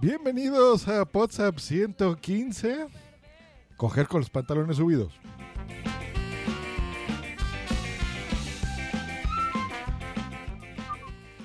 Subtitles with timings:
[0.00, 2.86] Bienvenidos a WhatsApp 115.
[3.76, 5.12] Coger con los pantalones subidos.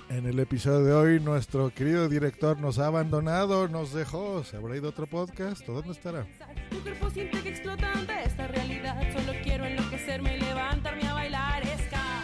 [0.10, 4.44] En el episodio de hoy, nuestro querido director nos ha abandonado, nos dejó.
[4.44, 5.68] ¿Se habrá ido otro podcast?
[5.68, 6.28] ¿O dónde estará?
[6.70, 9.02] Mi cuerpo siente que explota ante esta realidad.
[9.14, 12.24] Solo quiero enloquecerme y levantarme a bailar ska.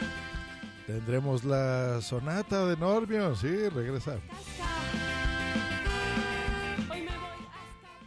[0.85, 3.35] Tendremos la sonata de Norbio.
[3.35, 4.17] Sí, regresa.
[4.53, 4.98] ska.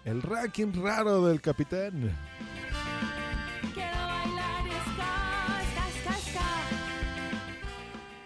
[0.05, 2.11] El ranking raro del capitán.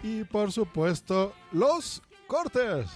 [0.01, 2.87] Y por supuesto, los cortes.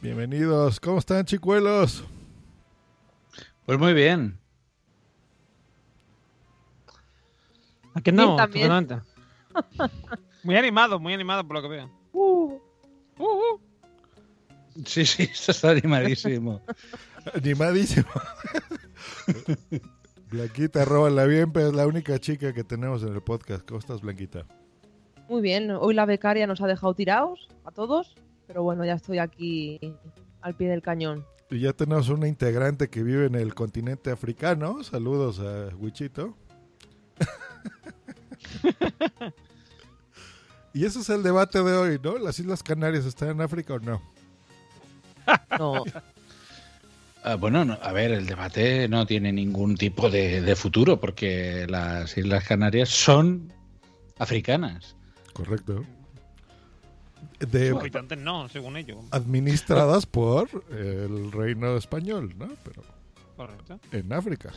[0.00, 2.04] Bienvenidos, ¿cómo están chicuelos?
[3.66, 4.39] Pues muy bien.
[8.00, 9.00] Aquí totalmente.
[10.42, 11.90] Muy animado, muy animado por lo que veo.
[14.86, 16.62] Sí, sí, eso está animadísimo.
[17.34, 18.08] Animadísimo.
[20.30, 23.66] Blanquita, róbala bien, pero es la única chica que tenemos en el podcast.
[23.66, 24.46] ¿Cómo estás, Blanquita?
[25.28, 28.14] Muy bien, hoy la becaria nos ha dejado tirados a todos,
[28.46, 29.78] pero bueno, ya estoy aquí
[30.40, 31.26] al pie del cañón.
[31.50, 34.82] Y ya tenemos una integrante que vive en el continente africano.
[34.82, 36.36] Saludos a Wichito.
[40.74, 42.18] y ese es el debate de hoy, ¿no?
[42.18, 44.02] ¿Las Islas Canarias están en África o no?
[45.58, 45.84] No,
[47.22, 51.66] Ah, bueno, no, a ver, el debate no tiene ningún tipo de, de futuro porque
[51.68, 53.52] las Islas Canarias son
[54.18, 54.96] africanas.
[55.34, 55.84] Correcto.
[57.38, 58.98] De, Los habitantes no, según ellos.
[59.10, 62.48] administradas por el reino español, ¿no?
[62.64, 62.82] Pero
[63.36, 63.78] Correcto.
[63.92, 64.50] en África.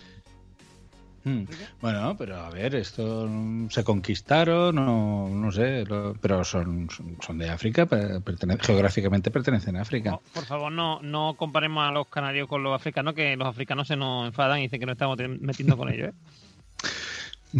[1.25, 1.43] Hmm.
[1.79, 6.89] Bueno, pero a ver, esto mm, se conquistaron o no sé, lo- pero son,
[7.21, 10.11] son, de África, pertene- geográficamente pertenecen a África.
[10.11, 13.87] No, por favor, no, no comparemos a los canarios con los africanos, que los africanos
[13.87, 16.09] se nos enfadan y dicen que no estamos metiendo con ellos.
[16.09, 16.13] ¿eh?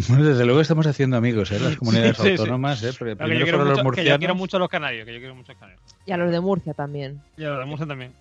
[0.08, 1.60] Bueno, desde luego estamos haciendo amigos, ¿eh?
[1.60, 2.40] Las comunidades Sí, sí, sí.
[2.40, 2.90] autónomas, ¿eh?
[2.98, 4.36] Porque que yo, los que yo quiero murcianos.
[4.36, 5.82] mucho a los canarios, que yo quiero mucho a los canarios.
[6.04, 7.20] y a los de Murcia también.
[7.36, 8.12] Y a los de Murcia también.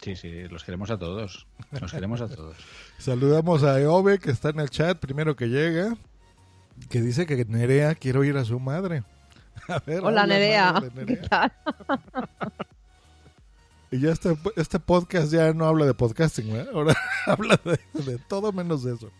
[0.00, 1.46] Sí, sí, los queremos a todos.
[1.72, 2.56] Los queremos a todos.
[2.98, 5.96] Saludamos a Eove, que está en el chat, primero que llega,
[6.88, 9.02] que dice que Nerea quiere oír a su madre.
[9.68, 11.52] A ver, Hola Nerea, madre ¿qué tal?
[13.90, 16.68] Y ya este, este podcast ya no habla de podcasting, ¿verdad?
[16.74, 16.94] Ahora
[17.26, 19.10] habla de, de todo menos de eso.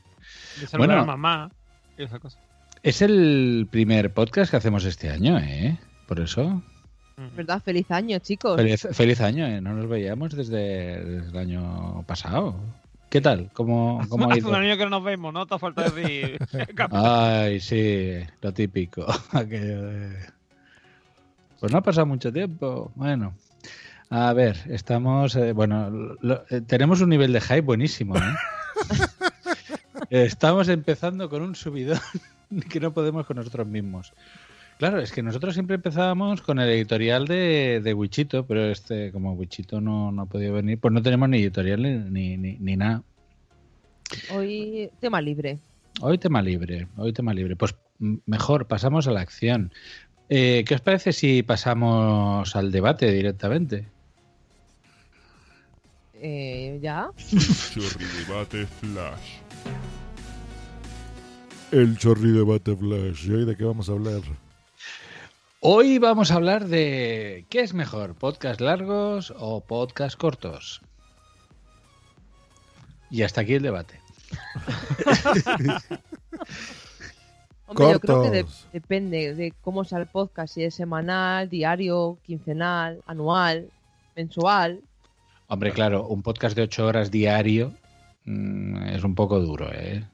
[0.61, 0.93] De Bueno.
[1.00, 1.50] a mamá
[1.97, 2.38] y esa cosa.
[2.83, 5.78] Es el primer podcast que hacemos este año, ¿eh?
[6.06, 6.62] Por eso.
[7.37, 7.61] ¿Verdad?
[7.65, 8.56] Feliz año, chicos.
[8.56, 9.61] Feliz, feliz año, ¿eh?
[9.61, 12.55] No nos veíamos desde, desde el año pasado.
[13.11, 13.51] ¿Qué tal?
[13.55, 14.51] ¿Cómo, cómo ha Hace ido?
[14.51, 15.47] un año que no nos vemos, ¿no?
[15.47, 16.39] Te ha falta decir.
[16.93, 19.06] Ay, sí, lo típico.
[19.33, 20.17] Aquello de-
[21.59, 22.93] Pues no ha pasado mucho tiempo.
[22.95, 23.35] Bueno,
[24.11, 25.35] a ver, estamos.
[25.37, 25.91] eh, bueno,
[26.21, 28.21] lo- eh, tenemos un nivel de hype buenísimo, ¿eh?
[30.11, 31.99] Estamos empezando con un subidón
[32.71, 34.12] que no podemos con nosotros mismos.
[34.78, 39.32] Claro, es que nosotros siempre empezábamos con el editorial de, de Wichito, pero este, como
[39.32, 41.82] Wichito no, no ha podido venir, pues no tenemos ni editorial
[42.12, 43.02] ni, ni, ni- nada.
[44.30, 45.58] Hoy tema libre.
[46.00, 47.56] Hoy tema libre, hoy tema libre.
[47.56, 49.72] Pues mejor, pasamos a la acción.
[50.28, 53.84] Eh, ¿Qué os parece si pasamos al debate directamente?
[56.14, 57.10] Eh, ¿Ya?
[57.16, 59.38] Chorri debate flash.
[61.72, 63.26] El chorri debate flash.
[63.26, 64.20] ¿Y hoy de qué vamos a hablar?
[65.60, 70.81] Hoy vamos a hablar de qué es mejor, podcast largos o podcast cortos.
[73.10, 74.00] Y hasta aquí el debate.
[77.66, 82.19] Hombre, yo creo que de- depende de cómo sea el podcast, si es semanal, diario,
[82.25, 83.69] quincenal, anual,
[84.14, 84.81] mensual.
[85.49, 87.72] Hombre, claro, un podcast de ocho horas diario
[88.25, 90.04] mm, es un poco duro, ¿eh?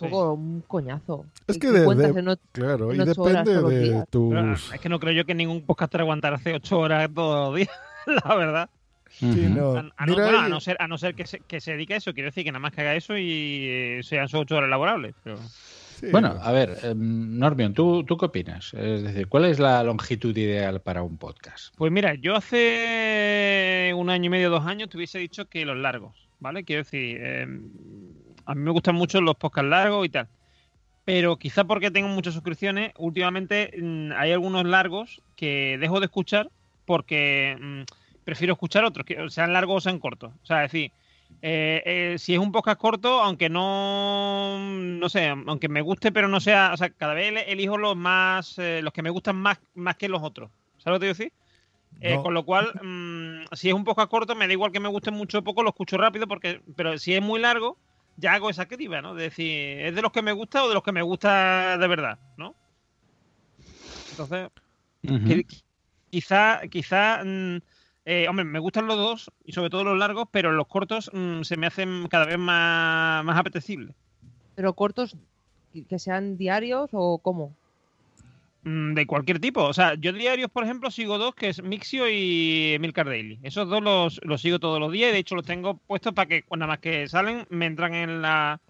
[0.00, 1.26] Un poco un coñazo.
[1.46, 4.30] Es ¿Qué- que de- cuentas de- en Claro, y en depende de tus...
[4.34, 7.56] Pero, es que no creo yo que ningún podcaster aguantara hace ocho horas todos los
[7.56, 7.70] días,
[8.26, 8.70] la verdad.
[9.10, 9.54] Sí, Ujú.
[9.54, 9.74] no.
[9.76, 11.60] A, a no, Mira, bueno, a y- no ser, a no ser que, se, que
[11.60, 14.28] se dedique a eso, quiero decir que nada más que haga eso y eh, sean
[14.28, 15.14] sus ocho horas laborables.
[15.22, 15.36] Pero...
[15.36, 18.72] sí, Bueno, a ver, em, Normion, ¿tú, ¿tú qué opinas?
[18.72, 21.74] Es decir, ¿cuál es la longitud ideal para un podcast?
[21.76, 25.76] Pues mira, yo hace un año y medio, dos años, te hubiese dicho que los
[25.76, 26.64] largos, ¿vale?
[26.64, 27.46] Quiero decir, eh,
[28.46, 30.28] a mí me gustan mucho los podcasts largos y tal.
[31.04, 36.48] Pero quizá porque tengo muchas suscripciones, últimamente mm, hay algunos largos que dejo de escuchar
[36.84, 37.82] porque mm,
[38.24, 40.32] prefiero escuchar otros, que sean largos o sean cortos.
[40.42, 40.92] O sea, es decir,
[41.40, 46.28] eh, eh, si es un podcast corto, aunque no, no sé, aunque me guste, pero
[46.28, 49.58] no sea, o sea, cada vez elijo los más, eh, los que me gustan más,
[49.74, 50.50] más que los otros.
[50.78, 51.32] ¿Sabes lo que te?
[52.00, 52.22] Eh, No.
[52.22, 55.10] con lo cual, mm, si es un podcast corto, me da igual que me guste
[55.10, 57.76] mucho o poco, lo escucho rápido, porque, pero si es muy largo,
[58.22, 59.14] ya hago esa criba, ¿no?
[59.14, 61.88] De decir, ¿es de los que me gusta o de los que me gusta de
[61.88, 62.54] verdad, ¿no?
[64.10, 64.48] Entonces,
[65.02, 65.26] Ujú.
[65.26, 65.46] que-
[66.08, 67.56] quizá, quizá, mm,
[68.04, 71.42] eh, hombre, me gustan los dos y sobre todo los largos, pero los cortos mm,
[71.42, 73.94] se me hacen cada vez más, más apetecibles.
[74.54, 75.16] Pero cortos,
[75.72, 77.56] que sean diarios o cómo.
[78.64, 79.62] Mm, De cualquier tipo.
[79.64, 83.38] O sea, yo diarios, por ejemplo, sigo dos, que es Mixio y Milcar Daily.
[83.42, 86.28] Esos dos los, los sigo todos los días y de hecho los tengo puestos para
[86.28, 88.60] que cuando nada más que salen me entran en la,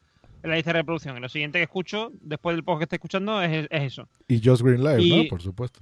[0.43, 1.17] en la lista de reproducción.
[1.17, 4.09] Y lo siguiente que escucho, después del podcast que estoy escuchando, es, es eso.
[4.29, 5.29] Y Just Green Live, Y- ¿no?
[5.29, 5.81] Por supuesto.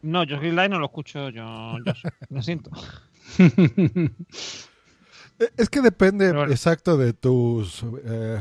[0.00, 1.92] No, yo Green Light no lo escucho yo, yo
[2.30, 2.70] lo siento.
[5.38, 6.52] Eh, Es que depende bueno.
[6.52, 8.38] exacto de tus eh,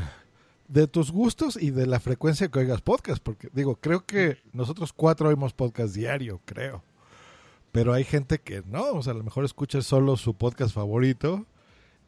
[0.72, 4.94] de tus gustos y de la frecuencia que oigas podcast, porque digo, creo que nosotros
[4.94, 6.84] cuatro oímos podcast diario, creo.
[7.72, 11.46] Pero hay gente que no, o sea, a lo mejor escucha solo su podcast favorito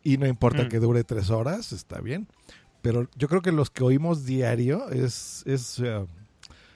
[0.04, 0.70] y no importa Mm.
[0.70, 2.28] que dure tres horas, está bien.
[2.82, 6.06] Pero yo creo que los que oímos diario es, es eh,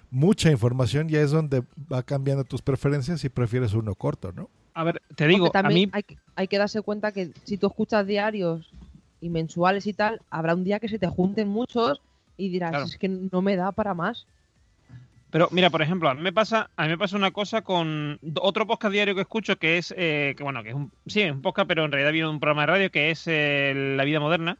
[0.09, 4.49] mucha información, ya es donde va cambiando tus preferencias si prefieres uno corto, ¿no?
[4.73, 7.57] A ver, te digo, a también mí hay, que- hay que darse cuenta que si
[7.57, 8.71] tú escuchas diarios
[9.21, 12.01] y mensuales y tal, habrá un día que se te junten muchos
[12.37, 12.85] y dirás, Claro.
[12.85, 14.27] es que no me da para más.
[15.29, 18.17] Pero mira, por ejemplo, a mí me pasa, a mí me pasa una cosa con
[18.39, 21.31] otro podcast diario que escucho que es, eh, que bueno, que es un, sí, es
[21.33, 24.03] un podcast, pero en realidad viene de un programa de radio que es eh, La
[24.05, 24.57] Vida Moderna.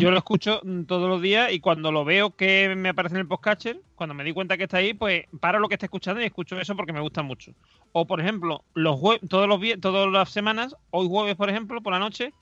[0.00, 3.20] Yo lo escucho mm, todos los días y cuando lo veo que me aparece en
[3.20, 6.20] el podcatcher, cuando me di cuenta que está ahí, pues paro lo que está escuchando
[6.20, 7.52] y escucho eso porque me gusta mucho.
[7.92, 11.92] O por ejemplo, los jue- todos los todas las semanas, hoy jueves por ejemplo, por
[11.92, 12.32] la noche,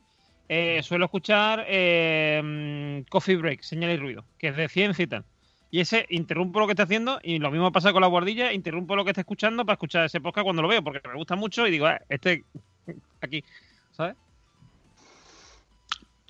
[0.48, 5.06] eh, suelo escuchar eh, mm, Coffee Break, señal y ruido, que es de ciencia y
[5.06, 5.24] tal.
[5.70, 8.96] Y ese interrumpo lo que está haciendo y lo mismo pasa con la guardilla, interrumpo
[8.96, 11.66] lo que está escuchando para escuchar ese podcast cuando lo veo, porque me gusta mucho
[11.66, 12.44] y digo, ah, este
[13.20, 13.44] aquí,
[13.92, 14.16] ¿sabes?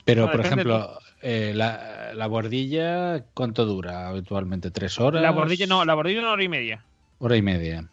[0.05, 4.71] Pero, No, por ejemplo, eh, la, la bordilla, ¿cuánto dura habitualmente?
[4.71, 5.21] ¿Tres horas?
[5.23, 6.83] La bordilla no, la bordilla una hora y media.
[7.19, 7.87] Hora y media.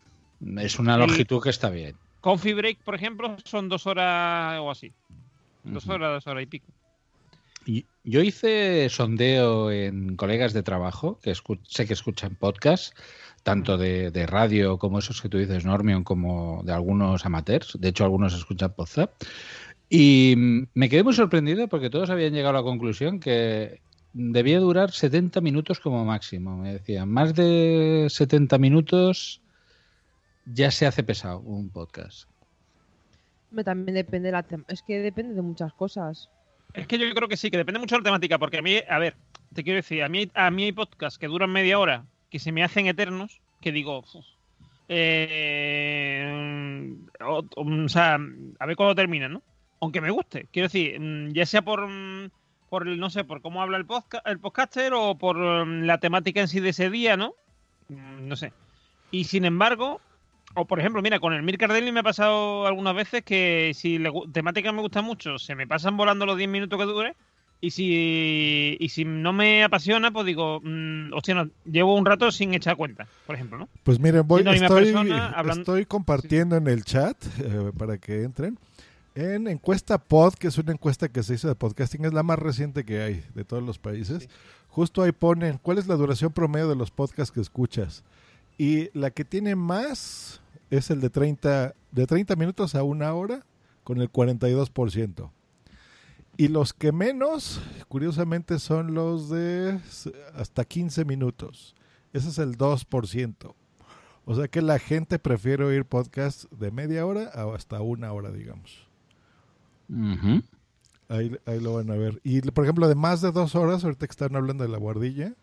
[0.57, 1.95] Es una El- longitud que está bien.
[2.21, 4.91] Coffee Break, por ejemplo, son dos horas o así.
[5.65, 6.67] Dos horas, dos horas y pico.
[8.03, 12.93] Yo hice sondeo en colegas de trabajo que sé que escuchan podcasts,
[13.41, 17.77] tanto de, de radio como esos que tú dices, Normion, como de algunos amateurs.
[17.79, 19.11] De hecho, algunos escuchan podcast.
[19.89, 20.35] Y
[20.73, 23.81] me quedé muy sorprendido porque todos habían llegado a la conclusión que
[24.13, 26.57] debía durar 70 minutos como máximo.
[26.57, 29.41] Me decían, más de 70 minutos
[30.45, 32.29] ya se hace pesado un podcast.
[33.63, 36.29] También depende de la es que depende de muchas cosas.
[36.73, 38.79] Es que yo creo que sí, que depende mucho de la temática, porque a mí,
[38.89, 39.15] a ver,
[39.53, 42.51] te quiero decir, a mí, a mí hay podcasts que duran media hora, que se
[42.51, 44.25] me hacen eternos, que digo, "Uf,
[44.87, 46.25] eh,
[47.21, 48.19] o, sea,
[48.59, 49.41] a ver cuándo terminan, ¿no?
[49.81, 52.29] Aunque me guste, quiero decir, mm, ya sea por, mm,
[52.69, 56.41] por no sé, por cómo habla el, podcast, el podcaster o por mm, la temática
[56.41, 57.35] en sí de ese día, ¿no?
[57.89, 58.51] No sé.
[59.11, 60.01] Y sin embargo,
[60.55, 63.97] o por ejemplo, mira, con el Mir Cardelli me ha pasado algunas veces que si
[63.99, 67.15] la temática me gusta mucho, se me pasan volando los 10 minutos que dure.
[67.61, 72.29] Y si, y si no me apasiona, pues digo, mm, hostia, no, llevo un rato
[72.31, 73.69] sin echar cuenta, por ejemplo, ¿no?
[73.83, 78.59] Pues miren, voy, estoy, persona, hablando- estoy compartiendo en el chat eh, para que entren.
[79.15, 82.37] En encuesta pod, que es una encuesta que se hizo de podcasting, es la más
[82.37, 84.27] reciente que hay de todos los países.
[84.67, 88.03] Justo ahí ponen cuál es la duración promedio de los podcasts que escuchas.
[88.57, 93.45] Y la que tiene más es el de 30, de 30 minutos a una hora,
[93.83, 95.31] con el 42%.
[96.37, 99.79] Y los que menos, curiosamente, son los de
[100.35, 101.75] hasta 15 minutos.
[102.11, 103.55] Ese es el 2%.
[104.25, 108.31] O sea que la gente prefiere oír podcasts de media hora a hasta una hora,
[108.31, 108.87] digamos.
[111.07, 112.19] Ahí, ahí lo van a ver.
[112.23, 115.35] Y por ejemplo, de más de dos horas, ahorita que están hablando de la guardilla,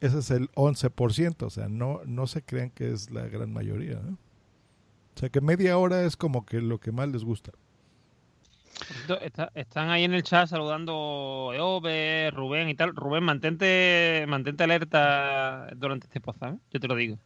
[0.00, 1.42] ese es el 11%.
[1.42, 4.00] O sea, no, no se crean que es la gran mayoría.
[4.00, 4.16] ¿no?
[5.14, 7.52] O sea, que media hora es como que lo que más les gusta.
[9.20, 12.94] Está- están ahí en el chat saludando Eove, Rubén y tal.
[12.96, 16.58] Rubén, mantente, mantente alerta durante este podcast, ¿eh?
[16.72, 17.18] yo te lo digo.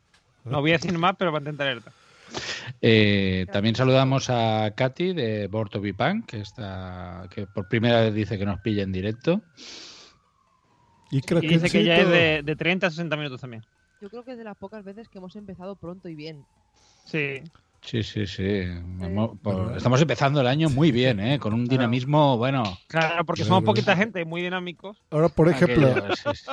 [0.45, 1.93] No voy a decir más, pero mantente alerta.
[2.83, 8.01] Eh, también saludamos a Katy de Born to Be Punk, que, está, que por primera
[8.03, 9.41] vez dice que nos pilla en directo.
[11.11, 13.65] Y creo Y que dice que ya es de, de 30 a 60 minutos también.
[14.01, 16.45] Yo creo que es de las pocas veces que hemos empezado pronto y bien.
[17.07, 17.41] Sí.
[17.87, 18.65] Sí, sí, sí.
[19.43, 21.39] Por- estamos empezando el año muy bien, ¿eh?
[21.39, 22.65] con un dinamismo, bueno.
[22.89, 25.01] Claro, porque somos poquita gente, muy dinámicos.
[25.11, 25.95] Ahora, por ejemplo,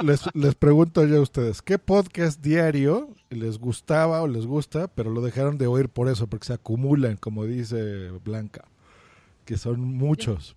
[0.03, 5.09] les, les pregunto yo a ustedes, ¿qué podcast diario les gustaba o les gusta, pero
[5.09, 8.65] lo dejaron de oír por eso, porque se acumulan, como dice Blanca,
[9.43, 10.55] que son muchos?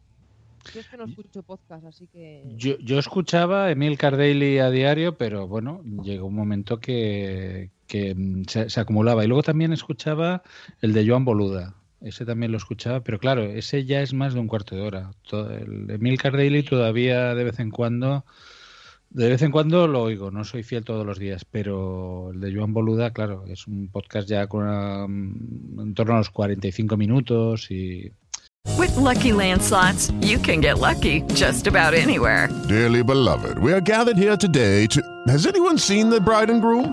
[0.75, 2.42] Yo es que no escucho podcast, así que.
[2.56, 8.45] Yo, yo escuchaba Emil Cardelli a diario, pero bueno, llegó un momento que, que mm,
[8.49, 9.25] se, se acumulaba.
[9.25, 10.43] Y luego también escuchaba
[10.81, 11.75] el de Joan Boluda.
[12.02, 15.11] Ese también lo escuchaba, pero claro, ese ya es más de un cuarto de hora.
[15.28, 18.25] Todo- el Emil Cardelli todavía de vez en cuando,
[19.11, 22.55] de vez en cuando lo oigo, no soy fiel todos los días, pero el de
[22.55, 26.97] Joan Boluda, claro, es un podcast ya con una- mm, en torno a los 45
[26.97, 28.12] minutos y
[28.78, 32.49] With Lucky Land slots, you can get lucky just about anywhere.
[32.69, 35.00] Dearly beloved, we are gathered here today to.
[35.28, 36.93] Has anyone seen the bride and groom?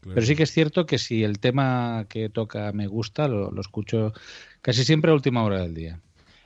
[0.00, 3.60] Pero sí que es cierto que si el tema que toca me gusta, lo, lo
[3.60, 4.12] escucho
[4.62, 6.00] casi siempre a última hora del día.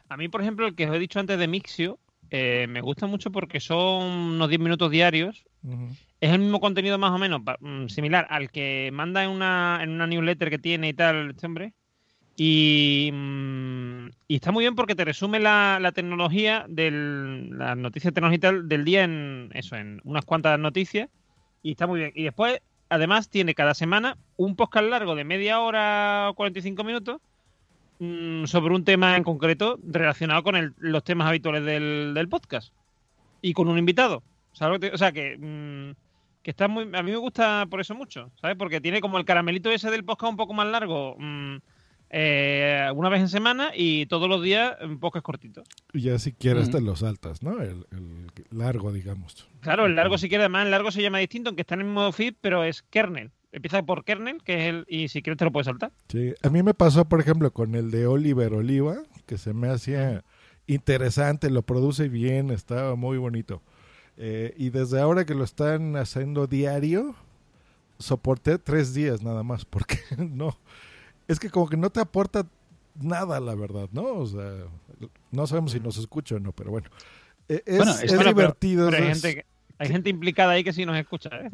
[0.08, 1.98] A mí, por ejemplo, el que os he dicho antes de Mixio,
[2.34, 5.44] eh, me gusta mucho porque son unos 10 minutos diarios.
[6.18, 9.90] Es el mismo contenido más o menos, mm, similar al que manda en una, en
[9.90, 11.74] una newsletter que tiene y tal este hombre.
[12.34, 18.14] Y, mm, y está muy bien porque te resume la, la tecnología, del, las noticias
[18.14, 21.10] tecnológicas y tal del día en eso, en unas cuantas noticias.
[21.62, 22.12] Y está muy bien.
[22.14, 22.60] Y después,
[22.92, 27.20] además, tiene cada semana un podcast largo de media hora o 45 minutos
[27.98, 32.72] mm, sobre un tema en concreto relacionado con el- los temas habituales del, podcast.
[33.40, 34.22] Y con un invitado.
[34.52, 35.94] ¿Sabes lo que te- O sea que, mm,
[36.42, 36.84] que está muy.
[36.94, 38.56] A mí me gusta por eso mucho, ¿sabes?
[38.56, 41.16] Porque tiene como el caramelito ese del podcast un poco más largo.
[41.18, 41.56] mm,
[42.14, 45.66] eh, una vez en semana y todos los días en podcast cortitos.
[45.92, 46.76] Y ya si quieres Ujú.
[46.78, 47.60] te lo saltas, ¿no?
[47.60, 49.48] El, el largo, digamos.
[49.60, 51.86] Claro, el largo si quieres, además el largo se llama distinto, aunque está en el
[51.86, 53.30] mismo feed, pero es kernel.
[53.50, 54.84] Empieza por kernel, que es el.
[54.88, 55.92] Y si quieres te lo puedes saltar.
[56.08, 59.68] Sí, a mí me pasó, por ejemplo, con el de Oliver Oliva, que se me
[59.68, 60.22] hacía
[60.66, 63.62] interesante, lo produce bien, estaba muy bonito.
[64.16, 67.14] Eh, y desde ahora que lo están haciendo diario,
[67.98, 70.56] soporté tres días nada más, porque no,
[71.28, 72.46] es que como que no te aporta
[73.00, 74.02] nada, la verdad, ¿no?
[74.14, 74.50] O sea,
[75.30, 76.88] no sabemos si nos escucha o no, pero bueno.
[77.48, 78.90] Eh, Es, Bueno, es es- bueno, pero- divertido.
[78.90, 79.46] Pero hay es- gente,
[79.78, 81.50] hay gente implicada ahí que sí nos escucha, ¿eh?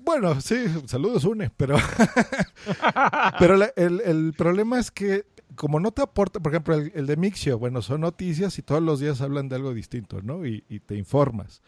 [0.00, 1.76] Bueno, sí, saludos, Une, pero,
[3.38, 5.24] pero la- el, el problema es que
[5.56, 8.82] como no te aporta, por ejemplo, el, el de Mixio, bueno, son noticias y todos
[8.82, 10.46] los días hablan de algo distinto, ¿no?
[10.46, 11.60] Y, y te informas.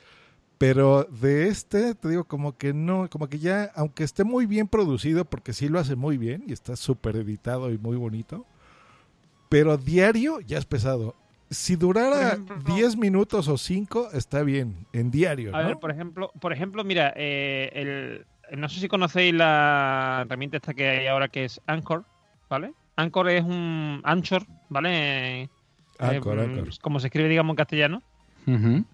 [0.63, 4.69] Pero de este, te digo, como que no, como que ya, aunque esté muy bien
[4.69, 8.47] producido, porque sí lo hace muy bien y está súper editado y muy bonito,
[9.49, 11.17] pero diario ya es pesado.
[11.51, 16.53] Si durara 10 minutos o 5, está bien, en diario, A ver, por ejemplo, por
[16.53, 21.45] ejemplo, mira, eh, el, no sé si conocéis la herramienta esta que hay ahora que
[21.45, 22.05] es Anchor,
[22.49, 22.73] ¿vale?
[22.95, 25.51] Anchor es un Anchor, ¿vale?
[25.99, 26.69] Anchor, Eh, Anchor.
[26.81, 28.03] Como se escribe, digamos, en castellano.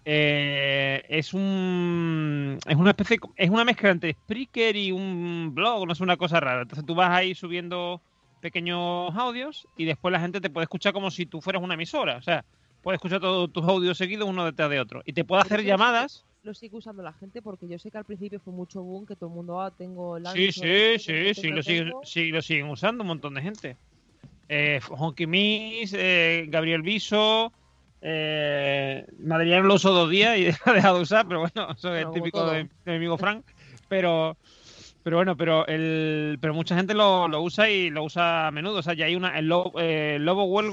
[0.04, 5.92] Eh, es un es una especie es una mezcla entre Spreaker y un blog, no
[5.92, 6.62] es una cosa rara.
[6.62, 8.00] Entonces tú vas ahí subiendo
[8.40, 12.16] pequeños audios y después la gente te puede escuchar como si tú fueras una emisora.
[12.16, 12.44] O sea,
[12.82, 15.02] puedes escuchar todos tus audios seguidos uno detrás de otro.
[15.04, 16.24] Y te puede hacer llamadas.
[16.42, 19.16] Lo sigue usando la gente porque yo sé que al principio fue mucho boom que
[19.16, 22.70] todo el mundo, ah, tengo el Sí, sí, sí, sí, lo siguen, sí, lo siguen
[22.70, 23.76] usando un montón de gente.
[24.48, 27.52] Eh, Honky Miss, eh, Gabriel Viso,
[28.00, 32.10] eh, Madriano lo usó dos días y ha dejado de usar, pero bueno, eso es
[32.12, 33.44] típico de, de mi amigo Frank.
[33.88, 34.36] Pero,
[35.02, 38.78] pero bueno, pero el, pero mucha gente lo, lo usa y lo usa a menudo.
[38.78, 40.68] O sea, ya hay una, el Lobo, eh, Lobo el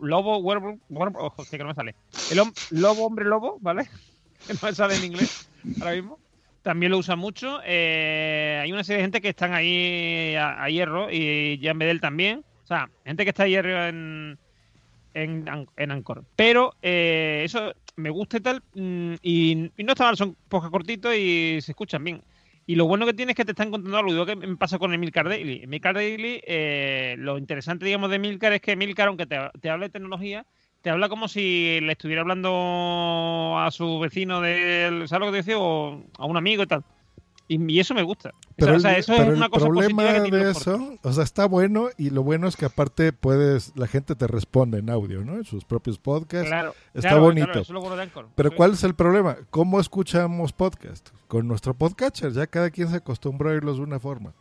[0.00, 1.94] Lobo Werewolf- ojo, que no me sale.
[2.30, 3.84] El hom- Lobo Hombre Lobo, ¿vale?
[4.46, 5.50] Que no me sale en inglés
[5.80, 6.18] ahora mismo
[6.62, 7.60] también lo usa mucho.
[7.64, 11.98] Eh, hay una serie de gente que están ahí a, a hierro y Jan Bedel
[12.00, 12.44] también.
[12.62, 14.38] O sea, gente que está a hierro en,
[15.22, 15.44] en,
[15.76, 16.24] en Anchor.
[16.36, 18.62] Pero eh, eso me gusta y tal.
[18.74, 22.22] mm, Y, y no está mal, son pocas cortitos y se escuchan bien.
[22.66, 24.12] Y lo bueno que tiene es que te están contando algo.
[24.12, 25.62] Digo que me pasa con Emilcar Daily.
[25.62, 29.86] Emilcar Daily, eh, lo interesante, digamos, de Emilcar es que Emilcar, aunque te, te hable
[29.86, 30.46] de tecnología,
[30.82, 35.08] te habla como si le estuviera hablando a su vecino del.
[35.08, 35.58] ¿Sabes lo que te decía?
[35.58, 36.84] O a un amigo y tal.
[37.48, 38.34] Y, y eso me gusta.
[38.56, 41.12] Pero, o sea, el, eso pero es una el cosa problema que de eso, o
[41.12, 44.90] sea, está bueno y lo bueno es que aparte puedes, la gente te responde en
[44.90, 45.34] audio, ¿no?
[45.34, 46.48] En sus propios podcasts.
[46.48, 47.46] Claro, está claro, bonito.
[47.46, 48.28] claro, eso es lo bueno de Anchor.
[48.34, 49.38] Pero Eso ¿cuál es el problema?
[49.50, 51.08] ¿Cómo escuchamos podcast?
[51.26, 54.34] Con nuestro podcatcher, ya cada quien se acostumbró a irlos de una forma.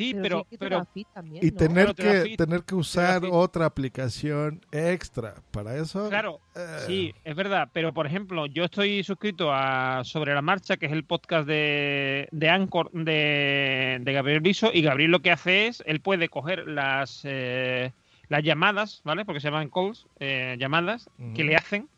[0.00, 1.56] Sí, Pero pero, también, Y ¿no?
[1.58, 6.08] tener que tener que usar otra aplicación extra para eso.
[6.08, 7.68] Claro, eh, sí, es verdad.
[7.74, 12.28] Pero, por ejemplo, yo estoy suscrito a Sobre la Marcha, que es el podcast de,
[12.32, 14.70] de Anchor de, de Gabriel Viso.
[14.72, 17.92] Y Gabriel lo que hace es, él puede coger las, eh,
[18.28, 19.26] las llamadas, ¿vale?
[19.26, 21.90] Porque se llaman calls, eh, llamadas, que le hacen.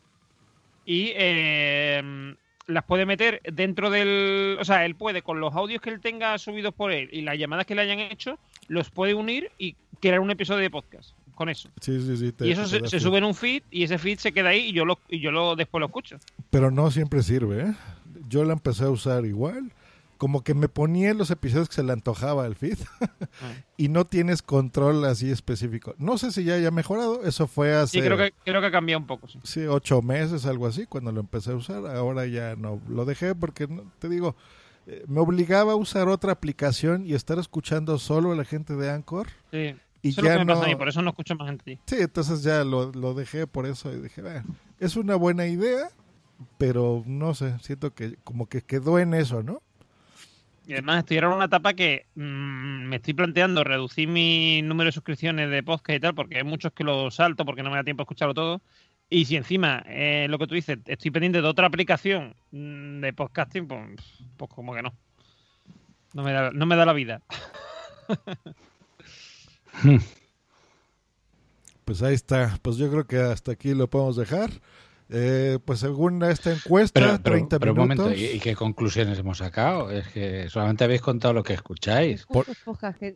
[0.85, 2.35] Y eh,
[2.67, 4.57] las puede meter dentro del...
[4.59, 7.37] O sea, él puede, con los audios que él tenga subidos por él y las
[7.37, 11.49] llamadas que le hayan hecho, los puede unir y crear un episodio de podcast con
[11.49, 11.69] eso.
[11.81, 12.31] Sí, sí, sí.
[12.31, 14.67] te- Y eso se, se sube en un feed y ese feed se queda ahí
[14.69, 16.17] y yo lo, y yo lo después lo escucho.
[16.51, 17.73] Pero no siempre sirve, ¿eh?
[18.29, 19.71] Yo la empecé a usar igual.
[20.23, 22.77] Como que me ponía en los episodios que se le antojaba el feed.
[23.77, 25.95] y no tienes control así específico.
[25.97, 27.25] No sé si ya haya mejorado.
[27.25, 27.99] Eso fue hace...
[27.99, 29.27] Sí, creo que, creo que ha cambiado un poco.
[29.27, 29.39] Sí.
[29.43, 31.85] sí, ocho meses, algo así, cuando lo empecé a usar.
[31.87, 34.37] Ahora ya no lo dejé porque, no- te digo,
[34.87, 38.89] eh, me obligaba a usar otra aplicación y estar escuchando solo a la gente de
[38.91, 39.27] Anchor.
[39.51, 39.75] Sí.
[40.03, 41.35] Y Eso es lo ya que me pasa a mí, no- por eso no escucho
[41.35, 41.79] más gente.
[41.85, 44.45] Sí, entonces ya lo, lo dejé por eso y dije, "Bueno,
[44.79, 45.89] es una buena idea,
[46.57, 49.61] pero no sé, siento que como que quedó en eso, ¿no?
[50.65, 54.87] Y además estoy ahora en una etapa que mm, me estoy planteando reducir mi número
[54.87, 57.77] de suscripciones de podcast y tal, porque hay muchos que lo salto porque no me
[57.77, 58.61] da tiempo a escucharlo todo.
[59.09, 63.13] Y si encima, eh, lo que tú dices, estoy pendiente de otra aplicación mm, de
[63.13, 64.01] podcasting, pues,
[64.37, 64.93] pues como que no.
[66.13, 67.21] No me da, no me da la vida.
[71.85, 74.49] Pues ahí está, pues yo creo que hasta aquí lo podemos dejar.
[75.09, 78.05] Eh, pues según esta encuesta, Pero, pero, 30 pero un minutos.
[78.05, 79.91] momento, ¿y, y qué conclusiones hemos sacado?
[79.91, 82.25] Es que solamente habéis contado lo que escucháis.
[82.25, 82.45] Por,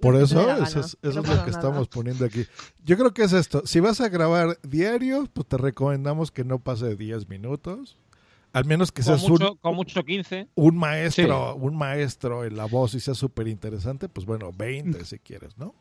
[0.02, 2.46] por eso, eso es, eso es lo que estamos poniendo aquí.
[2.84, 3.64] Yo creo que es esto.
[3.66, 7.98] Si vas a grabar diario, pues te recomendamos que no pase de 10 minutos.
[8.54, 10.48] Al menos que Con seas mucho, un, con mucho 15.
[10.56, 14.58] un maestro, un maestro en la voz y sea súper interesante, pues bueno, Mm.
[14.58, 15.76] 20 si quieres, ¿no?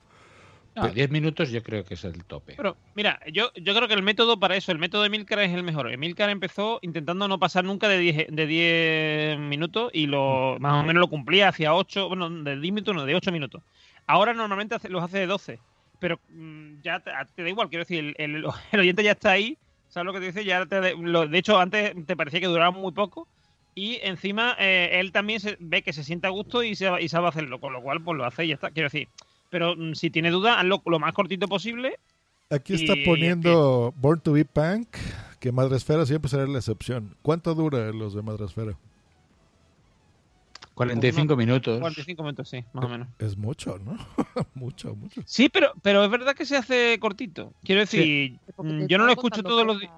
[0.76, 2.54] No, 10 minutos yo creo que es el tope.
[2.56, 5.52] Pero mira, yo, yo creo que el método para eso, el método de Milcar es
[5.52, 5.90] el mejor.
[5.90, 10.86] Emilcar empezó intentando no pasar nunca de 10, de 10 minutos y lo más o
[10.86, 13.62] menos lo cumplía hacia 8, bueno, de 10 minutos no, de 8 minutos.
[14.06, 15.58] Ahora normalmente hace- los hace de 12,
[15.98, 19.58] pero mm, ya te, da igual, quiero decir, el, el- el oyente ya está ahí,
[19.88, 20.44] ¿sabes lo que te dice?
[20.44, 23.28] Ya te- lo- de hecho, antes te parecía que duraba muy poco
[23.74, 27.08] y encima eh, él también se, ve que se siente a gusto y, se, y
[27.08, 29.08] sabe hacerlo, con lo cual pues lo hace y ya está, quiero decir.
[29.50, 31.98] Pero mm, si tiene duda, hazlo lo más cortito posible
[32.48, 34.86] Aquí está Y- poniendo Born to be Punk,
[35.40, 37.16] que Madresfera siempre será la excepción.
[37.22, 38.76] ¿Cuánto dura los de Madresfera?
[40.74, 41.80] 45 minutos.
[41.80, 43.08] 45 minutos, sí, más o menos.
[43.18, 43.96] Es mucho, ¿no?
[44.54, 45.22] mucho, mucho.
[45.24, 47.52] Sí, pero, pero es verdad que se hace cortito.
[47.64, 49.92] Quiero decir, mm, yo no lo escucho todos los días.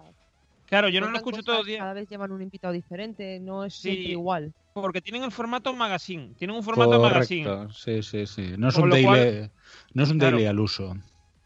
[0.67, 3.65] Claro, yo no lo escucho todos los días Cada vez llevan un invitado diferente, no
[3.65, 3.91] es Sí.
[3.93, 4.53] siempre igual.
[4.83, 6.35] Porque tienen el formato magazine.
[6.37, 7.69] Tienen un formato magazine.
[7.73, 8.55] Sí, sí, sí.
[8.59, 9.51] No es Con un daily, cual-
[9.95, 10.37] no es un Claro.
[10.37, 10.97] daily al uso.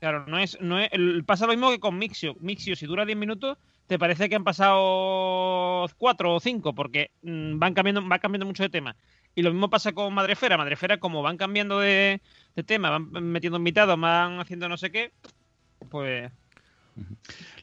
[0.00, 0.90] Claro, no es, no es,
[1.26, 2.34] pasa lo mismo que con Mixio.
[2.40, 7.58] Mixio, si dura 10 minutos, te parece que han pasado 4 o 5, porque mm,
[7.58, 8.96] van cambiando, va cambiando mucho de tema.
[9.34, 10.56] Y lo mismo pasa con Madrefera.
[10.56, 12.20] Madrefera, como van cambiando de,
[12.56, 15.12] de tema, van metiendo invitados, van haciendo no sé qué,
[15.90, 16.30] pues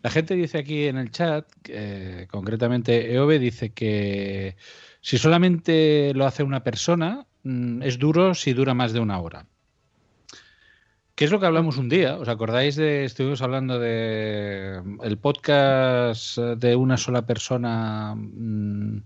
[0.02, 4.56] La gente dice aquí en el chat, eh, concretamente EOB dice que
[5.02, 9.46] si solamente lo hace una persona, mm, es duro si dura más de una hora.
[11.16, 12.18] ¿Qué es lo que hablamos un día?
[12.18, 18.16] ¿Os acordáis de, estuvimos hablando de mm, el podcast de una sola persona?
[18.16, 19.04] mm,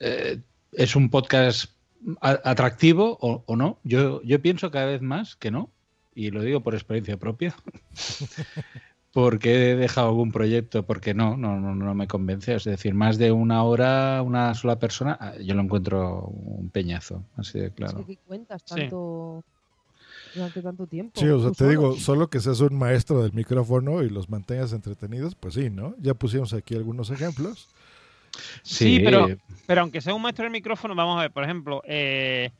[0.00, 0.40] eh,
[0.72, 1.70] ¿Es un podcast
[2.20, 3.78] atractivo o, o no?
[3.84, 5.70] Yo, yo pienso cada vez más que no,
[6.14, 7.54] y lo digo por experiencia propia.
[9.12, 12.54] porque he dejado algún proyecto, porque no, no, no, no me convence.
[12.54, 17.22] Es decir, más de una hora, una sola persona, ah, yo lo encuentro un peñazo,
[17.36, 18.00] así de claro.
[18.00, 18.74] Es que ¿qué cuentas Sí.
[18.74, 19.44] tanto
[20.34, 21.20] durante tanto tiempo?
[21.20, 21.70] Sí, o sea, te solo.
[21.70, 25.94] digo, solo que seas un maestro del micrófono y los mantengas entretenidos, pues sí, ¿no?
[26.00, 27.68] Ya pusimos aquí algunos ejemplos.
[28.62, 29.28] Sí, pero,
[29.66, 32.50] pero aunque sea un maestro del micrófono, vamos a ver, por ejemplo, eh,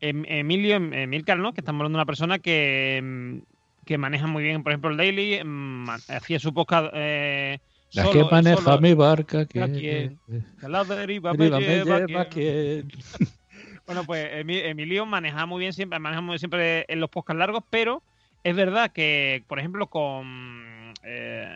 [0.00, 1.52] Em- Emilio, Em- Emilcar, ¿no?
[1.52, 3.57] Que estamos hablando de una persona que, mm,
[3.88, 7.58] que maneja muy bien, por ejemplo, el Daily, mm, hacía su podcast eh,
[7.92, 8.80] La solo- que maneja solo.
[8.82, 10.18] mi barca, que, ¿A quién?
[10.60, 12.28] Que a la deriva me Deriva me lleva.
[13.86, 17.38] Bueno, pues Emi- Emilio maneja muy bien siempre, maneja muy bien siempre en los podcasts
[17.38, 18.02] largos, pero
[18.44, 21.48] es verdad que, por ejemplo, con eh,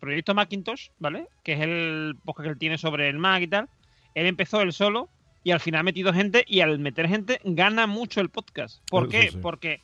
[0.00, 1.28] Proyecto Macintosh, ¿vale?
[1.44, 3.68] Que es el podcast que él tiene sobre el Mac y tal,
[4.16, 5.08] él empezó él solo
[5.44, 8.82] y al final ha metido gente y al meter gente gana mucho el podcast.
[8.90, 9.28] ¿Por Eso qué?
[9.30, 9.38] sí.
[9.40, 9.80] Porque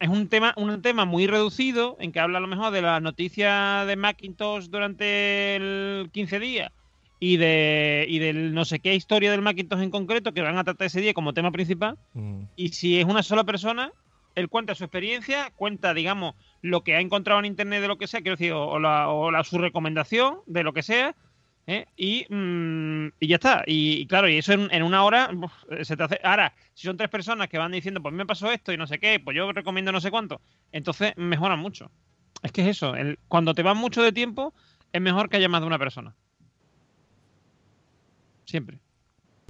[0.00, 3.00] es un tema, un tema muy reducido en que habla a lo mejor de las
[3.02, 6.72] noticias de Macintosh durante el 15 días
[7.20, 10.64] y de y del no sé qué historia del Macintosh en concreto que van a
[10.64, 11.98] tratar ese día como tema principal.
[12.14, 12.42] Mm.
[12.56, 13.92] Y si es una sola persona,
[14.34, 18.06] él cuenta su experiencia, cuenta, digamos, lo que ha encontrado en internet de lo que
[18.06, 21.14] sea, quiero decir, o, o la, o la- su recomendación de lo que sea,
[21.70, 21.86] ¿eh?
[21.96, 23.62] y, mm, y ya está.
[23.66, 25.30] Y, claro, y eso en, en una hora
[25.82, 26.20] se te hace.
[26.24, 28.98] Ahora, si son tres personas que van diciendo, pues me pasó esto y no sé
[28.98, 30.40] qué, pues yo recomiendo no sé cuánto,
[30.72, 31.90] entonces mejora mucho.
[32.42, 34.54] Es que es eso, el- cuando te vas mucho de tiempo,
[34.92, 36.16] es mejor que haya más de una persona.
[38.44, 38.80] Siempre.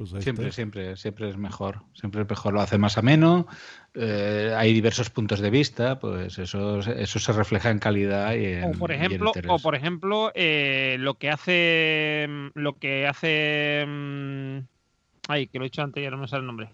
[0.00, 0.54] Pues Siempre, está.
[0.54, 1.82] siempre, siempre es mejor.
[1.92, 3.46] Siempre es mejor, lo hace más ameno.
[3.92, 8.64] eh, hay diversos puntos de vista, pues eso, eso se refleja en calidad y en,
[8.64, 13.84] O por y en ejemplo, o por ejemplo, eh, lo que hace lo que hace
[13.86, 14.58] mm,
[15.28, 16.70] ay, que lo he dicho antes, ya no me sale el nombre.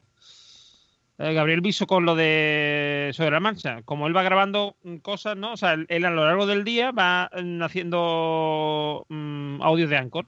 [1.18, 5.36] Eh, Gabriel Viso con lo de sobre la marcha, como él va grabando mm, cosas,
[5.36, 5.54] ¿no?
[5.54, 10.26] O sea, él, a lo largo del día va mm, haciendo mm, audios de Anchor,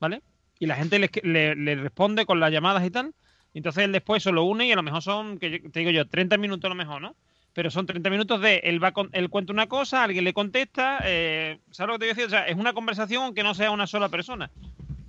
[0.00, 0.22] ¿vale?
[0.58, 3.14] Y la gente le, le- le responde con las llamadas y tal.
[3.54, 6.06] Entonces él después eso lo une y a lo mejor son, que te digo yo,
[6.06, 7.14] 30 minutos a lo mejor, ¿no?
[7.54, 11.00] pero son 30 minutos de él va con, él cuenta una cosa, alguien le contesta,
[11.04, 12.26] eh, ¿sabes lo que te voy a decir?
[12.26, 14.48] O sea, es una conversación aunque no sea una sola persona.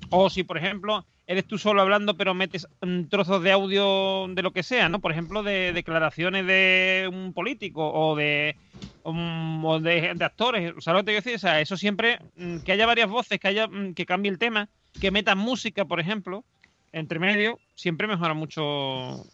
[0.10, 2.68] O si, por ejemplo, eres tú solo hablando, pero metes
[3.10, 5.00] trozos de audio de lo que sea, ¿no?
[5.00, 8.56] Por ejemplo, de declaraciones de un político o de,
[9.04, 11.36] um, o de, de actores, ¿sabes lo que te voy a decir?
[11.36, 14.40] O sea, eso siempre, mm, que haya varias voces, que haya mm, que cambie el
[14.40, 16.44] tema, que metas música, por ejemplo,
[16.92, 19.26] entre medio, siempre mejora mucho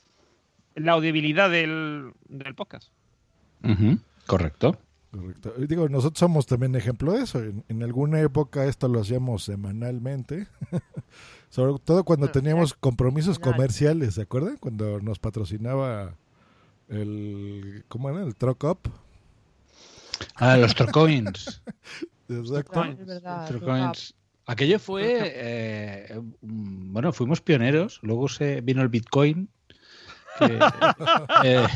[0.76, 2.90] la audibilidad del, del podcast.
[4.26, 4.78] Correcto.
[5.12, 5.54] Correcto.
[5.58, 7.40] Y Digo, nosotros somos también ejemplo de eso.
[7.40, 10.48] En, en alguna época esto lo hacíamos semanalmente.
[11.50, 14.58] Sobre todo cuando teníamos compromisos comerciales, ¿se acuerdan?
[14.58, 16.16] Cuando nos patrocinaba
[16.90, 17.86] el...
[17.88, 18.24] ¿Cómo era?
[18.24, 18.80] El Truck Up.
[20.36, 21.62] Ah, los Trocoins.
[22.30, 22.84] Exacto.
[23.48, 24.16] Trocoins.
[24.48, 29.50] Aquello fue, eh, mm, bueno, fuimos pioneros, luego se vino el Bitcoin.
[30.38, 30.60] que,
[31.44, 31.68] eh,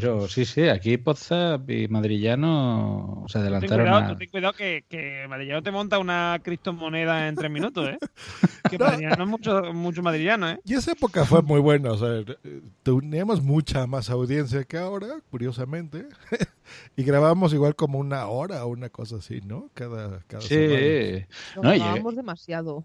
[0.00, 4.08] pero sí, sí, aquí Poza y Madrillano se Ten adelantaron cuidado, a...
[4.08, 7.98] tú ten cuidado que, que Madrillano te monta una criptomoneda en tres minutos, ¿eh?
[8.70, 10.60] Que Madrillano es mucho, mucho madrillano, ¿eh?
[10.64, 11.92] Y esa época fue muy buena.
[11.92, 16.06] O sea, eh, teníamos mucha más audiencia que ahora, curiosamente.
[16.96, 19.70] y grabamos igual como una hora o una cosa así, ¿no?
[19.74, 20.48] Cada, cada Sí.
[20.48, 21.26] semana.
[21.62, 22.84] No, y grabamos demasiado.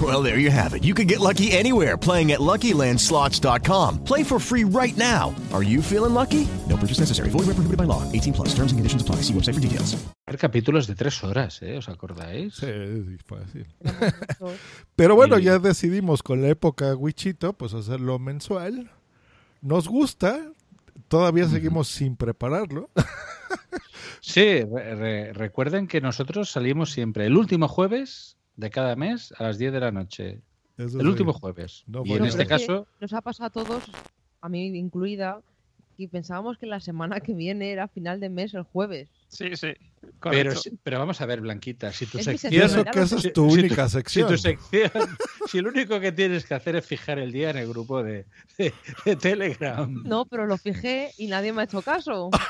[0.00, 0.84] Well, there you have it.
[0.84, 4.04] You can get lucky anywhere playing at LuckyLandSlots.com.
[4.04, 5.34] Play for free right now.
[5.54, 6.46] Are you feeling lucky?
[6.68, 7.30] No purchase necessary.
[7.30, 8.02] Void where prohibited by law.
[8.12, 8.48] 18 plus.
[8.50, 9.22] Terms and conditions apply.
[9.22, 9.96] See website for details.
[10.38, 11.78] Capítulos de tres horas, ¿eh?
[11.78, 12.54] ¿Os acordáis?
[12.56, 13.66] Sí, sí, fácil.
[14.96, 18.90] Pero bueno, ya decidimos con la época Wichito, pues hacerlo mensual.
[19.62, 20.50] Nos gusta,
[21.08, 22.90] todavía seguimos sin prepararlo.
[24.20, 29.42] Sí, re- re- recuerden que nosotros salimos siempre el último jueves de cada mes a
[29.44, 30.40] las 10 de la noche.
[30.78, 31.06] Eso el sí.
[31.08, 31.84] último jueves.
[31.86, 33.84] No y en este es caso, Nos ha pasado a todos,
[34.40, 35.40] a mí incluida,
[35.98, 39.08] y pensábamos que la semana que viene era final de mes el jueves.
[39.28, 39.68] Sí, sí.
[40.20, 42.52] pero, si- pero vamos a ver, Blanquita, si tu Es sección...
[42.52, 44.28] Y eso que esa es tu si única sección.
[44.28, 44.90] Si tu sección,
[45.50, 48.26] si lo único que tienes que hacer es fijar el día en el grupo de,
[48.58, 48.74] de-
[49.06, 50.02] de Telegram.
[50.04, 52.30] No, pero lo fijé y nadie me ha hecho caso.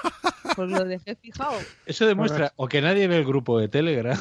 [0.55, 1.59] Pues lo dejé fijado.
[1.85, 4.19] Eso demuestra o que nadie ve el grupo de Telegram,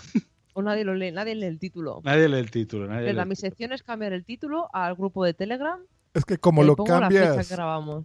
[0.58, 2.00] O nadie lo lee, nadie lee el título.
[2.04, 2.88] nadie lee el título.
[2.88, 5.80] Nadie Pero lee- mi sección es cambiar el título al grupo de Telegram.
[6.13, 7.54] Es que como lo cambias,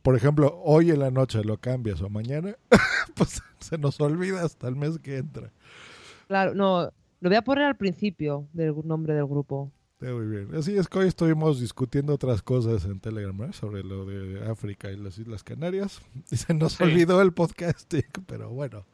[0.03, 2.57] por ejemplo, hoy en la noche lo cambias o mañana,
[3.15, 5.53] pues se nos olvida hasta el mes que entra.
[6.27, 9.71] Claro, no, lo voy a poner al principio del nombre del grupo.
[10.01, 10.49] Muy bien.
[10.57, 13.53] Así es que hoy estuvimos discutiendo otras cosas en Telegram ¿eh?
[13.53, 16.01] sobre lo de África y las Islas Canarias.
[16.33, 16.83] Y se nos Sí.
[16.83, 18.87] olvidó el podcasting, pero bueno.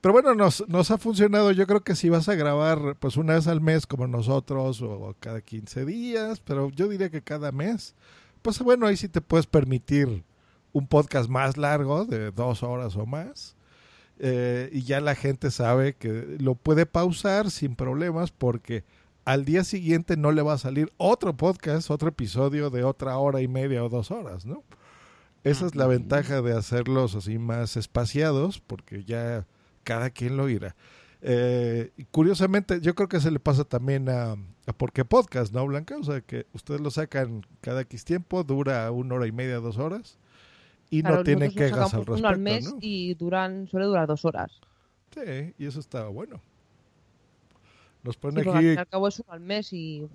[0.00, 1.52] Pero bueno, nos, nos ha funcionado.
[1.52, 5.14] Yo creo que si vas a grabar pues una vez al mes como nosotros o
[5.20, 7.94] cada 15 días, pero yo diría que cada mes,
[8.42, 10.24] pues bueno, ahí sí te puedes permitir
[10.72, 13.56] un podcast más largo de dos horas o más.
[14.22, 18.84] Eh, y ya la gente sabe que lo puede pausar sin problemas porque
[19.24, 23.40] al día siguiente no le va a salir otro podcast, otro episodio de otra hora
[23.40, 24.62] y media o dos horas, ¿no?
[25.42, 29.46] Esa es la ventaja de hacerlos así más espaciados porque ya
[29.84, 30.74] cada quien lo irá.
[31.22, 34.32] Eh, curiosamente, yo creo que se le pasa también a,
[34.66, 35.96] a Porque Podcast, ¿no, Blanca?
[35.98, 39.76] O sea, que ustedes lo sacan cada X tiempo, dura una hora y media, dos
[39.78, 40.18] horas,
[40.90, 42.78] y Claro, no tienen quejas al respecto, uno al mes ¿no?
[42.80, 44.50] y duran, suele durar dos horas.
[45.14, 46.40] Sí, y eso estaba bueno.
[48.02, 50.08] Nos Sí, pone porque al aquí al cabo es uno al mes y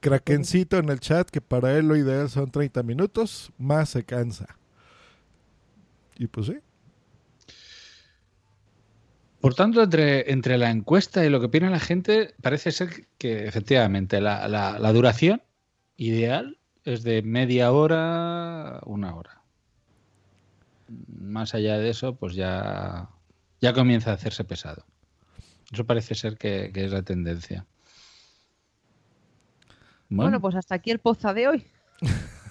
[0.00, 4.46] Krakencito en el chat que para él lo ideal son 30 minutos, más se cansa.
[6.16, 6.56] Y pues sí.
[9.42, 13.46] Por tanto, entre, entre la encuesta y lo que opina la gente, parece ser que
[13.46, 15.42] efectivamente la, la- la duración
[15.96, 19.42] ideal es de media hora, una hora.
[21.18, 23.08] Más allá de eso, pues ya,
[23.60, 24.84] ya comienza a hacerse pesado.
[25.72, 27.66] Eso parece ser que, que es la tendencia.
[30.08, 30.40] bueno.
[30.40, 31.66] pues hasta aquí el poza de hoy.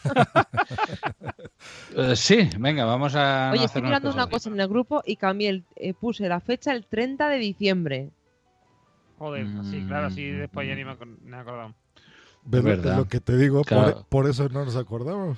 [1.95, 3.47] eh, sí, venga, vamos a.
[3.47, 6.39] no Oye, estoy mirando una cosa en el grupo y cambié el, eh, puse la
[6.39, 8.09] fecha el 30 de diciembre.
[9.17, 11.75] Joder, sí, claro, así después ya ni me, acor- me he acordado.
[12.43, 12.97] ¿Ves lo- verdad.
[12.97, 13.63] lo que te digo?
[13.63, 13.93] Claro.
[13.93, 15.37] Por, por eso no nos acordamos.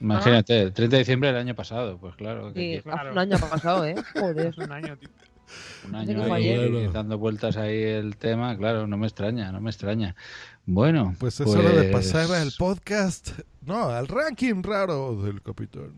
[0.00, 2.52] Imagínate, el 30 de diciembre del año pasado, pues claro.
[2.52, 3.94] que Sí, hace un año ha pasado, ¿eh?
[4.14, 4.52] Joder.
[4.58, 5.08] un año, tío.
[5.86, 6.90] Un año ahí ayer.
[6.92, 10.16] dando vueltas ahí el tema, claro, no me extraña, no me extraña.
[10.66, 13.30] Bueno, Pues es hora de pues, pasar al podcast.
[13.62, 15.92] No, al ranking raro del capitán.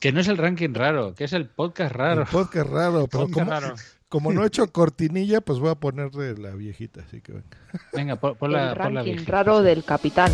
[0.00, 2.22] Que no es el ranking raro, que es el podcast raro.
[2.22, 3.08] El podcast raro.
[3.08, 3.74] Pero Podcast como, raro.
[4.08, 7.00] como no he hecho cortinilla, pues voy a ponerle la viejita.
[7.02, 7.46] Así que venga.
[7.92, 9.32] Venga, pon, pon la, el pon la ranking viejita.
[9.32, 10.30] raro del capitán.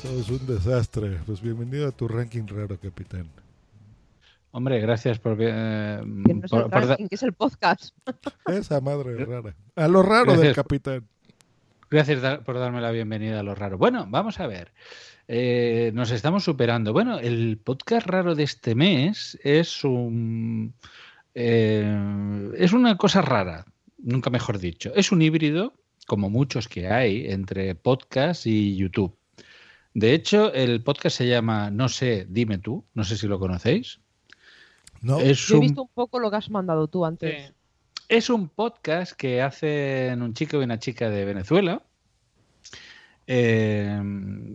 [0.00, 1.18] Sos un desastre.
[1.26, 3.28] Pues bienvenido a tu ranking raro, capitán.
[4.58, 5.36] Hombre, gracias por...
[5.40, 7.94] eh, Que no es por- el por da- ranking, que es el podcast.
[8.48, 9.54] Esa madre rara.
[9.76, 11.06] A lo raro del capitán.
[11.88, 13.78] Gracias por darme la bienvenida a lo raro.
[13.78, 14.72] Bueno, vamos a ver.
[15.28, 16.92] Eh, nos estamos superando.
[16.92, 20.74] Bueno, el podcast raro de este mes es un
[21.36, 23.64] eh, es una cosa rara,
[23.98, 24.90] nunca mejor dicho.
[24.96, 25.72] Es un híbrido,
[26.08, 29.16] como muchos que hay, entre podcast y YouTube.
[29.94, 32.84] De hecho, el podcast se llama No sé, dime tú.
[32.94, 34.00] No sé si lo conocéis.
[35.02, 35.18] No.
[35.20, 37.52] Es Yo he visto un poco lo que has mandado tú antes.
[38.08, 41.82] es un podcast que hacen un chico y una chica de Venezuela.
[43.26, 44.00] Eh,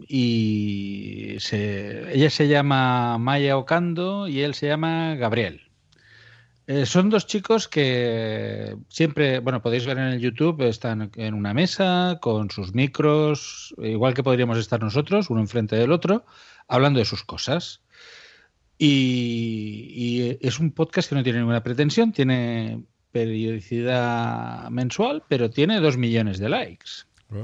[0.08, 5.62] y se- ella se llama Maya Ocando y él se llama Gabriel.
[6.66, 11.54] Eh, son dos chicos que siempre, bueno, podéis ver en el YouTube, están en una
[11.54, 16.26] mesa con sus micros, igual que podríamos estar nosotros, uno enfrente del otro,
[16.68, 17.82] hablando de sus cosas.
[18.78, 25.80] Y, y es un podcast que no tiene ninguna pretensión, tiene periodicidad mensual, pero tiene
[25.80, 26.90] dos millones de likes.
[27.32, 27.44] Yo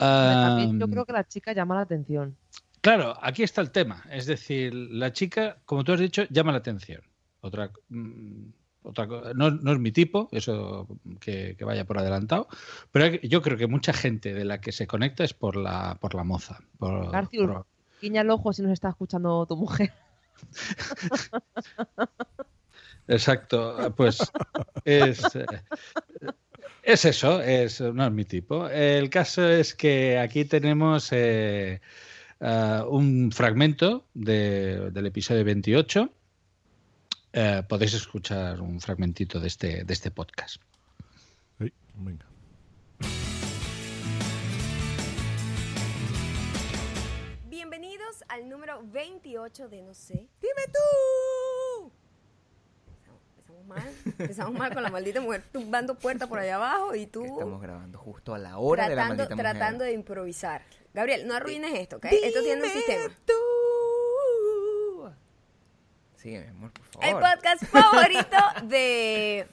[0.00, 2.36] Ah, creo que la chica llama la atención.
[2.80, 4.04] Claro, aquí está el tema.
[4.10, 7.02] Es decir, la chica, como tú has dicho, llama la atención.
[7.40, 8.42] Otra, mm,
[8.82, 10.86] otra no, no es mi tipo, eso
[11.18, 12.46] que, que vaya por adelantado.
[12.92, 16.14] Pero yo creo que mucha gente de la que se conecta es por la, por
[16.14, 16.60] la moza.
[16.78, 17.66] Por, por-
[18.00, 19.92] guiña el ojo si nos está escuchando tu mujer.
[23.08, 24.18] Exacto, pues
[24.84, 25.46] es, eh,
[26.82, 28.68] es eso, es, no es mi tipo.
[28.68, 31.80] El caso es que aquí tenemos eh,
[32.40, 36.12] un fragmento de- del episodio 28.
[37.32, 40.60] Eh, podéis escuchar un fragmentito de este, de este podcast.
[41.94, 42.26] Venga.
[48.98, 50.26] 28 de No sé.
[50.42, 51.92] ¡Dime tú!
[53.36, 53.92] Empezamos, mal.
[54.18, 57.96] Empezamos mal con la maldita mujer tumbando puertas por allá abajo y tú Estamos grabando
[57.96, 59.52] justo a la hora de la tratando, maldita mujer.
[59.52, 60.62] tratando de improvisar.
[60.94, 62.06] Gabriel, no arruines esto, ¿ok?
[62.06, 63.14] Esto tiene un sistema.
[66.16, 67.30] Sigue, mi amor, por El favor.
[67.36, 69.46] podcast favorito de...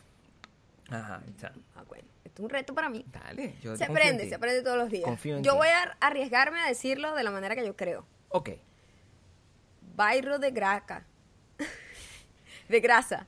[0.89, 1.53] Ajá, está.
[1.75, 3.05] Ah, bueno, esto es un reto para mí.
[3.11, 5.03] Dale, yo Se aprende, se aprende todos los días.
[5.03, 5.57] Confío en yo ti.
[5.59, 8.07] voy a arriesgarme a decirlo de la manera que yo creo.
[8.29, 8.49] Ok.
[9.95, 11.05] Bairro de Graca.
[12.69, 13.27] de grasa.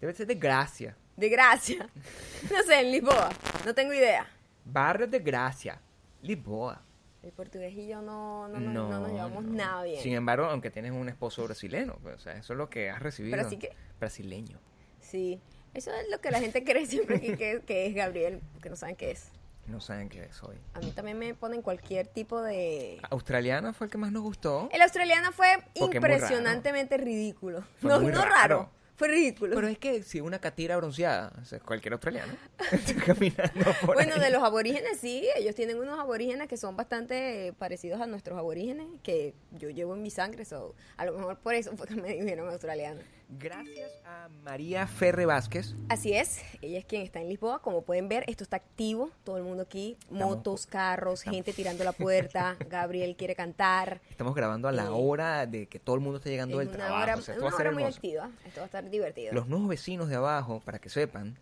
[0.00, 0.96] Debe ser de Gracia.
[1.16, 1.88] De gracia.
[2.50, 3.28] No sé, en Lisboa.
[3.66, 4.26] No tengo idea.
[4.64, 5.78] Barrio de Gracia.
[6.22, 6.82] Lisboa.
[7.22, 10.00] El portugués y yo no, no, nos- no nos llevamos nada bien.
[10.02, 13.00] Sin embargo, aunque tienes un esposo brasileño, pues, o sea, eso es lo que has
[13.02, 13.36] recibido.
[13.36, 14.58] Pero así que- Brasileño.
[15.00, 15.38] Sí.
[15.74, 18.76] Eso es lo que la gente cree siempre aquí que, que es Gabriel, que no
[18.76, 19.30] saben qué es.
[19.70, 20.56] No saben qué soy.
[20.74, 23.00] A mí también me ponen cualquier tipo de...
[23.10, 24.68] Australiana fue el que más nos gustó.
[24.72, 25.46] El australiano fue
[25.78, 27.62] Porque impresionantemente ridículo.
[27.80, 28.30] Fue no, no raro.
[28.30, 28.70] raro.
[28.96, 29.54] Fue ridículo.
[29.54, 32.34] Pero es que si una catira bronceada, o sea, cualquier australiano,
[33.06, 34.20] caminando por Bueno, ahí.
[34.20, 38.88] de los aborígenes sí, ellos tienen unos aborígenes que son bastante parecidos a nuestros aborígenes,
[39.02, 42.12] que yo llevo en mi sangre, so, a lo mejor por eso fue que me
[42.12, 43.00] dijeron australiano.
[43.38, 45.74] Gracias a María Ferre Vázquez.
[45.88, 49.36] Así es, ella es quien está en Lisboa, como pueden ver, esto está activo, todo
[49.36, 54.72] el mundo aquí, motos, carros, gente tirando la puerta, Gabriel quiere cantar, Estamos grabando a
[54.72, 57.02] la Eh, hora de que todo el mundo está llegando del trabajo.
[57.02, 58.90] hora, o sea, esto una va a ser hora muy activa, esto va a estar
[58.90, 59.32] divertido.
[59.32, 61.36] Los nuevos vecinos de abajo, para que sepan,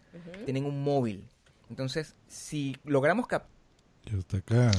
[0.45, 1.27] tienen un móvil.
[1.71, 3.45] Entonces, si logramos cap
[4.05, 4.71] Y hasta acá.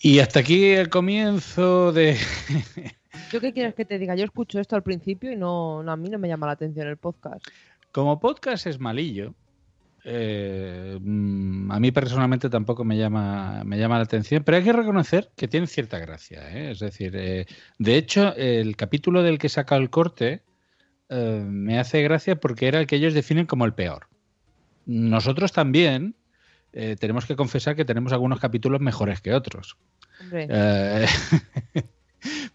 [0.00, 2.18] Y hasta aquí el comienzo de...
[3.32, 4.14] ¿Yo qué quieres que te diga?
[4.14, 6.86] Yo escucho esto al principio y no, no, a mí no me llama la atención
[6.86, 7.44] el podcast.
[7.92, 9.34] Como podcast es malillo.
[10.04, 14.72] eh, mm, a mí personalmente tampoco me llama, me llama la atención, pero hay que
[14.72, 16.48] reconocer que tiene cierta gracia.
[16.52, 16.70] ¿eh?
[16.70, 17.46] Es decir, eh,
[17.78, 20.42] de hecho, el capítulo del que he sacado el corte
[21.08, 24.08] me hace gracia porque era el que ellos definen como el peor.
[24.86, 26.16] Nosotros también
[26.72, 29.76] tenemos que confesar que tenemos algunos capítulos mejores que otros.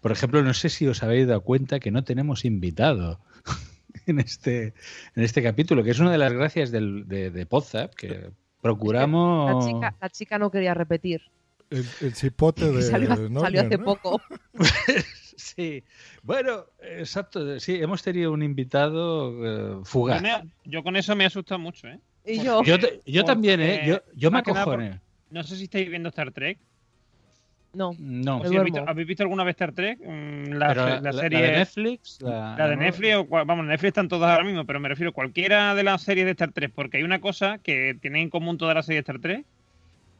[0.00, 3.20] por ejemplo, no sé si os habéis dado cuenta que no tenemos invitado
[4.06, 4.74] en este,
[5.14, 8.30] en este capítulo, que es una de las gracias del, de, de Podzap, que la
[8.60, 9.66] procuramos...
[9.66, 11.22] chica, la chica no quería repetir.
[11.70, 13.84] El, el cipote de salió, hace ¿no?
[13.84, 14.20] poco.
[15.34, 15.82] Sí,
[16.22, 20.18] bueno, exacto, sí, hemos tenido un invitado eh, fugaz.
[20.18, 21.98] Yo, me- yo con eso me he asustado mucho, ¿eh?
[22.24, 22.62] Y yo.
[22.62, 23.82] Yo, te- yo también, ¿eh?
[23.86, 25.00] Yo, yo me por- acojoné.
[25.30, 26.58] No sé si estáis viendo Star Trek.
[27.74, 27.92] No.
[27.98, 29.98] No, ¿O si habéis, visto, habéis visto alguna vez Star Trek?
[30.00, 31.42] Mm, La, Pero la- serie.
[31.42, 34.88] de Netflix, la- La de Netflix, o vamos, Netflix están todas ahora mismo, pero me
[34.88, 38.22] refiero a cualquiera de las series de Star Trek, porque hay una cosa que tienen
[38.22, 39.46] en común todas las series de Star Trek,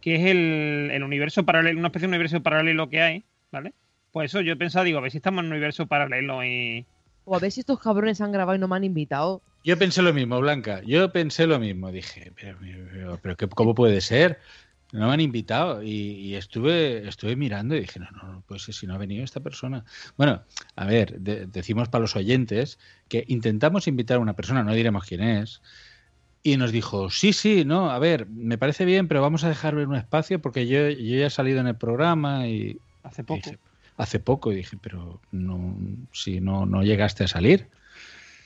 [0.01, 3.73] que es el, el universo paralelo, una especie de universo paralelo que hay, ¿vale?
[4.13, 6.85] Pues eso yo he pensado, digo, a ver si estamos en un universo paralelo y.
[7.25, 9.43] O a ver si estos cabrones han grabado y no me han invitado.
[9.65, 10.83] Yo pensé lo mismo, Blanca.
[10.85, 11.93] Yo pensé lo mismo.
[11.93, 12.59] Dije, pero,
[12.93, 14.41] pero, pero ¿qué- ¿cómo puede ser?
[14.93, 15.83] No me han invitado.
[15.83, 19.41] Y, y estuve, estuve mirando y dije, no, no, ser si no ha venido esta
[19.41, 19.85] persona.
[20.17, 20.43] Bueno,
[20.77, 22.79] a ver, de- decimos para los oyentes
[23.09, 25.63] que intentamos invitar a una persona, no diremos quién es,
[26.43, 29.87] y nos dijo, sí, sí, no, a ver, me parece bien, pero vamos a dejarle
[29.87, 32.79] un espacio porque yo, yo ya he salido en el programa y...
[33.03, 33.41] Hace poco.
[33.51, 33.59] dije,
[33.97, 35.77] hace poco, y dije, pero no,
[36.13, 37.69] si no, no llegaste a salir.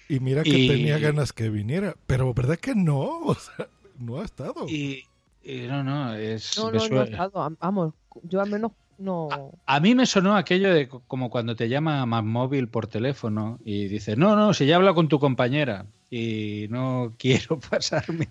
[0.08, 3.18] Y mira que Y- tenía ganas que viniera, pero ¿verdad que no?
[3.26, 4.68] O sea, no ha estado.
[4.68, 5.04] Y,
[5.46, 6.56] y no, no, es...
[6.58, 7.94] No, no, no Vamos,
[8.24, 9.52] yo al menos no.
[9.66, 13.58] A mí me sonó aquello de co- como cuando te llama más móvil por teléfono
[13.64, 18.26] y dices, no, no, si ya habla con tu compañera y no quiero pasarme.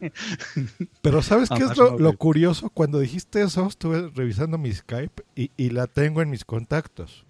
[1.02, 2.04] Pero ¿sabes a qué es lo, móvil".
[2.04, 2.70] lo curioso?
[2.70, 7.25] Cuando dijiste eso, estuve revisando mi Skype y, y la tengo en mis contactos.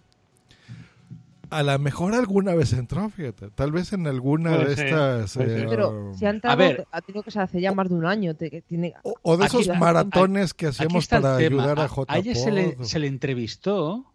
[1.50, 3.50] A lo mejor alguna vez entró, fíjate.
[3.52, 5.38] Tal vez en alguna Puede de ser, estas.
[5.38, 5.66] eh.
[5.70, 6.88] Pero si ha entrado, A ver.
[6.92, 8.36] ha tenido que ser hace ya más de un año.
[8.36, 11.64] te- que tiene, o de Aquí esos maratones que Aquí el para tema.
[11.64, 12.14] ayudar a J.
[12.14, 14.06] a ella se le, se le entrevistó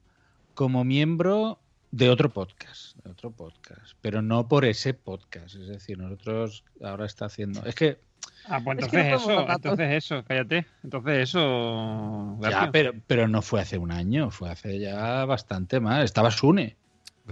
[0.55, 1.59] como miembro
[1.93, 5.57] de otro podcast, de otro podcast, pero no por ese podcast.
[5.57, 7.65] Es decir, nosotros ahora está haciendo.
[7.65, 7.99] Es que
[8.47, 10.67] Ah, pues Es que no entonces eso, entonces eso, cállate.
[10.83, 12.39] Entonces eso.
[12.43, 16.05] ya, pero, pero no fue hace un año, fue hace ya bastante más.
[16.05, 16.77] Estaba Sune.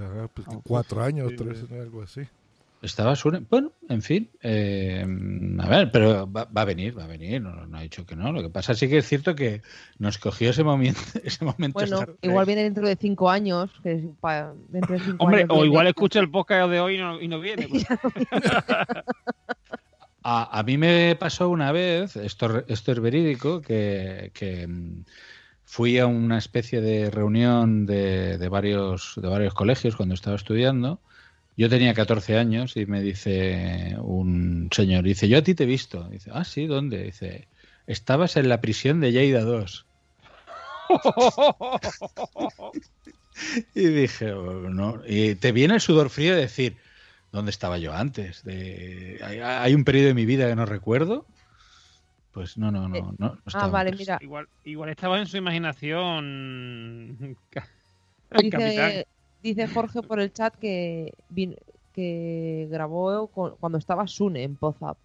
[0.01, 1.75] Ah, pues, cuatro años, sí, tres, sí.
[1.75, 2.23] algo así.
[2.81, 3.41] Estaba Sune.
[3.51, 4.31] Bueno, en fin.
[4.41, 5.05] eh,
[5.59, 7.43] a ver, pero va, va a venir, va a venir.
[7.43, 8.31] No, no ha dicho que no.
[8.33, 9.63] Lo que pasa sí que es cierto que
[9.99, 11.01] nos cogió ese momento.
[11.25, 13.69] Ese momento bueno, igual viene dentro de cinco años.
[13.83, 15.67] Que es pa- dentro de cinco Hombre, años o viene.
[15.67, 17.67] igual escucha el podcast de hoy y no, y no viene.
[17.69, 17.85] pues.
[20.23, 24.69] A, a mí me pasó una vez, esto, esto es verídico, que, que,
[25.69, 30.99] fui a una especie de reunión de, de varios, de varios colegios cuando estaba estudiando.
[31.59, 35.66] Yo tenía 14 años y me dice un señor, dice, yo a ti te he
[35.66, 36.09] visto.
[36.09, 37.03] Dice, ah, sí, ¿dónde?
[37.05, 37.49] Dice,
[37.87, 39.87] estabas en la prisión de Lleida 2.
[43.73, 45.01] Y dije, "Oh, no.
[45.07, 46.77] Y te viene el sudor frío de decir,
[47.31, 48.43] ¿dónde estaba yo antes?
[48.43, 51.25] De, ¿hay, hay un periodo de mi vida que no recuerdo?
[52.39, 53.01] Pues no, no, no.
[53.01, 54.07] no, no Ah, vale, antes.
[54.07, 54.16] mira.
[54.20, 57.36] Igual, igual estaba en su imaginación.
[58.41, 59.07] Dice,
[59.43, 61.57] dice Jorge por el chat que, vin-
[61.93, 64.97] que grabó con- cuando estaba Sune en Pozap.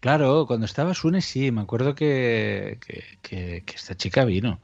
[0.00, 4.60] Claro, cuando estaba Sune sí, me acuerdo que, que, que- que esta chica vino.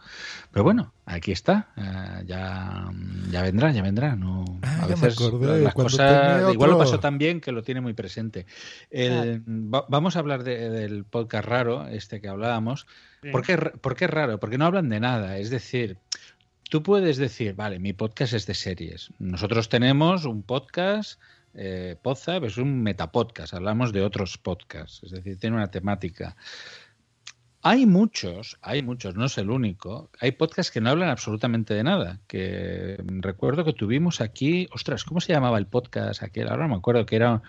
[0.50, 1.68] Pero bueno, aquí está.
[1.76, 2.90] eh, ya,
[3.30, 4.16] ya vendrá, ya vendrá.
[4.16, 7.62] No, Ah, a veces acordé, las cuando cosas igual lo pasó tan bien que lo
[7.62, 8.46] tiene muy presente.
[8.90, 12.86] El- va- vamos a hablar de- del podcast raro, este que hablábamos.
[13.22, 13.30] Sí.
[13.30, 14.38] ¿Por, qué, por qué raro?
[14.40, 15.38] Porque no hablan de nada.
[15.38, 15.98] Es decir,
[16.70, 19.10] tú puedes decir, vale, mi podcast es de series.
[19.18, 21.20] Nosotros tenemos un podcast,
[21.56, 26.36] eh, Podzap, es un metapodcast, hablamos de otros podcasts, es decir, tiene una temática.
[27.62, 30.08] Hay muchos, hay muchos, no es el único.
[30.20, 32.20] Hay podcasts que no hablan absolutamente de nada.
[32.28, 36.48] Que recuerdo que tuvimos aquí, ostras, ¿cómo se llamaba el podcast aquel?
[36.48, 37.42] Ahora no me acuerdo que era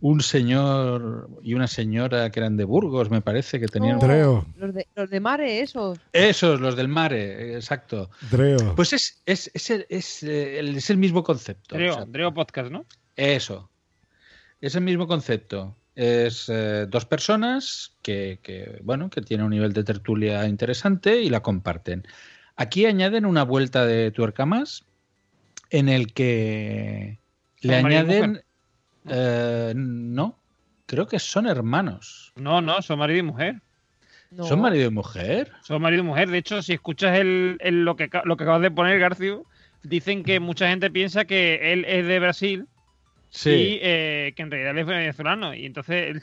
[0.00, 3.98] un señor y una señora que eran de Burgos, me parece que tenían.
[3.98, 4.46] Dreo.
[4.56, 5.98] Los de, los de Mare, esos.
[6.14, 8.08] Esos, los del mare, exacto.
[8.30, 8.74] Dreo.
[8.74, 11.74] Pues es, es, es, el, es, eh, el- es el mismo concepto.
[11.76, 12.86] Dreo, o sea, Dreo Podcast, ¿no?
[13.16, 13.70] Eso.
[14.60, 15.76] Es el mismo concepto.
[15.94, 21.30] Es eh, dos personas que, que, bueno, que tienen un nivel de tertulia interesante y
[21.30, 22.06] la comparten.
[22.56, 24.84] Aquí añaden una vuelta de tuerca más
[25.70, 27.18] en el que
[27.60, 28.44] le ¿Son marido y añaden...
[29.08, 30.38] eh, no,
[30.86, 32.32] creo que son hermanos.
[32.36, 33.62] No, no, son marido y mujer.
[34.30, 34.44] No.
[34.44, 35.52] ¿Son marido y mujer?
[35.62, 36.28] Son marido y mujer.
[36.28, 39.44] De hecho, si escuchas el, el- lo, que, lo que acabas de poner, Garcio,
[39.82, 42.66] dicen que mucha gente piensa que él es de Brasil
[43.30, 43.50] Sí.
[43.50, 45.54] y eh, que en realidad es venezolano.
[45.54, 46.22] Y entonces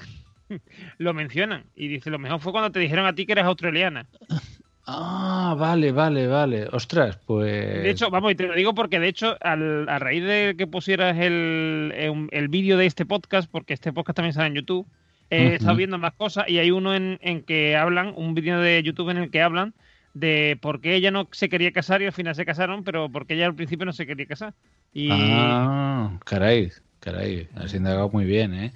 [0.98, 1.64] lo mencionan.
[1.76, 4.06] Y dice, lo mejor fue cuando te dijeron a ti que eres australiana.
[4.86, 6.68] Ah, vale, vale, vale.
[6.72, 7.84] Ostras, pues...
[7.84, 10.68] De hecho, vamos, y te lo digo porque de hecho, al- a raíz de que
[10.68, 14.86] pusieras el, el, el vídeo de este podcast, porque este podcast también sale en YouTube,
[15.30, 18.84] he estado viendo más cosas y hay uno en, en que hablan, un vídeo de
[18.84, 19.74] YouTube en el que hablan
[20.14, 23.34] de por qué ella no se quería casar y al final se casaron, pero porque
[23.34, 24.54] ella al principio no se quería casar.
[24.94, 26.70] Y Ah, caray,
[27.04, 28.74] caray, has indagado muy bien, ¿eh?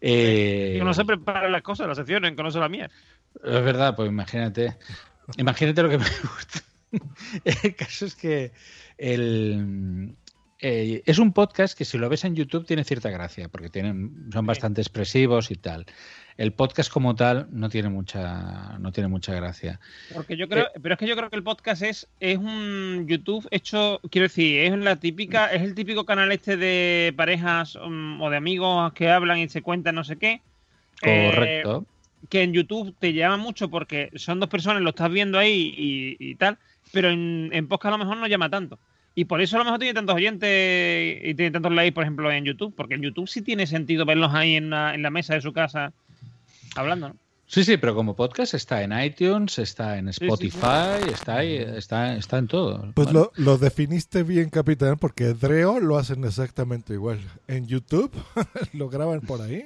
[0.00, 2.90] Eh, que no se preparan las cosas, las secciones, son la mía.
[3.44, 4.76] Es verdad, pues imagínate,
[5.36, 6.60] imagínate lo que me gusta.
[7.44, 8.52] El caso es que
[8.98, 10.16] el,
[10.62, 14.28] eh, es un podcast que si lo ves en YouTube tiene cierta gracia, porque tienen,
[14.32, 15.86] son bastante expresivos y tal.
[16.36, 19.80] El podcast como tal no tiene mucha, no tiene mucha gracia.
[20.12, 23.48] Porque yo creo, pero es que yo creo que el podcast es, es un YouTube
[23.50, 28.28] hecho, quiero decir, es la típica, es el típico canal este de parejas um, o
[28.28, 30.42] de amigos que hablan y se cuentan no sé qué.
[31.02, 31.86] Eh, Correcto.
[32.28, 36.16] que en YouTube te llama mucho porque son dos personas, lo estás viendo ahí y,
[36.18, 36.58] y tal,
[36.92, 38.78] pero en, en podcast a lo mejor no llama tanto.
[39.14, 42.30] Y por eso a lo mejor tiene tantos oyentes y tiene tantos likes, por ejemplo,
[42.30, 45.34] en YouTube, porque en YouTube sí tiene sentido verlos ahí en la, en la mesa
[45.34, 45.92] de su casa
[46.76, 47.16] hablando, ¿no?
[47.46, 52.14] Sí, sí, pero como podcast está en iTunes, está en sí, Spotify, está ahí, está,
[52.14, 52.92] está en todo.
[52.94, 57.18] Pues lo, lo definiste bien, capitán, porque Dreo lo hacen exactamente igual.
[57.48, 58.12] En YouTube
[58.72, 59.64] lo graban por ahí,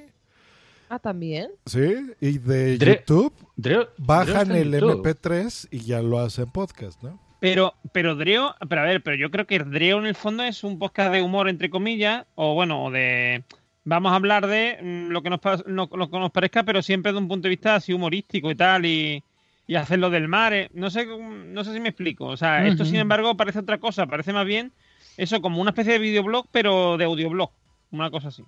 [0.89, 1.49] Ah, también.
[1.67, 1.79] ¿sí?
[2.21, 5.03] Y de Dre- YouTube Dreo- bajan el YouTube.
[5.03, 7.19] MP3 y ya lo hacen podcast, ¿no?
[7.51, 10.63] Pero, pero Dreo, pero a ver, pero yo creo que Dreo en el fondo es
[10.63, 13.43] un podcast de humor, entre comillas, o bueno, o de.
[13.83, 17.11] Vamos a hablar de mm, lo que nos, no- lo que nos parezca, pero siempre
[17.11, 19.21] de un punto de vista así humorístico y tal, y,
[19.67, 20.53] y hacerlo del mar.
[20.53, 22.25] eh, No sé, cómo- no sé si me explico.
[22.25, 24.71] O sea, esto, sin embargo, parece otra cosa, parece más bien
[25.17, 27.51] eso como una especie de videoblog, pero de audioblog.
[27.91, 28.43] Una cosa así.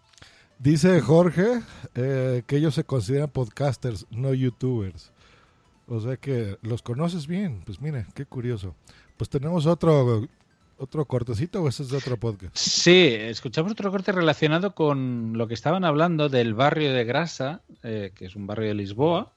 [0.59, 1.59] Dice Jorge
[1.93, 5.11] eh, que ellos se consideran podcasters, no youtubers.
[5.87, 7.61] O sea que los conoces bien.
[7.65, 8.75] Pues mira, qué curioso.
[9.17, 10.27] Pues tenemos otro
[10.79, 12.55] otro cortecito o ese es de otro podcast.
[12.55, 18.11] Sí, escuchamos otro corte relacionado con lo que estaban hablando del barrio de Grasa, eh,
[18.13, 19.33] que es un barrio de Lisboa,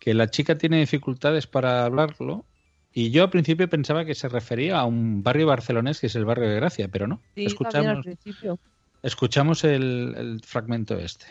[0.00, 2.44] que la chica tiene dificultades para hablarlo.
[2.92, 6.24] Y yo al principio pensaba que se refería a un barrio barcelonés que es el
[6.24, 7.20] barrio de Gracia, pero no.
[7.36, 8.58] Sí, también al escuchamos principio.
[9.02, 11.26] escuchamos el, el fragmento este.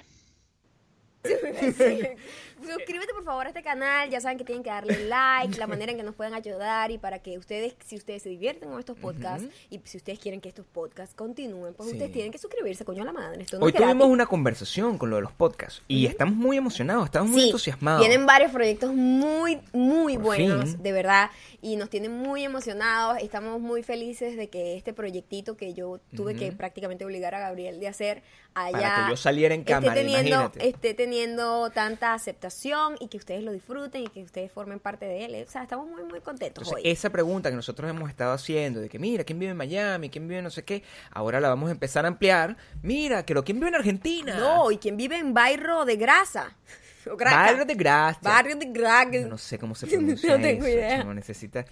[2.65, 5.91] Suscríbete por favor a este canal, ya saben que tienen que darle like, la manera
[5.91, 8.97] en que nos pueden ayudar y para que ustedes, si ustedes se divierten con estos
[8.97, 11.95] podcasts y si ustedes quieren que estos podcasts continúen, pues Sí.
[11.95, 13.43] ustedes tienen que suscribirse, coño a la madre.
[13.43, 16.57] Esto no Hoy es tuvimos una conversación con lo de los podcasts y estamos muy
[16.57, 18.01] emocionados, estamos muy entusiasmados.
[18.01, 20.83] Tienen varios proyectos muy, muy Por buenos, fin.
[20.83, 21.29] de verdad,
[21.61, 23.17] y nos tienen muy emocionados.
[23.21, 27.79] Estamos muy felices de que este proyectito que yo tuve que prácticamente obligar a Gabriel
[27.79, 28.23] de hacer
[28.53, 30.67] allá Para que yo saliera en esté cámara, teniendo, imagínate.
[30.69, 35.25] esté teniendo tanta aceptación y que ustedes lo disfruten y que ustedes formen parte de
[35.25, 35.45] él.
[35.47, 36.91] O sea, estamos muy, muy contentos Entonces, hoy.
[36.91, 40.09] esa pregunta que nosotros hemos estado haciendo de que mira, ¿quién vive en Miami?
[40.09, 40.83] ¿Quién vive en no sé qué?
[41.11, 42.57] Ahora la vamos a empezar a ampliar.
[42.81, 44.35] Mira, lo ¿quién vive en Argentina?
[44.37, 46.55] No, y quien vive en Barrio de Grasa.
[47.11, 47.17] O.
[47.17, 48.19] Barrio de Gracia.
[48.21, 49.17] Barrio de Graca.
[49.27, 50.97] No sé cómo se No pronuncia tengo eso, idea.
[50.99, 51.65] chamo, necesita...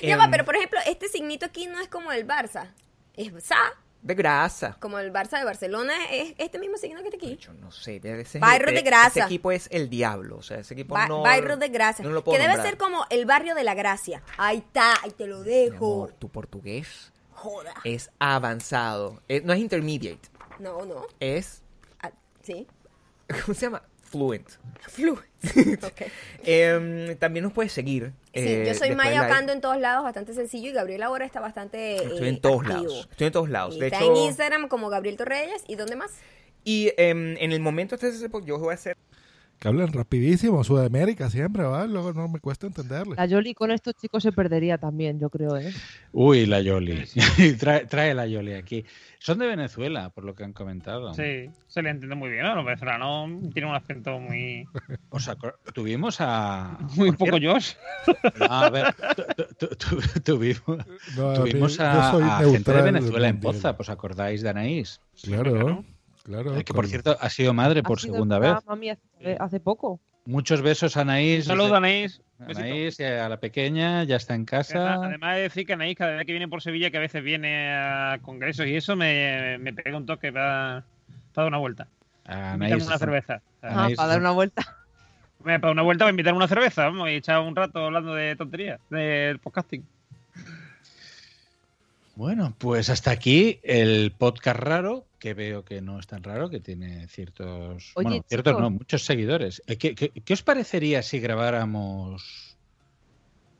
[0.00, 2.68] Ya va, Em, pero por ejemplo, este signito aquí no es como el Barça.
[3.16, 3.56] Es Sa,
[4.02, 4.76] De grasa.
[4.80, 7.38] como el Barça de Barcelona, es este mismo signo que está aquí.
[7.60, 9.08] No sé, ese, Barrio de Grasa.
[9.08, 10.38] Ese equipo es el diablo.
[10.38, 11.20] O sea, ese equipo Ba- no...
[11.22, 12.04] barrio de Gracia.
[12.04, 12.70] no lo puedo que debe nombrar.
[12.70, 14.22] ser como el barrio de la Gracia.
[14.38, 15.94] Ahí está, ahí te lo dejo.
[16.04, 17.74] Amor, tu portugués Joda.
[17.84, 19.22] es avanzado.
[19.28, 20.28] Eh, no es intermediate.
[20.58, 21.06] No, no.
[21.20, 21.62] Es...
[22.00, 22.10] Ah,
[22.42, 22.66] sí.
[23.44, 23.82] ¿Cómo se llama?
[24.10, 24.48] Fluent.
[24.88, 25.24] Fluent.
[25.82, 26.02] Ok.
[26.44, 28.12] Em, también nos puedes seguir.
[28.34, 29.22] Sí, eh, yo soy después Maya.
[29.22, 30.68] Ocando en todos lados, bastante sencillo.
[30.68, 31.96] Y Gabriel ahora está bastante.
[31.96, 32.82] Estoy eh, en todos activo.
[32.82, 33.08] lados.
[33.10, 33.78] Estoy en todos lados.
[33.78, 35.62] De está hecho, en Instagram como Gabriel Torreyes.
[35.66, 36.12] ¿Y dónde más?
[36.64, 38.10] y em, en el momento este
[38.44, 38.96] yo voy a hacer
[39.60, 41.84] Que hablan rapidísimo, Sudamérica siempre, ¿va?
[41.86, 43.14] Luego no me cuesta entenderle.
[43.16, 45.70] La Yoli con estos chicos se perdería también, yo creo, ¿eh?
[46.12, 47.04] Uy, la Yoli.
[47.60, 48.86] trae, trae la Yoli aquí.
[49.18, 51.12] Son de Venezuela, por lo que han comentado.
[51.12, 52.44] Sí, se le entiende muy bien.
[52.44, 52.54] ¿no?
[52.54, 54.64] Los venezolanos tienen un acento muy.
[55.10, 55.36] O sea,
[55.74, 56.78] tuvimos a.
[56.96, 57.74] Muy poco Josh.
[58.48, 58.94] A ver,
[59.58, 60.78] tu- tu- tu- tuvimos,
[61.18, 63.40] No, a tuvimos a, yo soy a gente de Venezuela en.
[63.40, 65.00] Poza, ¿os acordáis de Anaís?
[65.22, 65.84] Claro,
[66.22, 66.56] claro.
[66.56, 68.54] Eh, que por cierto ha sido madre por Ha sido segunda vez.
[68.66, 70.00] Mami hace, hace poco.
[70.26, 71.46] Muchos besos a Anaís.
[71.46, 72.20] Saludos, Anaís.
[72.38, 72.60] Besito.
[72.60, 74.94] Anaís, y a la pequeña, ya está en casa.
[74.94, 77.72] además de decir que Anaís, cada vez que viene por Sevilla, que a veces viene
[77.72, 80.84] a congresos y eso, me, me pega un toque para,
[81.34, 81.88] para dar una vuelta.
[82.26, 83.40] A Anaís una cerveza.
[83.62, 84.62] Ah, para dar una vuelta.
[85.44, 88.36] Me- Para una vuelta, para invitarme una cerveza, vamos, y echar un rato hablando de
[88.36, 89.82] tonterías, del podcasting.
[92.14, 96.58] Bueno, pues hasta aquí el podcast raro, que veo que no es tan raro, que
[96.58, 99.62] tiene ciertos, Oye, bueno, ciertos no, muchos seguidores.
[99.68, 102.56] Eh, ¿Qué, qué, qué os parecería si grabáramos?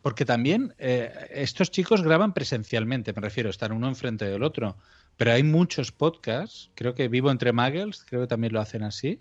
[0.03, 4.77] Porque también eh, estos chicos graban presencialmente, me refiero, están uno enfrente del otro,
[5.19, 9.21] pero hay muchos podcasts, creo que Vivo entre Muggles, creo que también lo hacen así,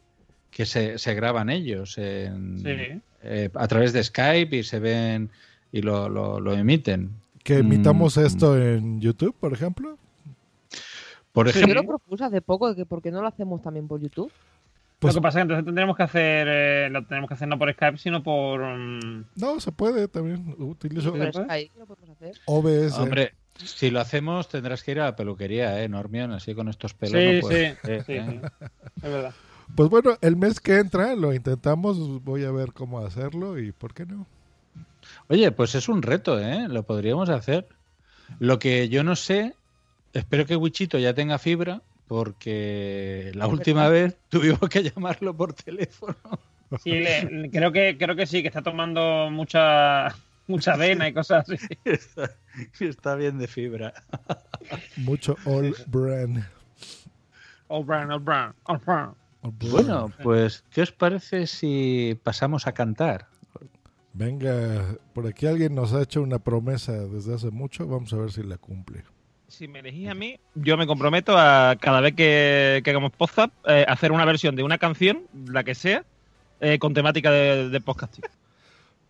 [0.49, 3.01] que se, se graban ellos en- Sí.
[3.21, 5.29] eh, a través de Skype y se ven
[5.73, 7.11] y lo, lo, lo emiten.
[7.43, 9.97] Que imitamos Mm, esto en YouTube, por ejemplo.
[11.33, 13.87] Por Yo ejemplo, lo propuse hace poco, de que ¿por qué no lo hacemos también
[13.87, 14.31] por YouTube?
[14.99, 17.47] Pues- lo que pasa es que entonces tendremos que hacer, eh, lo tenemos que hacer
[17.47, 18.59] no por Skype, sino por...
[18.61, 20.55] mm, No, se puede también.
[20.57, 22.33] Utilizo Por Skype lo podemos hacer.
[22.45, 22.97] OBS.
[22.97, 26.31] Hombre, si lo hacemos tendrás que ir a la peluquería, ¿eh, Normion?
[26.33, 27.77] Así con estos pelos Sí, no puedes.
[27.81, 28.25] sí, Eh, sí, eh.
[28.59, 28.67] sí.
[28.97, 29.33] Es verdad.
[29.75, 32.21] Pues bueno, el mes que entra lo intentamos.
[32.23, 34.25] Voy a ver cómo hacerlo y por qué no.
[35.29, 36.67] Oye, pues es un reto, ¿eh?
[36.67, 37.67] Lo podríamos hacer.
[38.39, 39.53] Lo que yo no sé,
[40.13, 46.15] espero que Wichito ya tenga fibra, porque la última vez tuvimos que llamarlo por teléfono.
[46.83, 50.15] Sí, le- creo, que, creo que sí, que está tomando mucha,
[50.47, 51.57] mucha avena y cosas así.
[51.85, 52.35] Está,
[52.79, 53.93] está bien de fibra.
[54.97, 56.43] Mucho All Brand.
[57.69, 58.53] All brown, all brown.
[58.71, 59.71] All Brand.
[59.71, 63.27] Bueno, pues, ¿qué os parece si pasamos a cantar?
[64.13, 67.87] Venga, por aquí alguien nos ha hecho una promesa desde hace mucho.
[67.87, 69.03] Vamos a ver si la cumple.
[69.49, 73.51] Si me elegís a mí, yo me comprometo a cada vez que, que hagamos podcast,
[73.67, 76.05] eh, hacer una versión de una canción, la que sea,
[76.59, 78.25] eh, con temática de, de podcasting.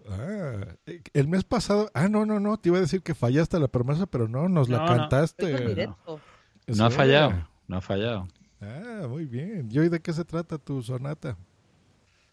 [0.10, 0.66] Ah,
[1.14, 1.92] el mes pasado.
[1.94, 2.58] Ah, no, no, no.
[2.58, 5.52] Te iba a decir que fallaste la promesa, pero no, nos la No, cantaste.
[5.52, 6.22] Esto es directo.
[6.68, 8.28] ¿En No ha fallado, no ha fallado.
[8.62, 9.68] Ah, muy bien.
[9.70, 11.38] ¿Y hoy de qué se trata tu sonata?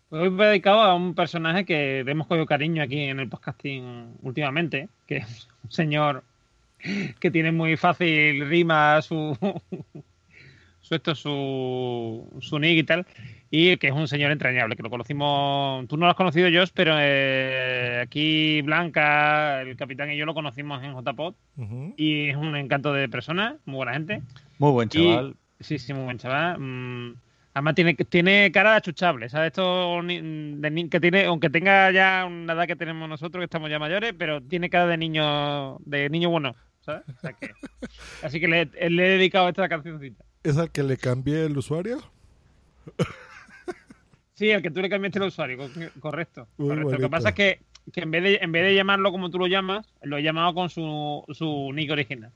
[0.09, 3.29] Pues Hoy me he dedicado a un personaje que hemos cogido cariño aquí en el
[3.29, 6.23] podcasting últimamente, que es un señor
[7.21, 9.37] que tiene muy fácil rima su,
[10.81, 13.07] su esto, su, su nick y tal,
[13.51, 16.71] y que es un señor entrañable, que lo conocimos, tú no lo has conocido, Josh,
[16.75, 21.95] pero eh, aquí Blanca, el capitán y yo lo conocimos en JPod, Ujú.
[21.97, 24.23] y es un encanto de persona, muy buena gente.
[24.59, 25.37] Muy buen Y- chaval.
[25.61, 26.59] sí, sí, muy buen chaval.
[26.61, 27.15] Mm,
[27.55, 29.49] además tiene, tiene cara de achuchable, ¿sabes?
[29.49, 33.71] Esto de ni- que tiene, aunque tenga ya una edad que tenemos nosotros, que estamos
[33.71, 36.55] ya mayores, pero tiene cara de niño, de niño bueno,
[36.87, 37.03] ¿sabes?
[37.15, 37.51] O sea que-
[38.23, 40.25] así que le, le he dedicado esta cancioncita.
[40.43, 41.99] ¿Es al que le cambié el usuario?
[44.35, 46.47] Sí, el que tú le cambiaste el usuario, co- correcto.
[46.59, 47.61] Lo que pasa es que,
[47.93, 50.55] que en, vez de, en vez de llamarlo como tú lo llamas, lo he llamado
[50.55, 52.33] con su, su nick original.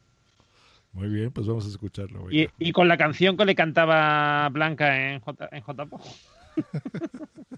[0.93, 2.31] Muy bien, pues vamos a escucharlo.
[2.33, 6.01] Y, y con la canción que le cantaba Blanca en J, en JPO.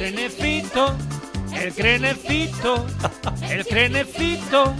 [0.00, 0.96] Crenecito,
[1.52, 2.86] el crenecito,
[3.50, 4.74] el crenecito,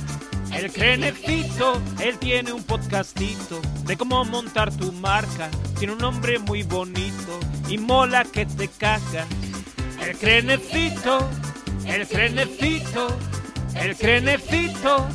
[0.51, 5.51] el crenecito, él tiene un podcastito de cómo montar tu marca.
[5.79, 9.27] Tiene un nombre muy bonito y mola que te caga.
[10.03, 11.29] El crenecito,
[11.85, 13.09] el crenecito,
[13.75, 15.07] el crenecito,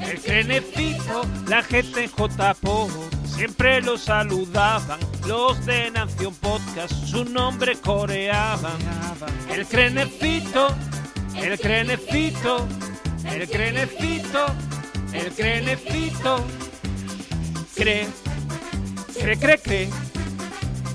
[0.00, 2.88] el crenecito, la gente en JPO
[3.24, 4.98] siempre lo saludaban.
[5.26, 8.78] Los de Nación Podcast su nombre coreaban.
[9.50, 10.74] El crenecito,
[11.36, 12.66] el crenecito,
[13.24, 14.46] el crenecito,
[15.12, 16.44] el crenecito.
[17.74, 18.06] Cre,
[19.20, 19.88] cre, cre, cre,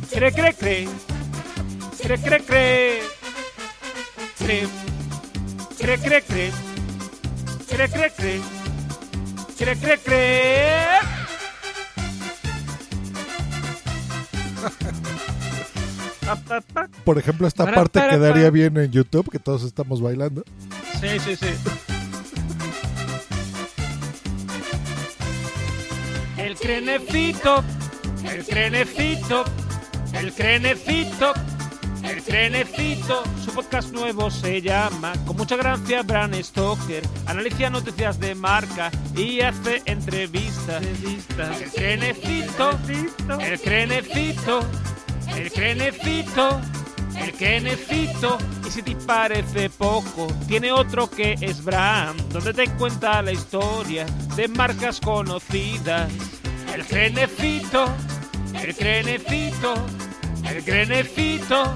[0.10, 0.88] cre, cre, cre,
[2.00, 3.02] cre, cre, cre, cre,
[4.38, 4.68] cre,
[5.78, 6.52] cre, cre, cre,
[7.68, 8.61] cre, cre, cre,
[9.66, 10.82] cre, cre.
[17.04, 18.50] Por ejemplo, esta Para, parte para, quedaría para.
[18.52, 20.44] bien en YouTube, que todos estamos bailando.
[21.00, 21.48] Sí, sí, sí.
[26.38, 27.64] El crenecito,
[28.24, 29.44] el crenecito,
[30.14, 31.34] el crenecito,
[32.12, 33.24] el crenecito.
[33.44, 37.04] Su podcast nuevo se llama Con mucha gracia Bran Stoker.
[37.26, 40.84] Analiza noticias de marca y hace entrevistas.
[40.84, 42.72] El crenecito,
[43.40, 44.60] el crenecito,
[45.36, 46.62] el crenecito.
[47.18, 53.22] El crenecito, y si te parece poco, tiene otro que es Bram, donde te cuenta
[53.22, 54.06] la historia
[54.36, 56.10] de marcas conocidas.
[56.74, 57.86] El crenecito,
[58.56, 59.76] el crenecito,
[60.50, 61.76] el crenecito,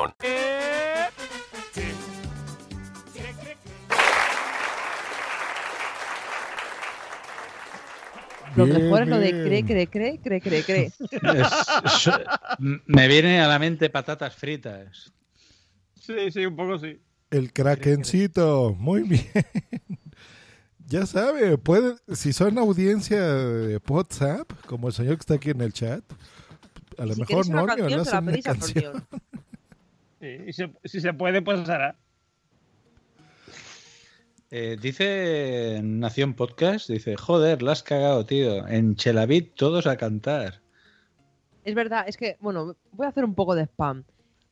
[8.55, 10.91] Lo Bien, mejor es lo de cree, cree, cree, cree, cree, cree.
[11.21, 12.09] Es-
[12.59, 15.13] m- me viene a la mente patatas fritas.
[15.95, 16.99] Sí, sí, un poco sí.
[17.29, 19.25] El krakencito, muy bien.
[20.87, 25.61] Ya sabe, pueden, si son audiencia de WhatsApp, como el señor que está aquí en
[25.61, 26.03] el chat,
[26.97, 29.07] a lo Si mejor queréis una no, canción, le te la hacen una canción.
[30.21, 31.95] Y se- si se puede, pues se hará.
[34.53, 38.67] Eh, dice Nación Podcast, dice, joder, la has cagado, tío.
[38.67, 40.61] En Chelavit todos a cantar.
[41.63, 44.03] Es verdad, es que, bueno, voy a hacer un poco de spam.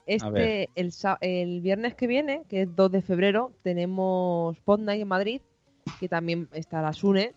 [0.06, 0.92] Este, el,
[1.22, 5.42] el viernes que viene, que es 2 de febrero, tenemos Pod Night en Madrid,
[6.00, 7.34] que también estará Sune,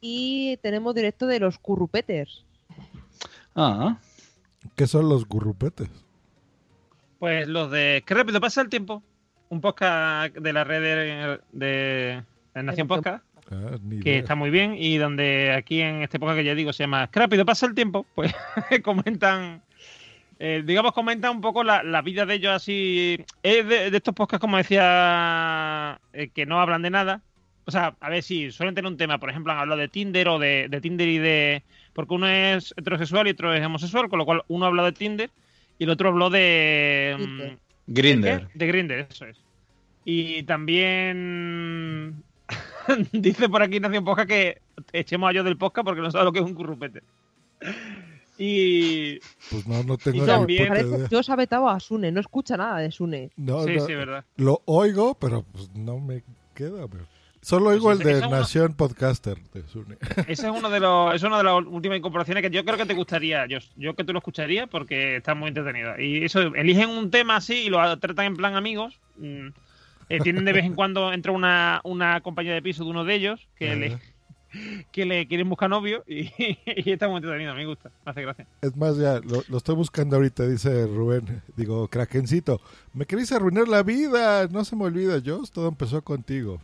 [0.00, 2.44] y tenemos directo de los Currupeters.
[3.54, 3.98] Ah.
[4.76, 5.88] ¿Qué son los gurrupetes?
[7.22, 9.00] Pues los de Qué rápido pasa el tiempo.
[9.48, 13.24] Un podcast de la red de, de- de Nación Podcast.
[13.48, 16.82] Ah, que está muy bien y donde aquí en este podcast que ya digo se
[16.82, 18.34] llama Qué rápido pasa el tiempo, pues
[18.82, 19.62] comentan,
[20.40, 23.24] eh, digamos, comentan un poco la, la vida de ellos así.
[23.44, 27.20] Es de, de estos podcasts, como decía, eh, que no hablan de nada.
[27.66, 30.26] O sea, a ver si suelen tener un tema, por ejemplo, han hablado de Tinder
[30.26, 31.62] o de, de Tinder y de.
[31.92, 35.30] Porque uno es heterosexual y otro es homosexual, con lo cual uno habló de Tinder
[35.78, 37.16] y el otro habló de.
[37.18, 37.56] mm,
[37.86, 38.48] Grinder.
[38.52, 38.58] ¿Qué?
[38.58, 39.38] De Grinder, eso es.
[40.04, 42.22] Y también
[43.12, 44.60] dice por aquí Nación Posca que
[44.92, 47.02] echemos a yo del podcast porque no sabe lo que es un currupete.
[48.38, 49.20] Y
[49.50, 53.30] Pues no, no tengo también- Parece- yo sabía a Sune, no escucha nada de Sune.
[53.36, 54.24] No, Sí, no, sí, verdad.
[54.36, 56.88] Lo oigo, pero pues no me queda.
[56.88, 57.06] pero-
[57.42, 59.96] Solo oigo Pues el de ese uno- Nación Podcaster de Sune.
[60.28, 62.86] ese es uno de los es una de las últimas incorporaciones que yo creo que
[62.86, 63.46] te gustaría.
[63.46, 65.98] Yo, yo que tú lo escucharías porque está muy entretenido.
[66.00, 68.98] Y eso, eligen un tema así y lo tratan en plan amigos.
[69.18, 69.48] Mm,
[70.08, 73.14] eh, tienen de vez en cuando entra una, una compañía de piso de uno de
[73.16, 73.98] ellos que le,
[74.92, 76.30] que le quieren buscar novio y,
[76.64, 77.56] y está muy entretenido.
[77.56, 78.46] Me gusta, me hace gracia.
[78.60, 81.42] Es más, ya lo, lo estoy buscando ahorita, dice Rubén.
[81.56, 82.60] Digo, Krakencito,
[82.94, 84.46] me queréis arruinar la vida.
[84.46, 86.60] No se me olvida, yo todo empezó contigo.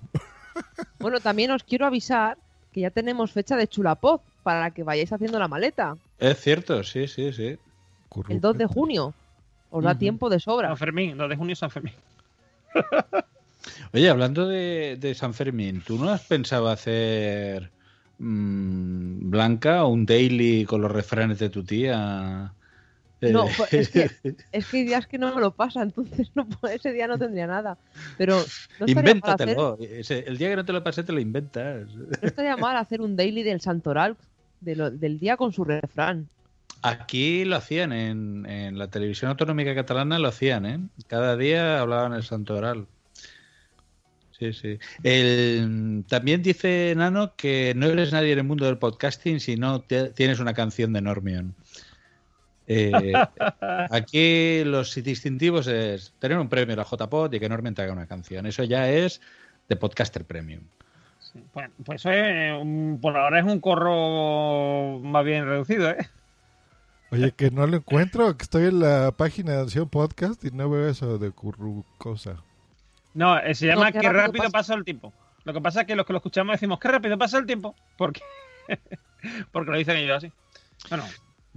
[0.99, 2.39] Bueno, también os quiero avisar
[2.73, 5.97] que ya tenemos fecha de Chulapod para que vayáis haciendo la maleta.
[6.19, 7.59] Es cierto, sí, sí, sí.
[8.29, 9.15] El 2 de junio.
[9.71, 10.69] Os da tiempo de sobra.
[10.69, 11.95] San Fermín, 2 de junio San Fermín.
[13.93, 17.71] Oye, hablando de, de San Fermín, ¿tú no has pensado hacer
[18.19, 22.53] mm, Blanca un daily con los refranes de tu tía?
[23.21, 24.11] No, Eh, pues es que,
[24.53, 27.47] es que hay días que no me lo pasa, entonces no, ese día no tendría
[27.47, 27.77] nada.
[28.17, 29.79] Pero no hacer, Invéntatelo.
[29.81, 31.89] El día que no te lo pasé te lo inventas.
[31.95, 34.17] no estaría mal hacer un daily del Santoral
[34.61, 36.29] de lo- del día con su refrán.
[36.83, 40.79] Aquí lo hacían, en, en la televisión autonómica catalana lo hacían, ¿eh?
[41.09, 42.87] Cada día hablaban el santo oral.
[44.39, 44.79] Sí, sí.
[45.03, 49.81] El- también dice Nano que no eres nadie en el mundo del podcasting si no
[49.81, 51.55] te- tienes una canción de Normion.
[52.71, 53.13] Eh,
[53.91, 57.93] aquí los distintivos es tener un premio a la JPod y que Normion te haga
[57.95, 58.45] una canción.
[58.47, 59.21] Eso ya es
[59.69, 60.63] de podcaster premium.
[61.55, 66.09] Bueno, pues eso es, un- por ahora es un corro más bien reducido, ¿eh?
[67.11, 70.69] Oye, que no lo encuentro, que estoy en la página de Nación Podcast y no
[70.69, 72.37] veo eso de currucosa.
[73.15, 75.13] No, eh, se llama No, qué Qué rápido rápido pasa- pasa el tiempo.
[75.45, 77.75] Lo que pasa es que los que lo escuchamos decimos Qué rápido pasa el tiempo.
[77.97, 78.21] Porque,
[79.53, 80.31] porque lo dicen ellos así.
[80.91, 81.05] Bueno,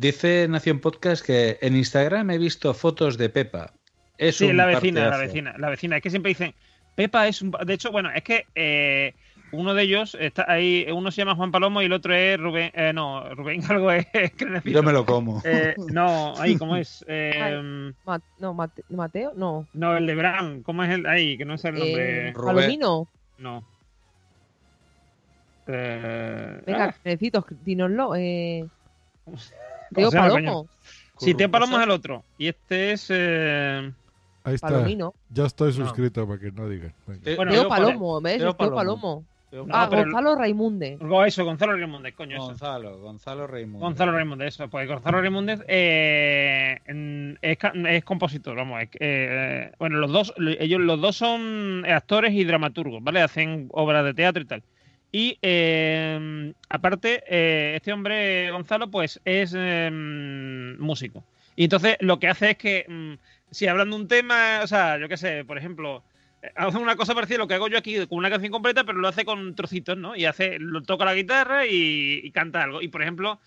[0.02, 3.72] Dice Nación Podcast que en Instagram he visto fotos de Pepa.
[4.18, 5.97] Es sí, un la vecina, la vecina, la vecina.
[5.97, 6.56] Es que siempre dicen,
[6.95, 7.52] Pepa es un...
[7.52, 7.64] pa-".
[7.64, 9.14] De hecho, bueno, es que eh,
[9.52, 12.72] uno de ellos está ahí, uno se llama Juan Palomo y el otro es Rubén,
[12.74, 14.08] eh, no, Rubén algo es.
[14.66, 15.39] Yo me lo como.
[15.45, 17.06] Eh, no, ahí, ¿cómo es?
[17.08, 17.62] Eh,
[18.04, 19.68] Ma- no, Mate- Mateo, no.
[19.72, 21.38] no, el de Bran, ¿cómo es el ahí?
[21.38, 22.30] Que no sé el nombre.
[22.30, 23.08] Eh, Palomino.
[23.38, 23.64] No.
[25.68, 28.16] Eh, Venga, ah, necesito, dínoslo.
[28.16, 28.66] Eh,
[29.94, 30.54] ¿cómo Teo se llama, Palomo.
[30.66, 30.70] coño?
[31.20, 32.24] Sí, Teo Palomo es el otro.
[32.38, 33.08] Y este es.
[33.10, 33.92] eh,
[34.44, 34.70] Ahí está.
[34.70, 35.14] Palomino.
[35.30, 36.94] Ya estoy suscrito para que no digan.
[37.08, 37.36] Venga.
[37.36, 38.38] Bueno, Teo Teo Palomo, ¿ves?
[38.39, 38.76] Teo Palomo.
[38.76, 39.26] Palomo.
[39.52, 40.98] Teo Ah, No, Gonzalo Raimunde.
[41.28, 42.46] Eso, Gonzalo Raimundes, coño, eso.
[42.46, 43.86] Gonzalo, Gonzalo Raimundo.
[43.86, 44.70] Gonzalo Raimundes, eso.
[44.70, 46.80] Pues Gonzalo Raimundes eh,
[47.42, 48.82] es, compositor, vamos.
[48.82, 53.22] es que, eh, bueno, los dos, ellos los dos son actores y dramaturgos, ¿vale?
[53.22, 54.64] Hacen obras de teatro y tal.
[55.12, 59.89] Y eh, aparte, eh, este hombre, Gonzalo, pues es eh,
[60.80, 61.26] músico.
[61.55, 63.14] Y entonces lo que hace es que, mm,
[63.51, 66.05] si hablan de un tema, o sea, yo qué sé, por ejemplo,
[66.41, 68.86] eh, hace una cosa parecida a lo que hago yo aquí con una canción completa,
[68.86, 70.16] pero lo hace con trocitos, ¿no?
[70.16, 72.82] Y hace, lo toca la guitarra y, y canta algo.
[72.82, 73.39] Y por ejemplo,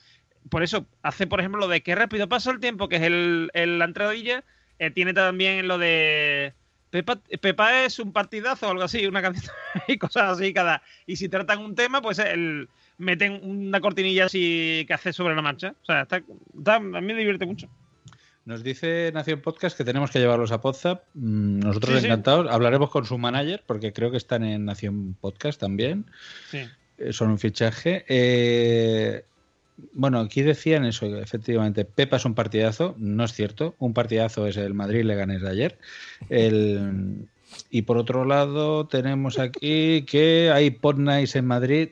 [0.50, 3.50] por eso hace, por ejemplo, lo de qué rápido pasa el tiempo, que es el,
[3.54, 4.44] el- la entradilla.
[4.78, 6.54] eh, tiene también lo de
[6.94, 9.52] Pepa, Pepa es un partidazo o algo así, una canción
[9.88, 10.80] y cosas así cada.
[11.06, 12.68] Y si tratan un tema, pues el
[12.98, 15.74] meten una cortinilla así que hace sobre la marcha.
[15.82, 16.22] O sea, está,
[16.56, 17.68] está- a mí me divierte mucho.
[18.44, 21.02] Nos dice Nación Podcast que tenemos que llevarlos a Podzap.
[21.14, 22.06] Mm, Nosotros Sí, sí.
[22.06, 22.48] encantados.
[22.48, 26.04] Hablaremos con su manager porque creo que están en Nación Podcast también.
[26.52, 26.58] Sí.
[26.98, 28.04] Eh, Son un fichaje.
[28.06, 29.24] Eh,
[29.92, 32.94] bueno, aquí decían eso, efectivamente, Pepa es un partidazo.
[32.98, 33.74] No es cierto.
[33.78, 35.78] Un partidazo es el Madrid-Leganés de ayer.
[36.28, 37.26] El-
[37.70, 41.88] y por otro lado, tenemos aquí que hay Pod Nights en Madrid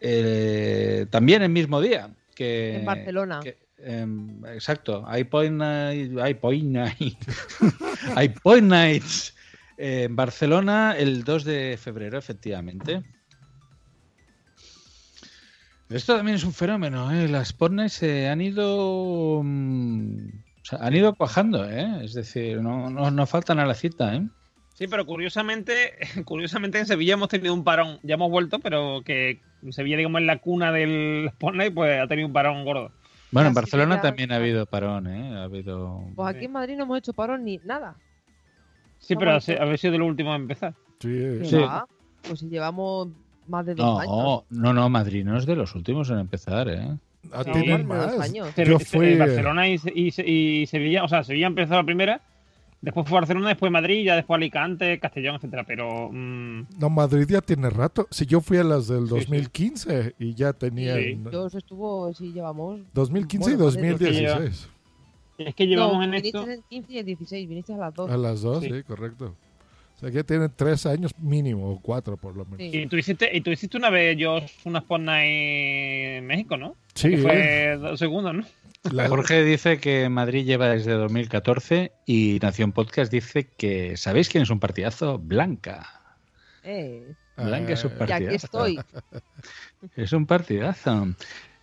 [0.00, 2.10] eh, también el mismo día.
[2.34, 3.40] Que, En Barcelona.
[3.42, 7.16] que- em, exacto, hay Point Night- hay Point Night-
[8.14, 9.34] hay Point Nights
[9.78, 13.02] en Barcelona el 2 de febrero, efectivamente.
[15.88, 17.28] Esto también es un fenómeno, ¿eh?
[17.28, 19.40] Las pornes se han ido.
[19.42, 20.28] mm,
[20.62, 22.00] o sea, han ido cuajando, ¿eh?
[22.02, 24.26] Es decir, no, no, no faltan a la cita, ¿eh?
[24.74, 25.92] Sí, pero curiosamente,
[26.24, 27.98] curiosamente en Sevilla hemos tenido un parón.
[28.02, 32.26] Ya hemos vuelto, pero que Sevilla, digamos, es la cuna del Fortnite, pues ha tenido
[32.26, 32.90] un parón gordo.
[33.30, 35.36] Bueno, en Barcelona también ha habido parón, ¿eh?
[35.36, 36.02] Ha habido.
[36.14, 37.96] Pues aquí en Madrid no hemos hecho parón ni nada.
[38.98, 40.74] Sí, pero Vamos, ha haber sido de lo último a empezar.
[41.00, 41.58] Sí, ¿Qué Sí.
[42.26, 43.08] Pues si llevamos
[43.48, 44.14] más de dos años.
[44.16, 46.96] No, no, no, Madrid no es de los últimos en empezar, ¿eh?
[47.32, 48.48] Ah, Sí, tienen más años.
[48.54, 49.14] Pero Yo eh, fui.
[49.16, 50.22] Barcelona y, y
[50.62, 52.20] y Sevilla, o sea, Sevilla empezó la primera,
[52.80, 55.64] después fue Barcelona, después Madrid, ya después Alicante, Castellón, etcétera.
[55.64, 58.06] Pero mm, No, Madrid ya tiene rato.
[58.10, 59.14] Si yo fui a las del Sí, sí.
[59.20, 60.98] 2015 y ya tenían.
[60.98, 61.20] Sí.
[61.32, 62.80] Yo estuvo, sí, llevamos.
[62.94, 64.68] 2015 bueno, y más de dos 2016.
[65.38, 66.44] es que llevamos no, en viniste esto.
[66.44, 68.10] en el 15 y el 16, viniste a las dos.
[68.10, 68.70] A las dos, Sí.
[68.70, 69.34] sí, correcto.
[69.96, 72.58] O sea, que tienen tres años mínimo, o cuatro por lo menos.
[72.58, 72.80] Sí.
[72.80, 76.76] Y tú hiciste, y tú hiciste una vez, yo, una Fortnite en México, ¿no?
[76.94, 77.10] Sí.
[77.10, 78.44] Que fue dos segundos, ¿no?
[78.92, 84.42] La- Jorge dice que Madrid lleva desde 2014 y Nación Podcast dice que ¿sabéis quién
[84.42, 85.18] es un partidazo?
[85.18, 85.88] Blanca.
[86.62, 88.24] Eh, Blanca es un Ah, y partidazo.
[88.26, 88.78] aquí estoy.
[89.96, 91.14] Es un partidazo.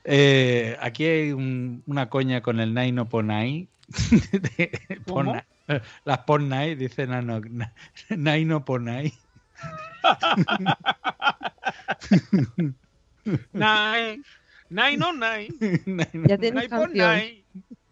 [0.04, 3.68] Eh, aquí hay un- una coña con el Naino Ponai.
[5.08, 5.32] ¿Cómo?
[5.32, 5.42] Ponai.
[6.06, 7.74] Las Ponai, dice Nano, Na-
[8.10, 9.14] Naino Ponai.
[13.54, 14.24] Nine.
[14.70, 15.50] Nine no nine.
[16.28, 17.46] Ya tienes nine.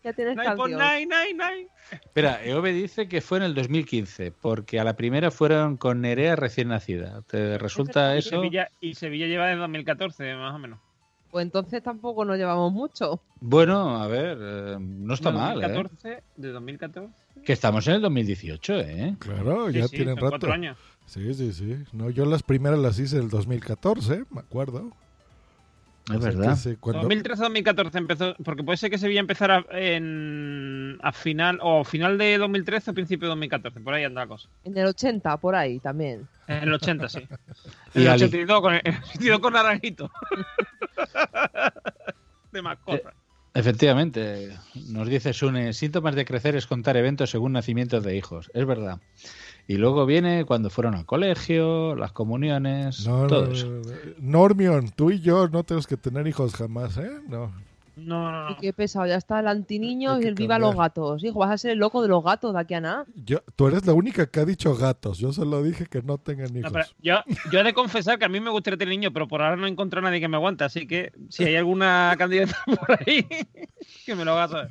[0.04, 1.68] Ya tienes Nine por nine.
[1.92, 6.36] Espera, Eove dice que fue en el 2015, porque a la primera fueron con Nerea
[6.36, 7.22] recién nacida.
[7.24, 8.30] ¿Te resulta Y eso?
[8.32, 10.80] Sevilla, y Sevilla lleva desde 2014, más o menos.
[11.32, 13.22] Pues entonces tampoco nos llevamos mucho.
[13.40, 15.68] Bueno, a ver, eh, no está de mal, ¿eh?
[15.68, 17.14] 2014, De 2014.
[17.46, 19.16] Que estamos en el 2018, ¿eh?
[19.18, 20.30] Claro, Sí, ya sí, tienen rato.
[20.30, 20.78] cuatro años.
[21.06, 21.78] Sí, sí, sí.
[21.94, 24.92] No, yo las primeras las hice en el 2014, me acuerdo.
[26.16, 26.50] Es verdad.
[26.52, 31.84] que sí, cuando- 2013-2014 empezó, porque puede ser que Sevilla empezara en, a final, o
[31.84, 34.50] final de 2013 o principio de 2014, por ahí anda la cosa.
[34.64, 36.28] En el 80, por ahí también.
[36.48, 37.20] En el 80, sí.
[37.94, 40.12] Y En el Ali- 82 con, el, el 82 con Naranjito.
[42.52, 43.14] de mascota.
[43.54, 44.58] Efectivamente,
[44.88, 48.50] nos dice Sune, síntomas de crecer es contar eventos según nacimientos de hijos.
[48.54, 49.00] Es verdad.
[49.68, 53.68] Y luego viene cuando fueron al colegio, las comuniones, No, todo eso.
[53.68, 53.92] no, no.
[54.20, 57.10] Normion, tú y yo no tenemos que tener hijos jamás, ¿eh?
[57.30, 57.52] No.
[58.06, 60.62] No, no, Y qué pesado, ya está el antiniño y el viva cambiar.
[60.62, 61.24] los gatos.
[61.24, 63.06] Hijo, vas a ser el loco de los gatos de aquí a nada.
[63.16, 65.18] Yo, tú eres la única que ha dicho gatos.
[65.20, 66.72] Yo solo dije que no tengan No, hijos.
[66.72, 67.16] pero yo,
[67.52, 69.66] yo he de confesar que a mí me gustaría tener niños, pero por ahora no
[69.68, 73.28] he encontrado a nadie que me aguante, así que si hay alguna candidata por ahí,
[74.06, 74.70] que me lo haga saber.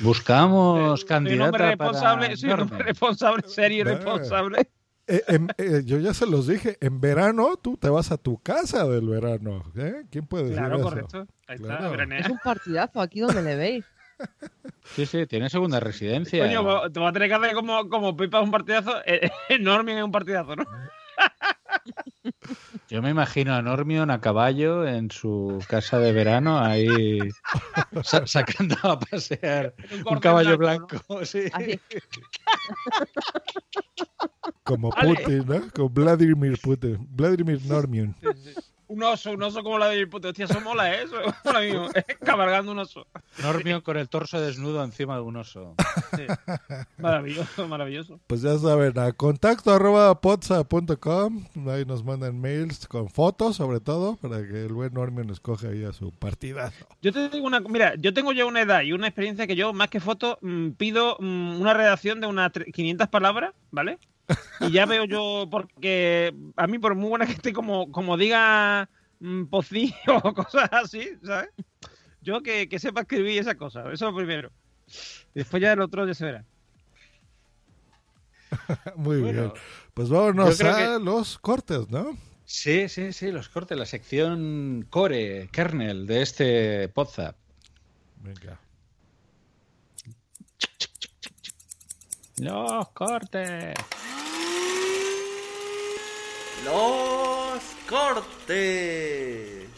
[0.00, 3.90] Buscamos Soy un candidata hombre responsable, para soy un hombre responsable, serio y Nah.
[3.94, 4.70] responsable.
[5.10, 8.38] Eh, en- eh, yo ya se los dije, en verano tú te vas a tu
[8.38, 9.64] casa del verano.
[9.76, 10.04] ¿eh?
[10.10, 10.84] ¿Quién puede decir Claro, eso?
[10.84, 11.26] correcto.
[11.48, 11.90] Ahí está, Claro.
[11.90, 12.18] veranea.
[12.20, 13.84] Es un partidazo aquí donde le veis.
[14.96, 16.44] Sí, sí, tiene segunda residencia.
[16.44, 19.58] Coño, te vas a tener que hacer como, como Pipa es un partidazo, eh, eh,
[19.58, 20.64] es un partidazo, ¿no?
[22.88, 27.18] Yo me imagino a Normion a caballo en su casa de verano, ahí
[28.02, 29.74] sa- sacando a pasear
[30.06, 31.24] Un un caballo blanco, blanco.
[31.24, 31.44] sí.
[31.52, 31.80] Así.
[34.64, 34.90] Como.
[34.90, 35.60] Putin, ¿no?
[35.74, 37.06] Como Vladimir Putin.
[37.10, 38.14] Vladimir Normion.
[38.90, 40.28] Un oso, un oso como la de puto.
[40.30, 41.04] Hostia, eso mola, ¿eh?
[41.04, 41.14] Eso
[41.44, 41.88] mola mismo.
[42.24, 43.06] Cabalgando un oso.
[43.40, 45.76] Normion con el torso desnudo encima de un oso.
[46.16, 46.26] Sí.
[46.98, 48.18] Maravilloso, maravilloso.
[48.26, 51.44] Pues ya saben, a contacto arroba potsa.com.
[51.68, 55.84] Ahí nos mandan mails con fotos, sobre todo, para que el buen Normion escoja ahí
[55.84, 56.84] a su partidazo.
[57.00, 59.72] Yo te digo una, mira, yo tengo ya una edad y una experiencia que yo,
[59.72, 63.98] más que fotos, mm, pido mm, una redacción de unas tre- 500 palabras, ¿vale?
[64.60, 68.88] Y ya veo yo, porque a mí, por muy buena que esté, como, como diga
[69.20, 71.50] mm, pocillo o cosas así, ¿sabes?
[72.22, 74.50] Yo que, que sepa escribir esas cosas, eso es lo primero.
[75.34, 76.44] Y después ya el otro ya se verá.
[78.96, 79.52] Muy Bueno, bien.
[79.94, 82.16] Pues vámonos a que- los cortes, ¿no?
[82.44, 87.36] Sí, sí, sí, los cortes, la sección core, kernel de este WhatsApp.
[88.22, 88.58] Venga.
[92.38, 93.74] Los cortes.
[96.64, 99.68] Los cortes.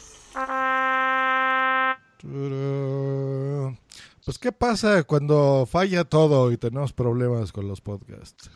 [4.24, 8.50] Pues, ¿qué pasa cuando falla todo y tenemos problemas con los podcasts?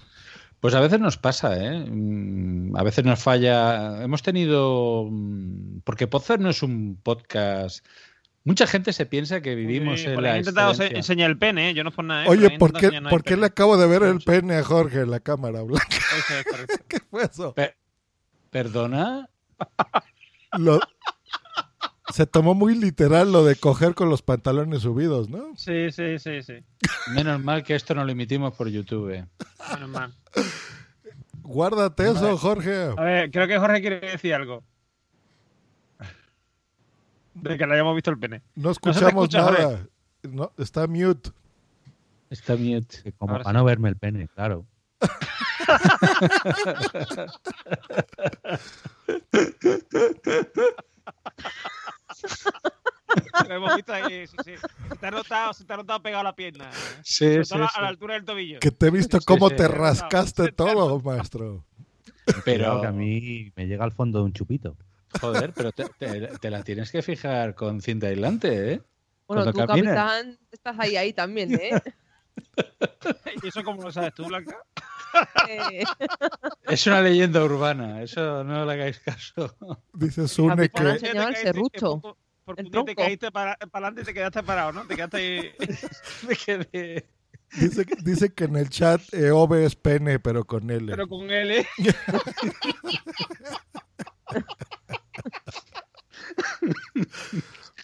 [0.61, 1.87] Pues a veces nos pasa, ¿eh?
[1.89, 4.03] Mm, A veces nos falla.
[4.03, 5.07] Hemos tenido.
[5.11, 7.85] mm, Porque Podzar no es un podcast.
[8.45, 11.75] Mucha gente se piensa que vivimos Sí, en la he intentado enseñar el pene, ¿eh?
[11.75, 12.25] yo no por nada.
[12.25, 12.29] ¿eh?
[12.29, 15.19] Oye, ¿por qué, ¿por qué le acabo de ver el pene a Jorge en la
[15.21, 15.85] cámara blanca?
[16.89, 17.55] ¿Qué fue eso?
[18.57, 19.29] ¿Perdona?
[20.59, 20.81] Lo-
[22.11, 25.55] se tomó muy literal lo de coger con los pantalones subidos, ¿no?
[25.57, 26.65] Sí, sí, sí, sí.
[27.15, 29.27] Menos mal que esto no lo emitimos por YouTube.
[29.75, 30.15] Menos mal.
[31.43, 32.95] Guárdate eso, Jorge.
[32.97, 34.65] A ver, creo que Jorge quiere decir algo.
[37.35, 38.41] De que le hayamos visto el pene.
[38.55, 39.87] No escuchamos escucha, nada.
[40.23, 41.29] No, está mute.
[42.31, 43.13] Está mute.
[43.19, 43.59] Como Ahora para sí.
[43.59, 44.65] no verme el pene, claro.
[53.49, 54.55] Lo hemos visto ahí, sí, sí.
[54.89, 56.71] Se te ha notado, se te ha notado pegado a la pierna.
[57.03, 57.75] Sí, Sobre sí, todo a la- sí.
[57.79, 58.59] a la altura del tobillo.
[58.61, 59.57] Que te he visto Sí, cómo sí.
[59.57, 61.65] te rascaste todo, maestro.
[62.25, 64.77] Pero Pero- que a mí me llega al fondo de un chupito.
[65.21, 68.83] Joder, pero te, te- te la tienes que fijar con cinta aislante, ¿eh?
[69.29, 69.95] Bueno, Cuando tú, caminas.
[69.95, 71.71] capitán, estás ahí, ahí también, ¿eh?
[73.43, 74.57] ¿Y eso cómo lo sabes tú, Blanca?
[75.49, 75.85] Eh,
[76.63, 79.57] Es una leyenda urbana, eso no le hagáis caso.
[79.93, 82.01] Dice Sune ha que el serrucho.
[82.45, 84.87] Por El te caíste para, para adelante y te quedaste parado, ¿no?
[84.87, 85.53] Te quedaste ahí.
[86.29, 87.09] Me quedé.
[87.59, 90.93] dice, que- dice que en el chat Eove es pene, pero con L.
[90.93, 91.67] Pero con L.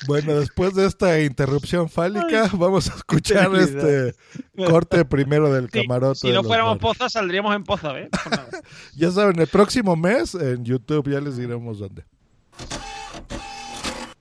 [0.06, 4.14] Bueno, después de esta interrupción fálica, vamos a escuchar este
[4.56, 6.18] corte primero del Sí, camarote.
[6.20, 6.98] si de no fuéramos Barbies.
[6.98, 8.08] poza, saldríamos en poza, nada.
[8.96, 12.04] Ya saben, el próximo mes en YouTube ya les diremos dónde.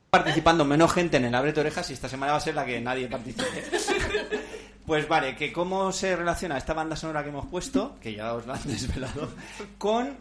[0.10, 2.66] participando menos gente en el Abre tu Orejas y esta semana va a ser la
[2.66, 3.44] que nadie participe.
[4.86, 8.48] Pues vale, que cómo se relaciona esta banda sonora que hemos puesto, que ya os
[8.48, 9.30] la han desvelado,
[9.78, 10.18] con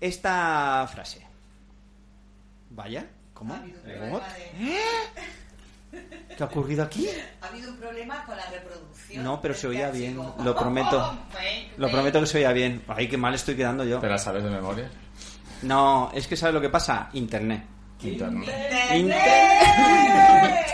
[0.00, 1.26] esta frase.
[2.70, 3.06] Vaya,
[3.42, 3.54] ¿cómo?
[4.10, 4.22] ¿What?
[6.36, 7.08] ¿Qué ha ocurrido aquí?
[7.40, 9.24] Ha habido un problema con la reproducción.
[9.24, 11.18] No, pero se oía bien, lo prometo.
[11.76, 12.82] Lo prometo que se oía bien.
[12.86, 13.98] Ay, qué mal estoy quedando yo.
[13.98, 14.90] ¿Te la sabes de memoria?
[15.62, 17.08] No, es que ¿sabes lo que pasa?
[17.14, 17.64] Internet.
[18.02, 18.50] Internet.
[18.94, 20.66] Internet.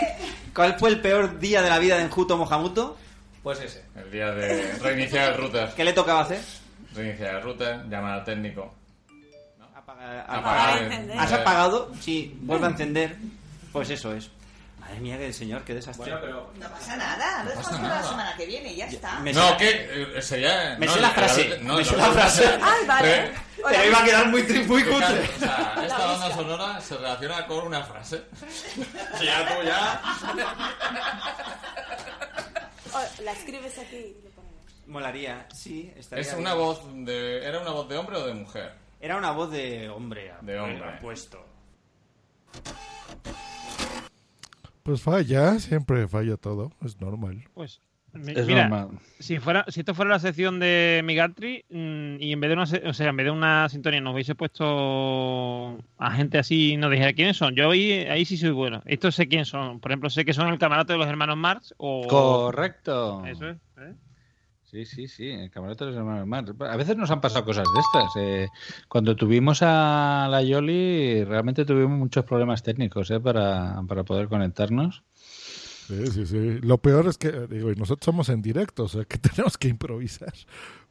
[0.53, 2.97] ¿Cuál fue el peor día de la vida de Enjuto Mohamuto?
[3.41, 3.85] Pues ese.
[3.95, 5.69] El día de reiniciar el router.
[5.75, 6.41] ¿Qué le tocaba hacer?
[6.93, 8.78] Reiniciar el router, llamar al técnico.
[9.99, 10.83] Apagar.
[10.83, 11.19] Apagar.
[11.19, 11.91] ¿Has apagado?
[11.99, 13.17] Sí, vuelve a encender.
[13.73, 14.29] Pues eso es.
[14.79, 16.09] Madre mía, que señor, qué desastre.
[16.11, 19.19] No pasa nada, lo No dejamos para la semana que viene y ya está.
[19.19, 20.75] Me No, que eh, sería.
[20.79, 22.45] Me no, sé la el- frase, el- no, me sé la frase.
[22.61, 23.21] Ay, vale.
[23.27, 23.33] Re-
[23.69, 25.29] Pero iba a quedar muy, tri- muy cutre.
[25.35, 28.23] o sea, esta banda sonora se relaciona con una frase.
[29.21, 30.01] Ya tú ya.
[32.93, 34.63] Oh, la escribes aquí y lo ponemos.
[34.87, 35.93] Molaría, sí.
[35.95, 36.39] estaría Es bien.
[36.41, 37.45] una voz de.
[37.45, 38.73] ¿Era una voz de hombre o de mujer?
[38.99, 40.33] Era una voz de hombre.
[40.41, 40.97] De hombre.
[41.01, 41.45] Puesto.
[44.83, 47.43] Pues falla, siempre falla todo, es normal.
[47.53, 47.79] Pues,
[48.13, 48.99] mi- Es mira, normal.
[49.19, 52.63] si fuera, si esto fuera la sección de Migatri mm, y en vez de una,
[52.89, 56.89] o sea, en vez de una sintonía nos hubiese puesto a gente así y nos
[56.89, 58.81] dijera quiénes son, yo ahí, ahí sí soy bueno.
[58.85, 59.79] Esto sé quién son.
[59.79, 63.23] Por ejemplo, sé que son el camarote de los hermanos Marx o Correcto.
[63.27, 63.57] Eso es.
[63.77, 63.93] ¿eh?
[64.71, 66.55] Sí, sí, sí, el camarote de los hermanos.
[66.59, 68.15] A veces nos han pasado cosas de estas.
[68.17, 68.47] eh.
[68.87, 75.03] Cuando tuvimos a la Yoli, realmente tuvimos muchos problemas técnicos eh, para, para poder conectarnos.
[75.87, 76.59] Sí, sí, sí.
[76.61, 79.69] Lo peor es que, digo, y nosotros somos en directo, o sea, que tenemos que
[79.69, 80.33] improvisar.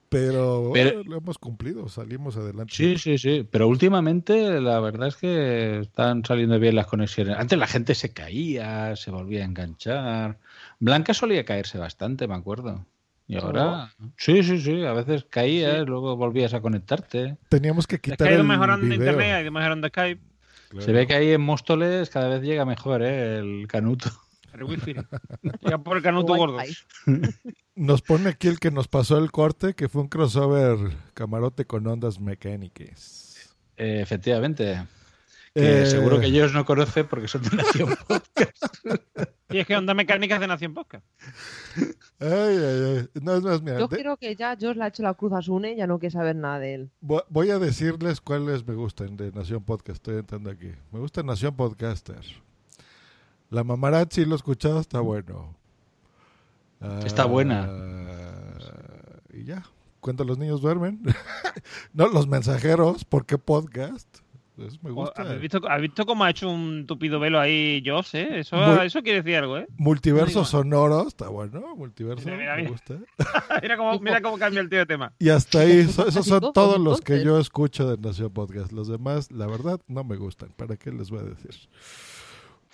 [0.08, 2.72] Pero, Pero- bueno, lo hemos cumplido, salimos adelante.
[2.74, 3.46] Sí, sí, sí.
[3.48, 7.36] Pero últimamente la verdad es que están saliendo bien las conexiones.
[7.38, 10.38] Antes la gente se caía, se volvía a enganchar.
[10.80, 12.84] Blanca solía caerse bastante, me acuerdo.
[13.30, 17.36] Y ahora, sí, sí, sí, a veces caías, luego volvías a conectarte.
[17.50, 18.98] Teníamos que Es quitar que ha ido mejorando video.
[18.98, 20.22] internet, ha ido mejorando Skype.
[20.78, 23.36] Se ve que ahí en Móstoles cada vez llega mejor ¿eh?
[23.38, 24.10] el canuto.
[24.54, 24.94] El wifi.
[25.60, 26.56] Llega por el canuto gordo.
[27.74, 30.78] Nos pone aquí el que nos pasó el corte, que fue un crossover
[31.12, 33.54] camarote con ondas mecánicas.
[33.76, 34.84] Eh, efectivamente.
[35.58, 38.64] Que Eh, seguro que ellos no conocen porque son de Nación Podcast.
[39.50, 41.06] Y es que Onda Mecánica es de Nación Podcast.
[42.20, 43.08] Ay, ay, ay.
[43.22, 45.32] No, es más, mira, Yo de- creo que ya Josh le ha hecho la cruz
[45.32, 46.90] a Sune, ya no quiere saber nada de él.
[47.00, 50.72] vo- voy a decirles cuáles me gustan de Nación Podcast, estoy entrando aquí.
[50.92, 52.20] Me gusta Nación Podcaster.
[53.48, 55.56] La Mamarazzi, lo he escuchado, está bueno.
[57.06, 57.66] Está buena.
[57.70, 58.58] Ah,
[59.32, 59.64] y ya.
[60.00, 61.00] Cuando los niños duermen.
[61.94, 64.06] no, los mensajeros, ¿por qué podcast?
[64.58, 65.22] Pues me gusta.
[65.22, 68.40] ¿Has visto, has visto cómo ha hecho un tupido velo ahí Joss, eh?
[68.40, 69.68] Eso, eso quiere decir algo, ¿eh?
[69.76, 71.76] Multiverso sonoro, está bueno.
[71.76, 72.94] Multiverso, Mira, mira, me gusta.
[73.62, 75.12] mira, cómo, mira cómo cambia el tío de tema.
[75.20, 78.72] Y hasta ahí, so- esos son Todos, los que yo escucho de Nación Podcast.
[78.72, 80.48] Los demás, la verdad, no me gustan.
[80.56, 81.54] ¿Para qué les voy a decir?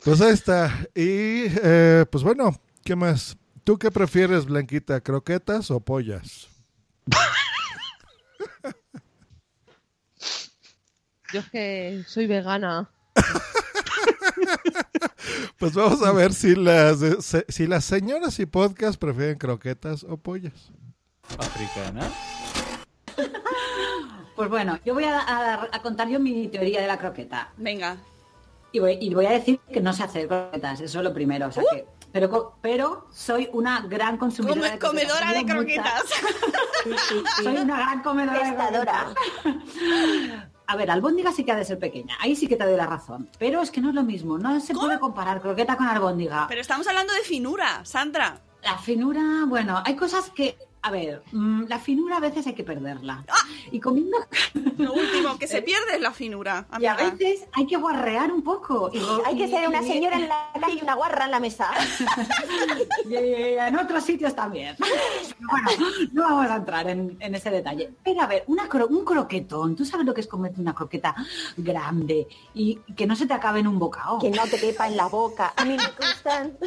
[0.03, 0.71] Pues ahí está.
[0.95, 3.37] Y, eh, pues bueno, ¿qué más?
[3.63, 5.03] ¿Tú qué prefieres, Blanquita?
[5.03, 6.49] ¿Croquetas o pollas?
[11.35, 12.89] Yo es que soy vegana.
[15.59, 20.17] Pues vamos a ver si las, eh, si las señoras y podcast prefieren croquetas o
[20.19, 20.71] pollas.
[21.39, 22.09] Africana.
[24.37, 27.53] Pues bueno, yo voy a, a- a contar yo mi teoría de la croqueta.
[27.57, 27.97] Venga.
[28.73, 31.47] Y voy, y voy a decir que no sé hacer croquetas, eso es lo primero.
[31.47, 35.19] O sea que, pero, pero soy una gran consumidora Come- de croquetas.
[35.19, 35.57] comedora de muchas.
[35.57, 37.37] croquetas.
[37.43, 39.15] Soy una gran comedora de croquetas.
[40.67, 42.17] A ver, albóndiga sí que ha de ser pequeña.
[42.21, 43.29] Ahí sí que te doy la razón.
[43.39, 44.39] Pero es que no es lo mismo.
[44.39, 46.47] No se puede comparar croqueta con albóndiga.
[46.49, 48.41] Pero estamos hablando de finura, Sandra.
[48.63, 50.57] La finura, bueno, hay cosas que...
[50.87, 53.25] A ver, mm, la finura a veces hay que perderla.
[53.73, 54.19] Y comiendo...
[54.77, 56.67] Lo último que se pierde es la finura.
[56.79, 57.11] Y a amiga.
[57.11, 58.91] veces hay que guarrear un poco.
[58.93, 61.71] Y, Hay que ser una señora en la calle y una guarra en la mesa.
[63.09, 64.77] y en otros sitios también.
[65.41, 65.71] bueno,
[66.13, 67.95] no vamos a entrar en, en ese detalle.
[68.05, 69.77] Pero a ver, una cro- un croquetón.
[69.77, 71.15] ¿Tú sabes lo que es comerte una croqueta
[71.57, 74.19] grande y que no se te acabe en un bocado?
[74.19, 75.53] Que no te quepa en la boca.
[75.57, 76.59] A mí me gustan.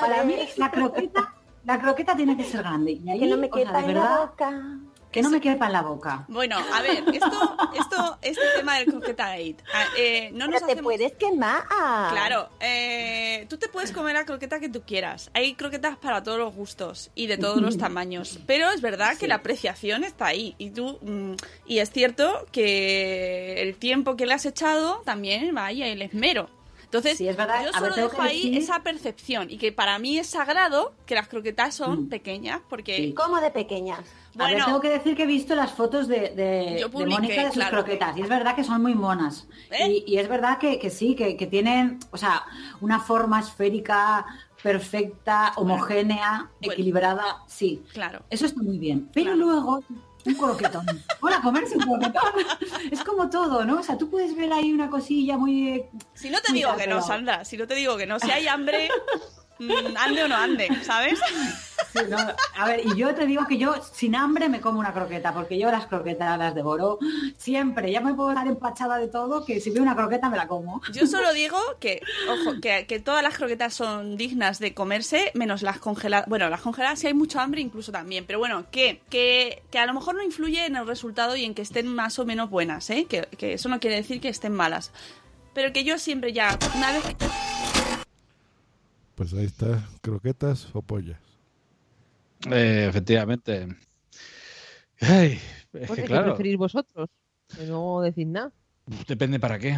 [0.00, 1.34] para mí la croqueta,
[1.64, 2.92] la croqueta tiene que ser grande.
[2.92, 4.78] Y ahí, Que no me o sea, quepa de en la boca.
[5.10, 6.26] Que no me quepa en la boca.
[6.28, 9.56] Bueno, a ver, esto, esto, este tema del croqueta gate.
[9.72, 11.62] ah, eh, no nos Pero te hacemos- puedes quemar.
[11.66, 15.30] Claro, eh, tú te puedes comer la croqueta que tú quieras.
[15.32, 18.38] Hay croquetas para todos los gustos y de todos los tamaños.
[18.46, 20.54] Pero es verdad que la apreciación está ahí.
[20.58, 21.32] Y tú, mm,
[21.66, 26.50] y es cierto que el tiempo que le has echado también vaya el esmero.
[26.88, 27.66] Entonces, Sí, es verdad.
[27.66, 31.28] yo solo dejo ahí decir- esa percepción y que para mí es sagrado que las
[31.28, 32.08] croquetas son Mm.
[32.08, 32.96] pequeñas porque...
[32.96, 33.12] Sí.
[33.14, 34.00] ¿Cómo de pequeñas?
[34.38, 37.10] A ver, tengo que decir que he visto las fotos de, de, Yo de publiqué,
[37.10, 37.76] Mónica de sus claro.
[37.78, 39.46] croquetas y es verdad que son muy monas.
[39.70, 40.02] ¿Eh?
[40.06, 42.44] Y, y es verdad que, que sí, que, que tienen, o sea,
[42.80, 44.24] una forma esférica
[44.62, 47.82] perfecta, homogénea, equilibrada, sí.
[47.92, 48.22] Claro.
[48.30, 49.10] Eso está muy bien.
[49.12, 49.82] Pero luego,
[50.28, 50.86] un croquetón.
[51.20, 52.32] Hola, comerse un croquetón.
[52.90, 53.80] Es como todo, ¿no?
[53.80, 55.84] O sea, tú puedes ver ahí una cosilla muy...
[56.14, 58.46] Si no te digo que no, Sandra, si no te digo que no, si hay
[58.46, 58.88] hambre,
[59.58, 61.18] mm, ande o no ande, ¿sabes?
[61.92, 62.18] Sí, no,
[62.56, 65.58] a ver, y yo te digo que yo sin hambre me como una croqueta, porque
[65.58, 66.98] yo las croquetas las devoro
[67.38, 67.90] siempre.
[67.90, 70.82] Ya me puedo dar empachada de todo, que si veo una croqueta me la como.
[70.92, 75.62] Yo solo digo que, ojo, que, que todas las croquetas son dignas de comerse, menos
[75.62, 76.28] las congeladas.
[76.28, 79.86] Bueno, las congeladas si hay mucho hambre incluso también, pero bueno, que, que, que a
[79.86, 82.90] lo mejor no influye en el resultado y en que estén más o menos buenas,
[82.90, 83.06] ¿eh?
[83.08, 84.92] Que, que eso no quiere decir que estén malas.
[85.54, 88.07] Pero que yo siempre ya, una vez que...
[89.18, 91.18] Pues ahí está, croquetas o pollas.
[92.48, 93.66] Eh, efectivamente.
[95.00, 95.40] Ay, es
[95.72, 97.10] Pues, que ¿Qué claro, preferís vosotros?
[97.48, 98.52] Que no decís nada.
[99.08, 99.76] depende para qué.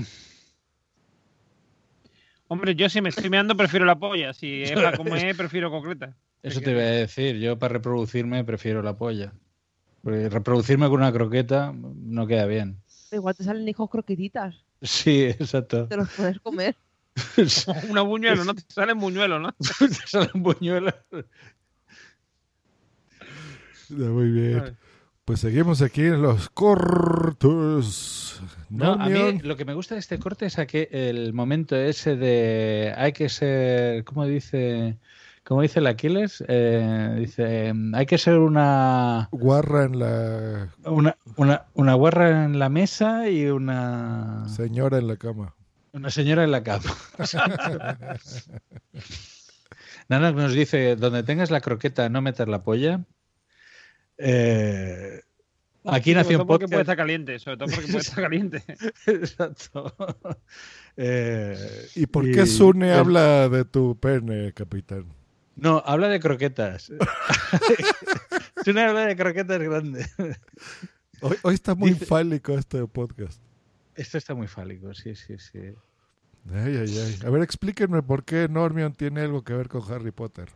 [2.49, 4.35] Hombre, yo si me estoy meando prefiero la polla.
[4.35, 6.15] Si es para comer, prefiero concreta.
[6.43, 7.39] Eso te iba a decir.
[7.39, 9.33] Yo para reproducirme prefiero la polla.
[10.03, 12.77] Porque reproducirme con una croqueta no queda bien.
[13.11, 14.67] Igual te salen hijos croquetitas.
[14.83, 15.89] Sí, exacto.
[15.89, 16.77] Te los puedes comer.
[17.91, 18.55] Una buñuelo, ¿no?
[18.55, 19.53] Te salen buñuelos, ¿no?
[19.79, 20.95] Te salen buñuelos.
[23.91, 24.77] Muy bien.
[25.25, 28.41] Pues seguimos aquí en los cortos.
[28.69, 32.17] No, a mí lo que me gusta de este corte es aquel, el momento ese
[32.17, 34.99] de hay que ser, ¿cómo dice?
[35.45, 36.45] ¿Cómo dice el Aquiles?
[36.47, 42.69] Eh, dice, hay que ser una Guarra en la una, una, una guarra en la
[42.69, 45.55] mesa y una señora en la cama.
[45.93, 46.95] Una señora en la cama.
[50.09, 53.05] Nana nos dice, donde tengas la croqueta, no meter la polla.
[54.19, 55.21] Eh,
[55.85, 56.81] aquí nació un todo porque puede podcast.
[56.81, 58.63] estar caliente, sobre todo porque puede estar caliente.
[59.07, 59.95] Exacto.
[60.97, 61.57] Eh,
[61.95, 65.07] ¿Y por qué Sune habla de tu pene, capitán?
[65.57, 66.93] No, habla de croquetas.
[68.65, 70.15] Sune habla de croquetas grandes.
[71.23, 73.41] Hoy, hoy está muy Dice- fálico este podcast.
[73.95, 75.59] Esto está muy fálico, sí, sí, sí.
[76.53, 77.19] Ay, ay, ay.
[77.25, 80.49] A ver, explíquenme por qué Normion tiene algo que ver con Harry Potter.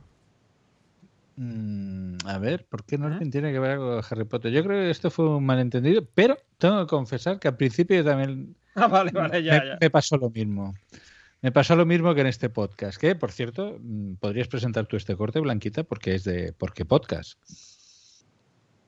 [1.36, 4.52] Mm, a ver, ¿por qué Norman tiene que ver algo con Harry Potter?
[4.52, 8.04] Yo creo que esto fue un malentendido, pero tengo que confesar que al principio yo
[8.04, 9.78] también Ah, vale, vale, ya, me, ya.
[9.80, 10.74] me pasó lo mismo.
[11.42, 14.96] Me pasó lo mismo que en este podcast, que por cierto, mm, podrías presentar tú
[14.96, 17.38] este corte, Blanquita, porque es de porque podcast.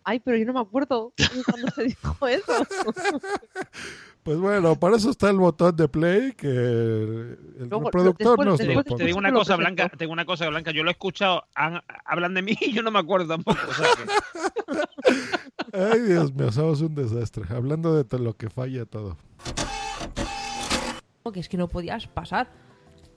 [0.03, 1.13] Ay, pero yo no me acuerdo
[1.47, 2.53] cuando se dijo eso.
[4.27, 7.39] Pues bueno, para eso está el botón de play que el
[7.71, 9.05] Luego, reproductor después- nos Te, lo te pone.
[9.05, 12.35] digo una cosa, Blanca, te digo una cosa, Blanca, yo lo he escuchado, han- hablan
[12.35, 13.61] de mí y yo no me acuerdo tampoco.
[13.69, 14.77] o sea que-
[15.73, 17.45] Ay, Dios mío, somos un desastre.
[17.55, 19.17] Hablando de todo lo que falla todo.
[21.33, 22.49] que es que no podías pasar.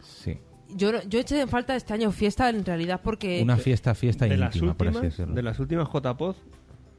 [0.02, 0.40] Sí.
[0.70, 3.42] Yo, no- yo eché en falta este año fiesta en realidad porque...
[3.42, 5.34] Una fiesta, fiesta de las íntima, por así últimas, decirlo.
[5.36, 6.36] de las últimas JPod,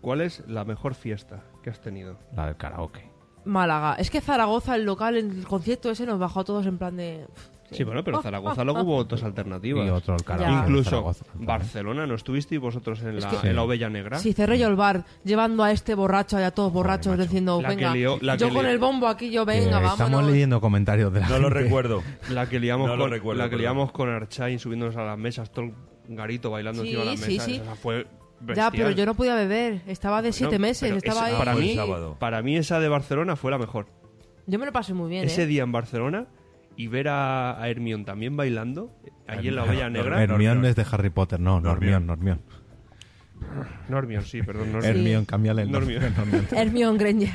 [0.01, 2.19] ¿cuál es la mejor fiesta que has tenido?
[2.35, 3.10] La del karaoke.
[3.45, 3.95] Málaga.
[3.99, 7.27] Es que Zaragoza, el local, el concierto ese nos bajó a todos en plan de...
[7.73, 8.83] Sí, bueno, pero Oh, Zaragoza oh, luego oh.
[8.83, 9.87] hubo otras alternativas.
[9.87, 10.43] Y otro Alcalá.
[10.43, 10.59] Ya.
[10.59, 11.25] Incluso Zaragoza.
[11.35, 14.19] Barcelona, ¿no estuvisteis vosotros en, Es la, que- en la Ovella Negra?
[14.19, 17.69] Si cerré yo el bar, llevando a este borracho y a todos borrachos diciendo, La
[17.69, 19.93] que venga, lió- la yo con lió- el bombo aquí, yo venga, vámonos.
[20.01, 22.03] estamos leyendo comentarios de la No lo recuerdo.
[22.31, 25.53] La que liamos, No con, recuerdo, la que liamos con Archain subiéndonos a las mesas,
[25.53, 25.75] todo el
[26.09, 27.47] garito bailando Sí, encima de las sí, mesas.
[27.47, 27.55] sí.
[27.63, 28.05] Esa fue
[28.41, 28.71] Ya, bestial.
[28.73, 31.35] pero yo no podía beber, estaba de siete No, meses, estaba esa- ahí.
[31.39, 32.17] Para mí, sábado.
[32.19, 33.87] para mí esa de Barcelona fue la mejor.
[34.47, 35.47] Yo me lo pasé muy bien, Ese ¿eh?
[35.47, 36.27] día en Barcelona
[36.77, 38.91] y ver a, a Hermione también bailando,
[39.29, 40.23] allí en la Ovella Negra.
[40.23, 42.41] Hermione es de Harry Potter, no, Normión, Normión.
[43.89, 44.73] Normion, sí, perdón.
[44.73, 44.97] Normion.
[44.97, 45.71] Hermione, cámbiale el.
[45.71, 46.03] Normión.
[46.53, 47.31] Hermione Granger.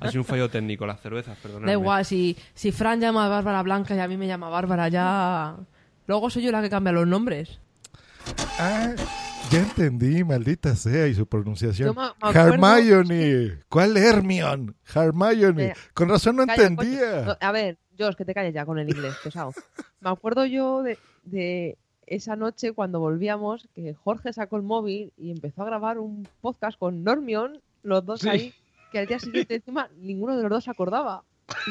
[0.00, 1.66] ha sido un fallo técnico, las cervezas, perdón.
[1.66, 4.88] Da igual, si, si Fran llama a Bárbara Blanca y a mí me llama Bárbara,
[4.88, 5.56] ya...
[6.06, 7.60] Luego soy yo la que cambia los nombres.
[8.58, 8.90] Ah,
[9.50, 11.88] ya entendí, maldita sea, y su pronunciación.
[11.88, 12.08] Yo me- me
[12.40, 13.58] acuerdo- Hermione.
[13.68, 14.72] ¿Cuál Hermione?
[14.94, 15.64] Hermione.
[15.66, 17.22] Eh, Con razón no Calla, entendía.
[17.22, 19.52] No, a ver, Jos, que te calles ya con el inglés, pesado.
[20.00, 25.30] Me acuerdo yo de, de esa noche cuando volvíamos que Jorge sacó el móvil y
[25.30, 28.28] empezó a grabar un podcast con Normion, los dos Sí.
[28.28, 28.54] ahí,
[28.90, 31.22] que al día siguiente encima ninguno de los dos se acordaba.
[31.66, 31.70] Y,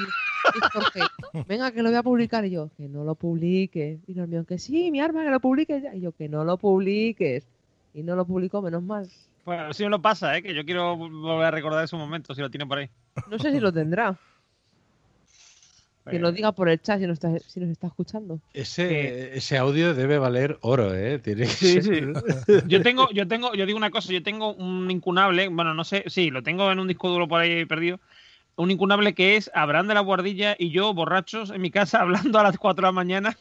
[0.57, 0.99] y Jorge,
[1.47, 2.45] venga, que lo voy a publicar.
[2.45, 3.99] Y yo, que no lo publiques.
[4.07, 5.93] Y Normion, que sí, mi arma, que lo publiques ya.
[5.95, 7.47] Y yo, que no lo publiques.
[7.93, 9.07] Y no lo publicó, menos mal.
[9.45, 10.41] Bueno, si me lo pasa, ¿eh?
[10.41, 12.89] que yo quiero volver a recordar ese momento, si lo tiene por ahí.
[13.29, 14.17] No sé si lo tendrá.
[16.09, 18.39] Que nos diga por el chat si nos está, si nos está escuchando.
[18.53, 21.19] Ese, ese audio debe valer oro, ¿eh?
[21.19, 22.13] Tiene que Sí, ser-
[22.45, 22.53] sí.
[22.67, 26.03] Yo tengo, yo tengo, yo digo una cosa, yo tengo un incunable, bueno, no sé,
[26.07, 28.01] sí, lo tengo en un disco duro por ahí perdido.
[28.57, 32.37] Un incunable que es Abraham de la Guardilla y yo borrachos en mi casa hablando
[32.37, 33.37] a las 4 de la mañana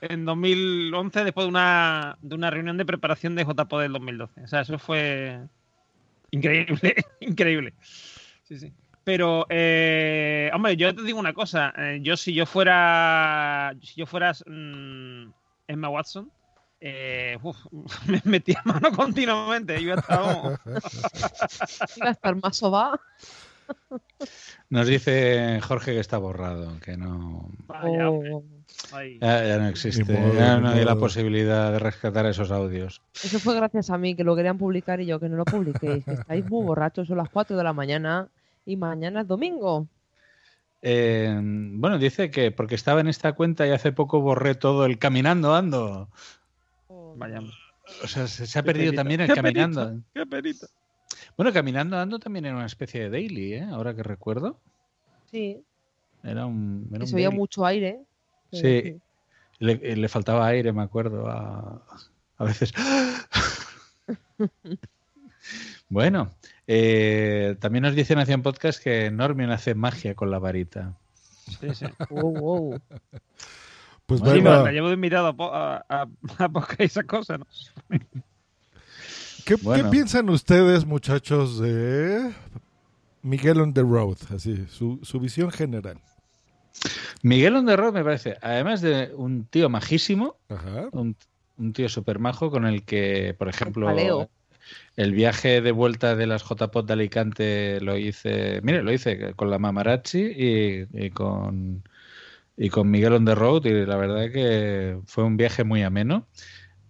[0.00, 4.42] en 2011 después de una, de una reunión de preparación de JPO del 2012.
[4.42, 5.40] O sea, eso fue
[6.30, 7.74] increíble, increíble.
[8.44, 8.72] Sí, sí.
[9.04, 11.72] Pero, eh, hombre, yo te digo una cosa.
[11.76, 15.32] eh, yo si yo fuera, si yo fuera mm,
[15.66, 16.30] Emma Watson,
[16.80, 17.56] eh, uf,
[18.06, 19.78] me metía mano continuamente.
[20.08, 20.58] Vamos.
[21.96, 23.00] Iba a estar más soba.
[24.70, 27.50] Nos dice Jorge que está borrado, que no.
[27.66, 28.42] Vaya, Oh.
[29.20, 30.12] Ya, ya no existe.
[30.34, 33.02] Ya no hay la posibilidad de rescatar esos audios.
[33.14, 36.04] Eso fue gracias a mí, que lo querían publicar y yo que no lo publiquéis.
[36.04, 38.28] que estáis muy borrachos, son las 4 de la mañana
[38.66, 39.86] y mañana es domingo.
[40.82, 44.98] Eh, bueno, dice que porque estaba en esta cuenta y hace poco borré todo el
[44.98, 46.08] caminando ando.
[47.16, 47.40] Vaya.
[48.02, 50.00] O sea, se, se ha perdido también el Qué caminando.
[50.14, 50.66] Qué penita.
[51.36, 53.62] Bueno, caminando ando también era una especie de daily, ¿eh?
[53.70, 54.58] Ahora que recuerdo.
[55.30, 55.62] Sí,
[56.22, 56.86] Era un.
[56.90, 57.36] Era que un se daily.
[57.36, 58.00] mucho aire.
[58.52, 58.96] Sí.
[59.58, 61.28] Le, le faltaba aire, me acuerdo.
[61.28, 61.82] A,
[62.38, 62.72] a veces.
[65.88, 66.30] bueno,
[66.66, 70.94] eh, también nos dice Nación Podcast que Normion hace magia con la varita.
[71.60, 71.86] Sí, sí.
[72.10, 72.80] Wow, wow.
[74.06, 76.06] Pues Sí, bueno, la llevo de invitado a, po- a, a,
[76.38, 77.46] a esas cosas, ¿no?
[79.44, 79.84] ¿qué, Bueno.
[79.84, 82.32] qué piensan ustedes, muchachos, de
[83.22, 84.16] Miguel on the Road?
[84.34, 85.98] Así, su, su visión general.
[87.22, 90.88] Miguel on the Road me parece, además de un tío majísimo, Ajá.
[90.92, 91.16] un,
[91.58, 93.88] un tío súper majo con el que, por ejemplo,
[94.96, 99.50] el viaje de vuelta de las JPOT de Alicante lo hice, mire, lo hice con
[99.50, 101.82] la Mamarazzi y, y con
[102.56, 106.26] y con Miguel on the Road y la verdad que fue un viaje muy ameno.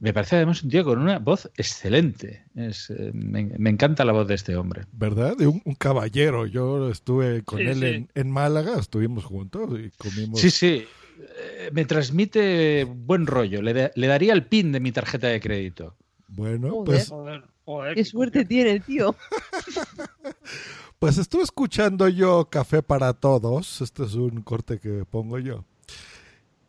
[0.03, 2.45] Me parece además un tío con una voz excelente.
[2.57, 4.83] Es, eh, me, me encanta la voz de este hombre.
[4.91, 5.37] ¿Verdad?
[5.37, 6.45] De un, un caballero.
[6.47, 7.87] Yo estuve con Sí, él sí.
[7.87, 10.41] En, en Málaga, estuvimos juntos y comimos.
[10.41, 10.85] Sí, sí.
[11.21, 13.63] Eh, Me transmite buen rollo.
[13.63, 15.95] Le, le daría el pin de mi tarjeta de crédito.
[16.27, 16.85] Bueno, Joder.
[16.85, 17.95] pues, Joder, joder.
[17.95, 19.15] Qué suerte tiene el tío.
[20.99, 23.81] pues estuve escuchando yo Café para Todos.
[23.81, 25.65] Este es un corte que pongo yo.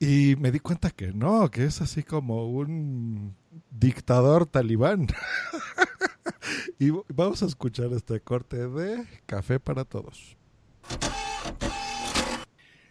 [0.06, 3.38] Y me di cuenta que no, que es así como un
[3.72, 5.08] dictador talibán.
[6.78, 10.36] y vamos a escuchar este corte de Café para Todos.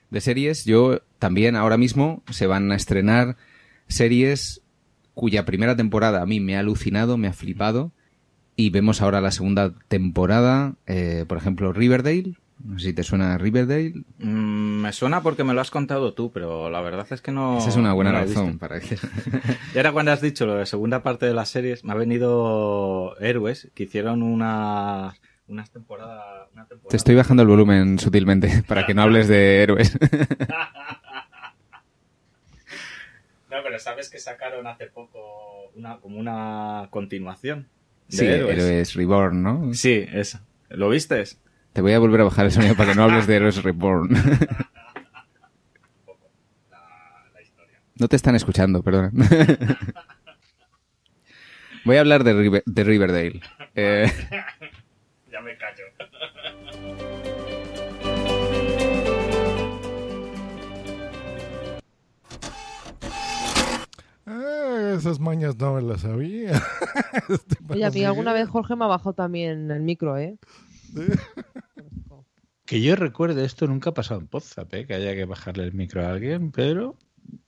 [0.08, 3.36] de series, yo también ahora mismo se van a estrenar
[3.88, 4.62] series
[5.12, 7.92] cuya primera temporada a mí me ha alucinado, me ha flipado.
[8.56, 12.38] Y vemos ahora la segunda temporada, eh, por ejemplo, Riverdale.
[12.64, 13.94] No sé si te suena Riverdale.
[14.18, 17.58] Mm, me suena porque me lo has contado tú, pero la verdad es que no.
[17.58, 19.00] Esa es una buena no razón para decir.
[19.74, 23.16] y ahora cuando has dicho lo de segunda parte de las series, me ha venido
[23.18, 25.14] Héroes, que hicieron una,
[25.48, 26.48] unas temporadas.
[26.52, 26.90] Una temporada.
[26.90, 29.98] Te estoy bajando el volumen sutilmente para que no hables de héroes.
[33.50, 37.68] No, pero sabes que sacaron hace poco una, como una continuación.
[38.08, 38.58] De sí, Héroes.
[38.58, 39.74] Héroes Reborn, ¿no?
[39.74, 40.40] Sí, eso.
[40.70, 41.38] ¿Lo vistes?
[41.72, 44.10] Te voy a volver a bajar el sonido para que no hables de Héroes Reborn.
[47.94, 49.12] No te están escuchando, perdona.
[51.84, 53.40] Voy a hablar de, River- de Riverdale.
[53.76, 54.10] Eh,
[55.30, 55.84] Ya me callo.
[64.26, 66.52] Ah, esas mañas no me las sabía.
[67.28, 70.36] Este Oye, a mí alguna vez Jorge me ha bajado también el micro, ¿eh?
[72.64, 74.86] Que yo recuerde, esto nunca ha pasado en Podzap, ¿eh?
[74.86, 76.96] que haya que bajarle el micro a alguien, pero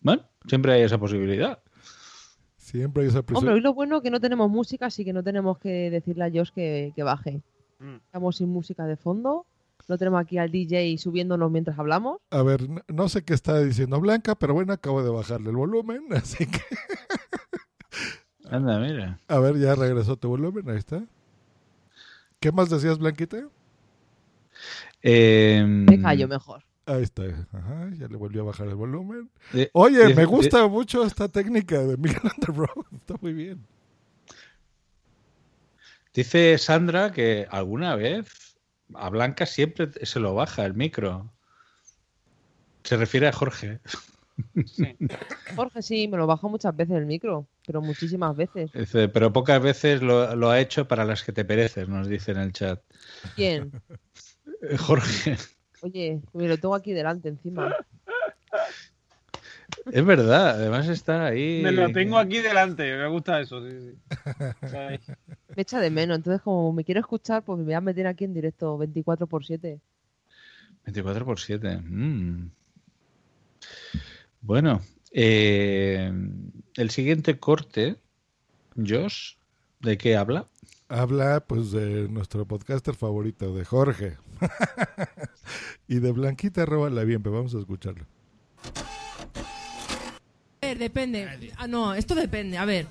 [0.01, 1.63] bueno, siempre hay esa posibilidad.
[2.59, 5.23] Siempre hay esa Hombre, hoy lo bueno es que no tenemos música, así que no
[5.23, 7.43] tenemos que decirle a Josh que, que baje.
[7.79, 7.97] Mm.
[8.05, 9.47] Estamos sin música de fondo.
[9.89, 12.21] No tenemos aquí al DJ subiéndonos mientras hablamos.
[12.31, 16.05] A ver, no sé qué está diciendo Blanca, pero bueno, acabo de bajarle el volumen,
[16.11, 16.61] así que...
[18.51, 19.21] Anda, mira.
[19.29, 21.03] A ver, ya regresó tu volumen, ahí está.
[22.45, 23.39] ¿Qué más decías, Blanquita?
[25.01, 26.63] Em, Me callo mejor.
[26.85, 27.23] Ahí está,
[27.55, 29.31] ajá, ya le volvió a bajar el volumen.
[29.55, 33.15] de- Oye, de- me gusta de- mucho esta técnica de Miguel on the Road, está
[33.23, 33.67] muy bien.
[36.13, 38.59] Dice Sandra que alguna vez
[38.93, 41.33] a Blanca siempre se lo baja el micro.
[42.83, 43.81] Se refiere a Jorge.
[45.57, 48.73] Jorge sí, me lo bajó muchas veces el micro, pero muchísimas veces.
[48.73, 52.33] Dice, pero pocas veces lo, lo ha hecho para las que te pereces, nos dice
[52.33, 52.81] en el chat.
[53.35, 53.73] ¿Quién?
[54.79, 55.37] Jorge.
[55.83, 57.75] Oye, me lo tengo aquí delante encima.
[59.91, 61.61] Es verdad, además está ahí.
[61.63, 63.61] Me lo tengo aquí delante, me gusta eso.
[63.69, 63.97] Sí, sí.
[64.77, 65.01] Ahí.
[65.55, 68.25] Me echa de menos, entonces como me quiero escuchar, pues me voy a meter aquí
[68.25, 69.81] en directo 24 por 7.
[70.85, 71.77] 24 por 7.
[71.79, 72.51] mm.
[74.41, 74.81] Bueno,
[75.15, 76.13] eh,
[76.75, 77.97] el siguiente corte,
[78.77, 79.37] Josh,
[79.81, 80.49] ¿de qué habla?
[80.89, 84.17] Habla pues de nuestro podcaster favorito, de Jorge.
[85.89, 88.05] y de Blanquita, róbala bien, pero vamos a escucharlo.
[90.61, 91.53] A ver, depende.
[91.57, 92.59] Ah, no, esto depende.
[92.59, 92.87] A ver.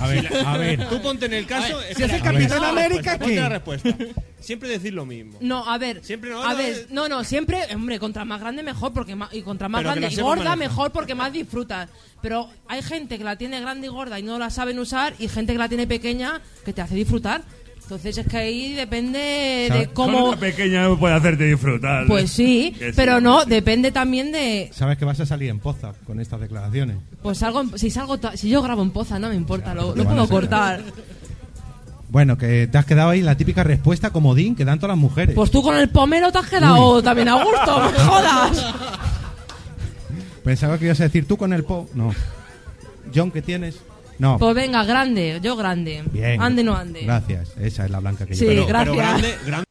[0.00, 0.88] A ver, a ver.
[0.88, 1.78] Tú ponte en el caso.
[1.96, 3.36] Si es el Capitán América, ¿qué?
[3.36, 3.94] la respuesta.
[4.40, 5.38] Siempre decir lo mismo.
[5.40, 6.04] No, a ver.
[6.04, 6.86] Siempre no, a no, ver, eh.
[6.90, 10.08] no, no, siempre, hombre, contra más grande mejor porque más, y contra más Pero grande
[10.12, 10.58] y gorda manejar.
[10.58, 11.88] mejor porque más disfrutas.
[12.22, 15.28] Pero hay gente que la tiene grande y gorda y no la saben usar y
[15.28, 17.42] gente que la tiene pequeña que te hace disfrutar.
[17.88, 19.18] Entonces es que ahí depende
[19.72, 22.06] de cómo Con una pequeña no puede hacerte disfrutar.
[22.06, 26.20] Pues sí, pero no, depende también de Sabes que vas a salir en Poza con
[26.20, 26.98] estas declaraciones.
[27.22, 30.28] pues algo si salgo ta- si yo grabo en poza no me importa, lo, puedo
[30.28, 30.82] cortar.
[32.10, 35.34] Bueno, que te has quedado ahí la típica respuesta comodín que dan todas las mujeres.
[35.34, 38.66] Pues tú con el pomelo te has quedado también a gusto, no me jodas.
[40.44, 41.88] Pensaba que ibas a decir tú con el po.
[41.94, 42.14] No.
[43.14, 43.76] John, ¿qué tienes?
[44.18, 44.38] No.
[44.38, 46.02] Pues venga, grande, yo grande.
[46.12, 46.40] Bien.
[46.42, 47.02] Ande no ande.
[47.04, 47.56] Gracias.
[47.56, 48.96] Esa es la blanca que Sí, yo gracias.
[48.96, 49.64] grande, grande.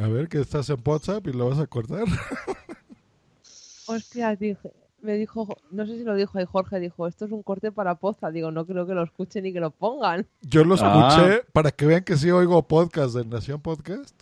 [0.00, 2.04] A ver, que estás en WhatsApp y lo vas a cortar.
[3.86, 4.70] Hostia, dije,
[5.02, 7.94] me dijo, no sé si lo dijo ahí Jorge, dijo, esto es un corte para
[7.96, 8.30] poza.
[8.30, 10.26] Digo, no creo que lo escuchen ni que lo pongan.
[10.42, 11.08] Yo lo Ah.
[11.16, 14.14] escuché para que vean que sí oigo podcast de Nación Podcast.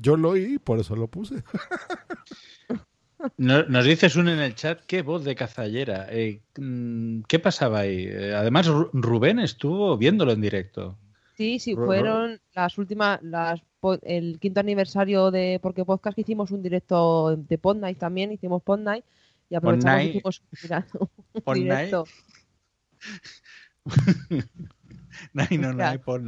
[0.00, 1.36] Yo lo oí, por eso lo puse.
[3.36, 6.06] No- Nos dices un en el chat, qué voz de cazallera.
[6.10, 8.06] Eh, mm, ¿Qué pasaba ahí?
[8.08, 10.96] Eh, Además, Ru- Rubén estuvo viéndolo en directo.
[11.36, 13.60] Sí, sí, Ro- ro- fueron las últimas, las
[14.02, 18.60] el quinto aniversario de Porque Podcast que hicimos un directo de Pod Night también, hicimos
[18.62, 19.04] Pod Night
[19.48, 22.04] y aprovechamos y hicimos mira, un Pod directo.
[25.32, 25.78] No, hay, no, no.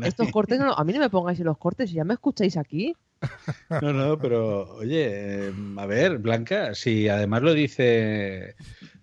[0.08, 2.56] Estos cortes, no, a mí no me pongáis en los cortes, si ya me escucháis
[2.56, 2.94] aquí.
[3.82, 8.54] No, no, pero oye, eh, a ver, Blanca, si además lo dice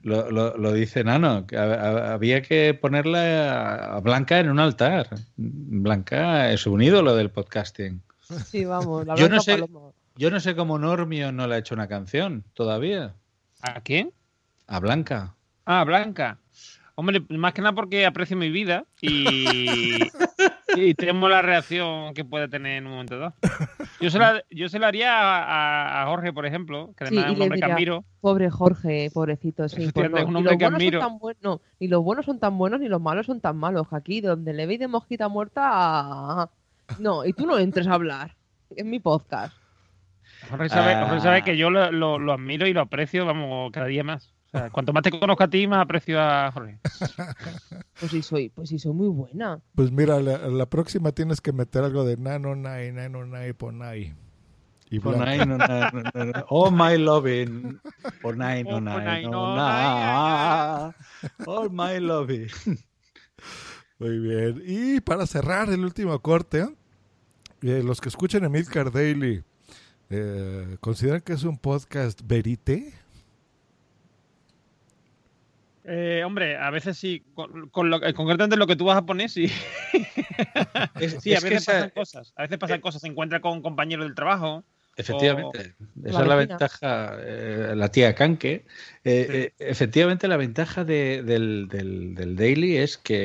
[0.01, 5.09] lo, lo- lo dice Nano, que había que ponerla a Blanca en un altar.
[5.35, 8.01] Blanca es un ídolo del podcasting.
[8.45, 9.91] Sí, vamos, la Yo no sé, Paloma.
[10.15, 13.15] yo no sé cómo Normio no le ha hecho una canción todavía.
[13.61, 14.11] ¿A quién?
[14.67, 15.35] A Blanca.
[15.65, 16.39] Ah, Blanca.
[16.95, 19.99] Hombre, más que nada porque aprecio mi vida y,
[20.77, 23.33] y temo la reacción que puede tener en un momento dado.
[23.99, 25.11] Yo se la, yo se la haría
[26.01, 28.05] a, Jorge, por ejemplo, que además es un hombre que diría, admiro.
[28.21, 29.75] Pobre Jorge, pobrecito, sí.
[29.77, 30.99] pues Efectivamente, no, es un ni hombre los que buenos son admiro.
[30.99, 33.87] tan buen- no, ni los buenos son tan buenos ni los malos son tan malos.
[33.91, 36.49] Aquí, donde le veis de mosquita muerta,
[36.99, 38.35] no, y tú no entres a hablar.
[38.75, 39.55] Es mi podcast.
[40.49, 41.05] Jorge sabe, Ah.
[41.07, 44.33] Jorge sabe que yo lo, lo- lo admiro y lo aprecio, vamos, cada día más.
[44.47, 46.79] O sea, cuanto más te conozco a ti, más aprecio a Jorge.
[47.99, 49.59] Pues sí soy, pues sí soy muy buena.
[49.73, 54.13] Pues mira, la, la próxima tienes que meter algo de nano, nai, nano, nai, ponai.
[54.89, 56.45] Y nine, no, no, no, no, no.
[56.49, 57.79] Oh my loving.
[58.21, 60.95] Por nine, no, Oh, por nine, nine, no, no, na.
[61.45, 62.47] Oh my loving.
[63.99, 64.63] Muy bien.
[64.65, 66.69] Y para cerrar el último corte,
[67.63, 69.43] eh, los que escuchan Emilcar Daily,
[70.09, 72.93] eh, ¿consideran que es un podcast verite?
[75.89, 79.29] Eh, hombre, a veces sí, con, con lo, concretamente lo que tú vas a poner,
[79.29, 79.49] sí.
[80.99, 82.33] Es- sí, a es veces esa- pasan cosas.
[82.35, 83.01] A veces pasan cosas.
[83.01, 84.63] Se encuentra con compañeros del trabajo.
[84.97, 88.65] Efectivamente, o- esa es la ventaja, eh, la tía Kanke.
[89.03, 93.15] Eh, eh, efectivamente, la ventaja de- del, del- del daily es que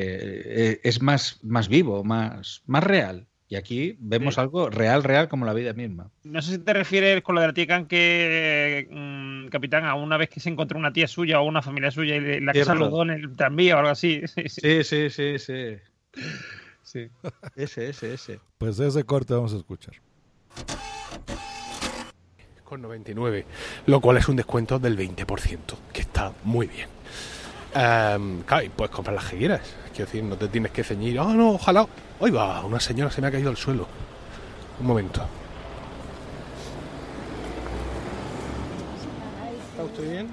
[0.45, 3.27] eh, es más, más vivo, más, más real.
[3.53, 4.41] Y aquí vemos Sí.
[4.41, 6.09] algo real, real como la vida misma.
[6.25, 9.95] No sé si te refieres con lo de la tía Khan que, mm, capitán, a
[9.95, 12.53] una vez que se encontró una tía suya o una familia suya y le- la
[12.55, 12.73] que Cierto.
[12.85, 14.23] saludó en el tranvía o algo así.
[14.27, 14.83] Sí, sí.
[14.83, 15.77] Sí, sí, sí,
[16.83, 17.09] sí.
[17.55, 18.41] Ese, ese, ese.
[18.57, 19.97] Pues ese corte vamos a escuchar.
[22.65, 23.45] Con 99,
[23.85, 26.89] lo cual es un descuento del 20%, que está muy bien.
[27.75, 29.77] Em, claro, y puedes comprar las que quieras.
[29.95, 31.19] Quiero decir, no te tienes que ceñir.
[31.21, 31.87] Oh, no, ojalá.
[32.21, 33.87] Hoy va, una señora se me ha caído al suelo.
[34.81, 35.23] Un momento.
[39.71, 40.27] ¿Está usted bien?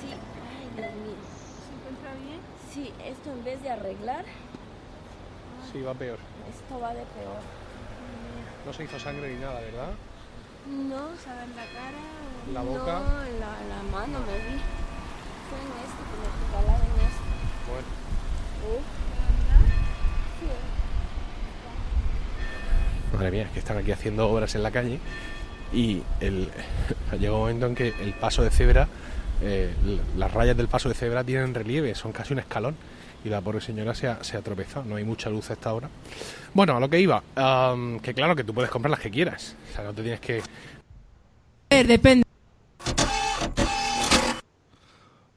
[0.00, 1.16] Sí, ay Dios mío.
[1.62, 2.40] ¿Se encuentra bien?
[2.72, 4.24] Sí, esto en vez de arreglar,
[5.72, 6.18] Sí, va peor.
[6.48, 7.40] esto va de peor.
[8.66, 9.90] No se hizo sangre ni nada, ¿verdad?
[10.66, 12.00] No, ¿sabes la cara?
[12.48, 12.98] o- ¿La boca?
[12.98, 14.56] No, la, la mano me vi.
[15.50, 17.24] Fue en esto que me regalaron esto.
[17.68, 18.03] Bueno.
[23.12, 24.98] Madre mía, es que están aquí haciendo obras en la calle
[25.72, 26.50] y el,
[27.18, 28.88] llega un momento en que el paso de cebra,
[29.42, 29.72] eh,
[30.16, 32.76] las rayas del paso de cebra tienen relieve, son casi un escalón
[33.24, 35.72] y la pobre señora se ha, se ha tropezado, no hay mucha luz a esta
[35.72, 35.88] hora.
[36.52, 37.22] Bueno, a lo que iba,
[38.02, 40.42] que claro que tú puedes comprar las que quieras, o sea, no te tienes que...
[41.70, 42.24] Depende.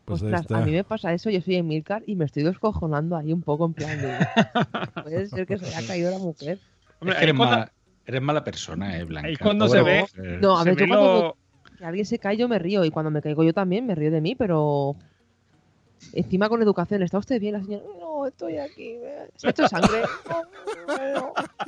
[0.07, 3.34] Pues Ostras, a mí me pasa eso, yo soy Emilcar y me estoy descojonando ahí
[3.34, 4.15] un poco en plan de...
[5.03, 6.59] Puede ser que se haya caído la mujer.
[7.01, 7.71] Hombre, Es que ahí eres, cuando- mala,
[8.05, 9.27] eres mala persona, eh, Blanca.
[9.27, 10.41] Ahí cuando se ve- mujer.
[10.41, 11.35] No, a ver, yo cuando
[11.67, 13.95] lo- que alguien se cae yo me río y cuando me caigo yo también me
[13.95, 14.95] río de mí, pero...
[16.13, 17.53] Encima con educación, ¿está usted bien?
[17.53, 20.03] La señora, no, estoy aquí, me- se ha hecho sangre.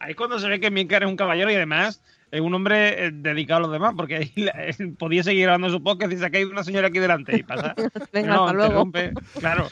[0.00, 2.02] Ahí cuando se ve que Milcar es un caballero y además
[2.34, 5.70] es un hombre eh, dedicado a los demás, porque ahí la- él podía seguir grabando
[5.70, 7.74] su podcast y caído una señora aquí delante y pasa.
[8.12, 8.90] Venga, no, hasta luego.
[9.38, 9.68] Claro.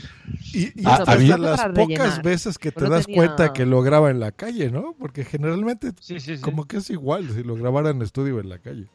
[0.55, 3.07] Y, y Ah, esta a es mí- de las pocas veces que te no das
[3.07, 4.95] tenía- cuenta que lo graba en la calle, ¿no?
[4.99, 6.43] Porque generalmente Sí, sí, sí.
[6.43, 8.87] como que es igual si lo grabara en estudio o en la calle.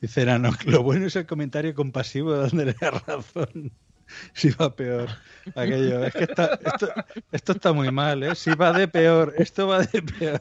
[0.00, 3.72] Dice Nano, lo bueno es el comentario compasivo donde le da razón.
[4.32, 5.08] Si va peor.
[5.54, 6.04] Aquello.
[6.04, 6.88] Es que está- esto,
[7.30, 8.34] esto está muy mal, ¿eh?
[8.34, 10.40] Si va de peor, esto va de peor.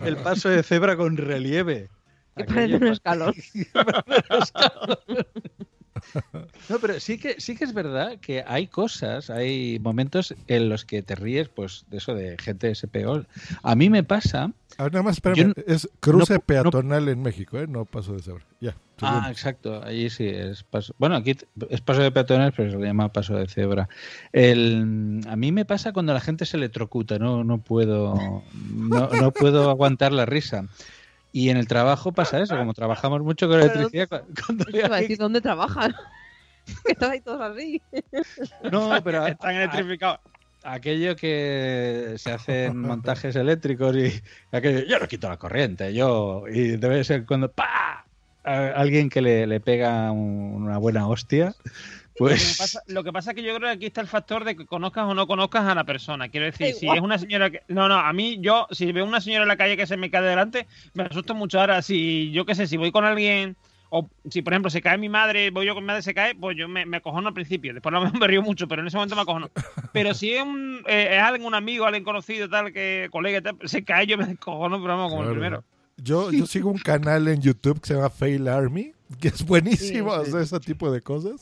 [0.00, 1.90] El paso de cebra con relieve.
[2.36, 3.34] Que parece un escalón.
[6.68, 10.84] No, pero sí que, sí que es verdad que hay cosas, hay momentos en los
[10.84, 13.24] que te ríes, pues, de eso de gente SPO.
[13.62, 14.52] A mí me pasa.
[14.78, 17.66] Nada más, espérame, Yo es cruce no- no- peatonal en México, ¿eh?
[17.66, 18.44] No paso de cebra.
[18.60, 18.74] Ya.
[19.02, 19.82] Ah, exacto.
[19.82, 20.94] Allí sí es paso.
[20.98, 21.34] Bueno, aquí
[21.70, 23.88] es paso de peatones, pero se le llama paso de cebra.
[24.32, 28.42] El, a mí me pasa cuando la gente se electrocuta, no, no puedo,
[28.74, 30.66] no, no puedo aguantar la risa.
[31.32, 34.08] Y en el trabajo pasa eso, como trabajamos mucho con electricidad.
[34.08, 35.94] cu- Cuando Te iba a decir, ¿dónde trabajan?
[36.84, 37.82] que están ahí todos así.
[38.70, 40.18] No, pero Están electrificados.
[40.62, 44.12] aquello que se hacen montajes eléctricos y
[44.52, 48.06] aquello, yo no quito la corriente, yo y debe ser cuando ¡pa!
[48.42, 51.54] a alguien que le, le pega un- una buena hostia,
[52.20, 54.06] Lo que, pues pasa, lo que pasa es que yo creo que aquí está el
[54.06, 56.28] factor de que conozcas o no conozcas a la persona.
[56.28, 57.62] Quiero decir, si es una señora que.
[57.68, 60.10] No, no, a mí, yo, si veo una señora en la calle que se me
[60.10, 61.58] cae delante, me asusto mucho.
[61.58, 63.56] Ahora, si yo qué sé, si voy con alguien.
[63.92, 66.36] O si, por ejemplo, se cae mi madre, voy yo con mi madre, se cae,
[66.36, 67.74] pues yo me, me acojono al principio.
[67.74, 69.50] Después a lo mejor me río mucho, pero en ese momento me acojono.
[69.92, 73.42] Pero si es, un, eh, es alguien, un amigo, alguien conocido, tal, que colega, y
[73.42, 75.64] tal, se cae, yo me acojono, pero vamos, como el primero.
[75.96, 80.12] Yo, yo sigo un canal en YouTube que se llama Fail Army, que es buenísimo
[80.14, 80.28] Sí, sí.
[80.28, 81.40] hacer ese tipo de cosas.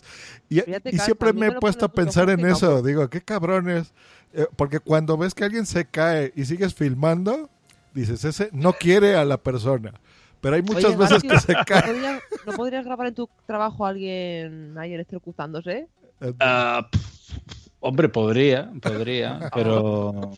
[0.48, 2.82] Y, Pero ya te y siempre me he puesto a pensar en eso.
[2.82, 3.92] Digo, qué cabrones.
[4.32, 7.50] Eh, porque cuando ves que alguien se cae y sigues filmando,
[7.94, 9.92] dices, ese no quiere a la persona.
[10.40, 11.82] Pero hay muchas Oye, veces García, que se ¿no cae.
[11.82, 15.88] podrías, ¿No podrías grabar en tu trabajo a alguien ahí electrocutándose?
[16.20, 17.40] pf,
[17.80, 20.32] hombre, podría, podría, pero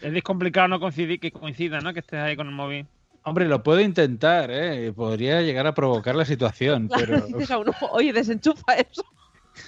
[0.00, 1.92] Es complicado no coincidir, que coincida, ¿no?
[1.92, 2.86] Que estés ahí con el móvil.
[3.24, 4.92] Hombre, lo puedo intentar, ¿eh?
[4.94, 9.04] Podría llegar a provocar la situación, Claro, pero dices a uno, oye, desenchufa eso.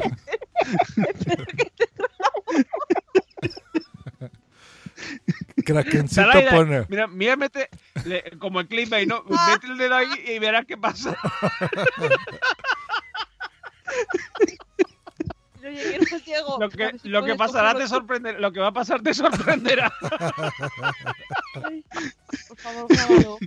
[5.64, 6.86] Krakencito pone.
[6.88, 7.68] Mira, mira, mete
[8.04, 9.22] le- como el clickbait, ¿no?
[9.24, 11.16] Mete el dedo ahí y verás qué pasa.
[15.70, 16.58] Yo llegué, no llego.
[16.60, 18.38] Lo que, lo que pasará te sorprenderá.
[18.38, 19.92] Lo que va a pasar te sorprenderá.
[21.64, 21.84] Ay,
[22.48, 23.38] por favor, grábalo.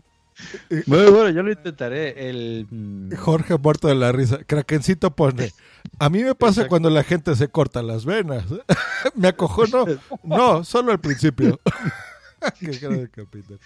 [0.88, 2.30] Bueno, bueno, yo lo intentaré.
[2.30, 2.68] El...
[2.70, 4.40] mm, Jorge muerto de la risa.
[4.44, 5.52] Krakencito pone.
[6.00, 8.46] A mí me pasa cuando la gente se corta las venas.
[9.16, 9.86] me acojono.
[10.24, 11.60] No, solo al principio.
[12.60, 13.60] Qué grande capítulo.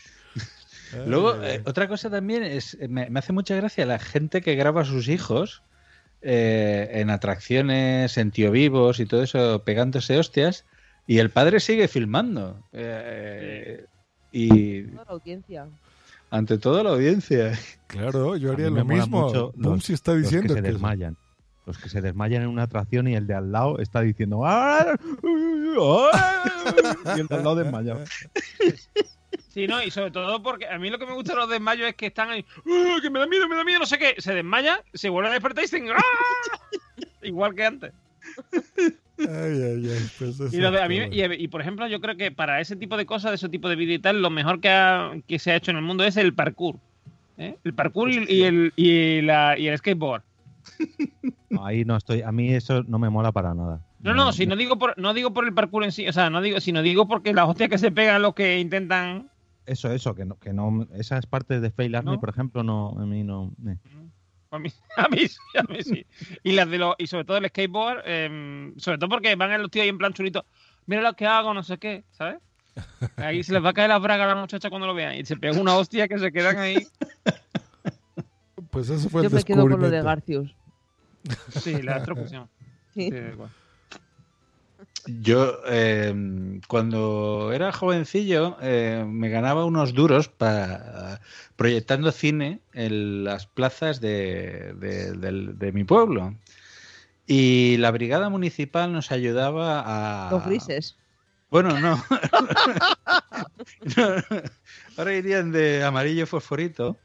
[0.93, 4.55] Ay, Luego, eh, otra cosa también es, me, me hace mucha gracia la gente que
[4.55, 5.63] graba a sus hijos
[6.21, 10.65] eh, en atracciones, en tío vivos y todo eso, pegándose hostias,
[11.05, 12.59] y el padre sigue filmando.
[12.73, 13.85] Eh,
[14.31, 15.67] y Toda la audiencia.
[16.29, 17.57] ante todo la audiencia.
[17.87, 19.27] Claro, yo haría lo mismo.
[19.27, 21.15] mucho Bumsy está los diciendo que se que- desmayan.
[21.65, 24.85] Los que se desmayan en una atracción y el de al lado está diciendo "Ah,
[26.13, 26.43] ah",
[27.15, 28.03] y el de al lado desmayado.
[29.57, 31.89] Sí, no, y sobre todo porque a mí lo que me gusta de los desmayos
[31.89, 34.13] es que están ahí, "Ah, que me da miedo, me da miedo, no sé qué.
[34.19, 35.97] Se desmaya, se vuelve a despertar y dicen, ¡ah!
[37.23, 37.91] Igual que antes.
[39.17, 40.09] Ay, ay, ay.
[40.19, 42.31] pues eso Y, lo de- a mí- está y, y, por ejemplo, yo creo que
[42.31, 44.69] para ese tipo de cosas, de ese tipo de vídeo y tal, lo mejor que,
[44.69, 46.75] ha- que se ha hecho en el mundo es el parkour.
[47.39, 47.55] ¿eh?
[47.63, 50.21] El parkour y, y el, y, la- y el skateboard.
[51.49, 52.21] No, ahí no estoy.
[52.21, 53.81] A mí eso no me mola para nada.
[54.01, 56.29] No, no, si no digo por, no digo por el parkour en sí, o sea,
[56.29, 59.29] no digo, sino digo porque las hostias que se pegan los que intentan.
[59.67, 62.19] Eso, eso, que no, que no esas partes de Fail Army, ¿No?
[62.19, 63.53] por ejemplo, no, a mí no.
[63.67, 63.77] eh.
[64.49, 66.05] A mí, a mí sí, a mí sí.
[66.41, 69.69] Y las de los, y sobre todo el skateboard, eh, sobre todo porque van los
[69.69, 70.45] tíos ahí en plan chulito,
[70.85, 72.39] mira lo que hago, no sé qué, ¿sabes?
[73.17, 75.15] Ahí se les va a caer la braga a la muchacha cuando lo vean.
[75.15, 76.87] Y se pega una hostia que se quedan ahí.
[78.71, 80.01] Pues eso fue Yo el me quedo con lo de.
[80.01, 80.55] Garcius.
[81.49, 82.49] Sí, la electrocución.
[82.93, 83.09] Sí.
[83.09, 83.49] Sí, igual.
[85.07, 91.21] Yo, eh, cuando era jovencillo, eh, me ganaba unos duros para
[91.55, 96.35] proyectando cine en las plazas de, de- mi pueblo.
[97.25, 100.31] Y la brigada municipal nos ayudaba a...
[100.31, 100.97] Los grises.
[101.49, 102.03] Bueno, no.
[103.97, 104.15] No,
[104.97, 106.97] Ahora irían de amarillo fosforito.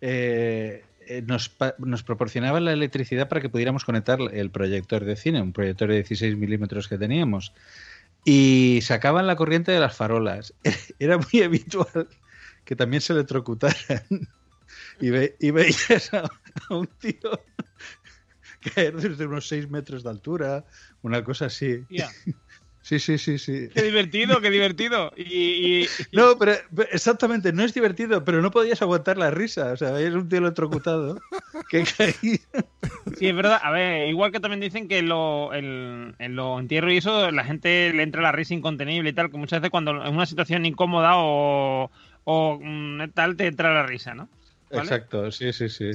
[0.00, 0.85] Eh,
[1.26, 5.52] nos, pa- nos proporcionaban la electricidad para que pudiéramos conectar el proyector de cine, un
[5.52, 7.52] proyector de 16 milímetros que teníamos.
[8.24, 10.52] Y sacaban la corriente de las farolas.
[10.98, 12.08] Era muy habitual
[12.64, 13.76] que también se electrocutaran.
[15.00, 16.28] Y, y veías a,
[16.70, 17.30] un tío
[18.74, 20.64] caer desde unos 6 metros de altura,
[21.02, 21.84] una cosa así.
[22.86, 23.68] Sí, sí, sí, sí.
[23.74, 25.10] Qué divertido, qué divertido.
[25.16, 26.52] Y, y- No, pero,
[26.92, 29.72] exactamente, no es divertido, pero no podías aguantar la risa.
[29.72, 31.16] O sea, veías un tío electrocutado
[31.68, 32.38] que caía.
[33.16, 33.58] Sí, es verdad.
[33.60, 37.28] A ver, igual que también dicen que en lo- el- en los entierros y eso,
[37.32, 40.26] la gente le entra la risa incontenible y tal, que muchas veces cuando en una
[40.26, 41.90] situación incómoda o,
[42.22, 44.28] o mm, tal, te entra la risa, ¿no?
[44.70, 44.82] ¿Vale?
[44.82, 45.90] Exacto, sí, sí, sí.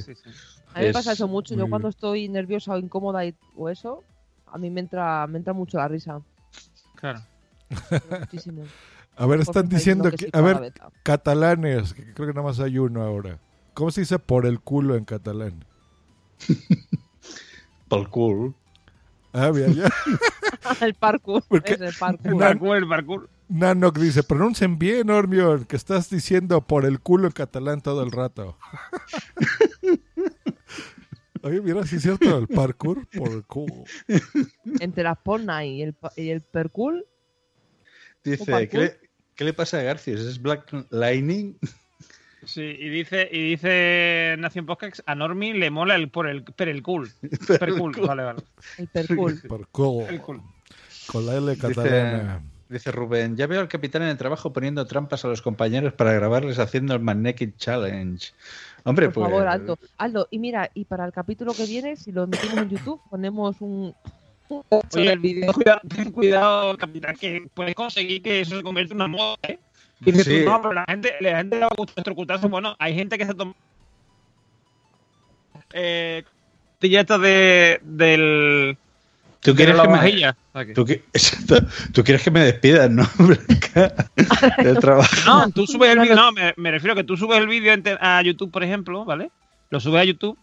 [0.74, 1.56] A mí me Es pasa eso mucho.
[1.56, 4.04] Yo cuando estoy nerviosa o incómoda y- o eso,
[4.52, 6.22] a mí me entra, me entra mucho la risa.
[7.02, 7.20] Claro.
[8.22, 8.64] Muchísimo.
[9.18, 10.74] A ver, están está diciendo que que, sí a ver,
[11.04, 13.40] catalanes, que creo que nada más hay uno ahora.
[13.74, 15.66] ¿Cómo se dice por el culo en catalán?
[17.88, 18.54] Por el culo.
[19.34, 19.90] Ah, bien, ya.
[20.82, 21.44] el parkour.
[21.48, 22.38] Porque- Es el parkour.
[22.40, 23.30] Parkour, el parkour.
[23.50, 28.12] Nanok dice, pronuncien bien, Ormion, que estás diciendo por el culo en catalán todo el
[28.14, 28.58] rato.
[31.44, 33.84] Oye, mira, si es cierto, el parkour por el culo.
[34.80, 37.06] Entre la porna y el, pa- y el percool,
[38.24, 38.70] Dice, parkour?
[38.70, 39.00] ¿qué le,
[39.36, 40.20] qué le pasa a Garcius?
[40.22, 41.58] ¿Es Black Lightning?
[42.44, 46.70] Sí, y dice, y dice Nación Podcast, a Normi le mola el por el per
[46.70, 47.10] el cool.
[47.48, 48.44] Per cool, vale, vale.
[48.78, 49.40] el percool.
[49.48, 50.08] Por culo.
[50.08, 50.42] El cool.
[51.08, 52.44] Con la L Dice, catalana.
[52.72, 56.14] Dice Rubén, ya veo al capitán en el trabajo poniendo trampas a los compañeros para
[56.14, 58.32] grabarles haciendo el Man Naked Challenge.
[58.84, 59.30] Hombre, Por pues...
[59.30, 59.80] favor, Aldo.
[59.98, 63.58] Aldo, y mira, y para el capítulo que viene, si lo emitimos en YouTube, ponemos
[63.60, 63.94] un...
[64.50, 68.98] Oye, el vídeo, cuidado, ten cuidado, capitán, que puedes conseguir que eso se convierta en
[68.98, 69.60] una moda, ¿eh?
[70.02, 70.44] Y dices Sí.
[70.44, 72.48] tú, no, pero la gente, la gente le va a gustar electrocutarse.
[72.48, 73.54] Bueno, hay gente que se toma.
[75.74, 76.24] Eh.
[76.82, 77.80] De.
[77.84, 78.78] del.
[79.42, 80.74] ¿Tú quieres, la que me.
[80.74, 80.86] ¿Tú.
[81.94, 83.08] Tú quieres que me despidan, ¿no?
[84.64, 85.16] Del trabajo.
[85.26, 86.16] No, tú subes el vídeo.
[86.16, 89.32] No, me, me refiero a que tú subes el vídeo a YouTube, por ejemplo, ¿vale?
[89.70, 90.38] Lo subes a YouTube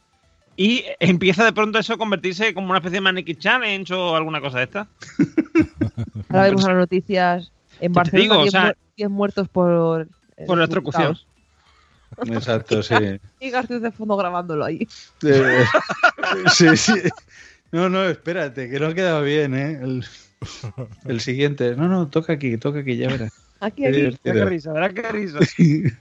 [0.57, 4.41] y empieza de pronto eso a convertirse como una especie de Mannequin Challenge o alguna
[4.41, 4.89] cosa de esta.
[6.31, 8.39] Ahora vemos a las noticias en ¿Qué te Barcelona, digo?
[8.39, 10.09] O 10, sea- mu- 10 muertos por...
[10.47, 11.17] Por electrocución.
[12.27, 12.95] Exacto, sí.
[13.41, 14.87] Y García de fondo grabándolo ahí.
[15.23, 15.65] Eh,
[16.53, 16.93] sí, sí.
[17.73, 19.79] No, no, espérate, que no ha quedado bien, ¿eh?
[19.83, 20.05] El,
[21.07, 21.77] el siguiente.
[21.77, 23.33] No, no, toca aquí, toca aquí, ya verás.
[23.61, 24.17] Aquí, aquí.
[24.23, 25.39] qué risa, verá qué risa.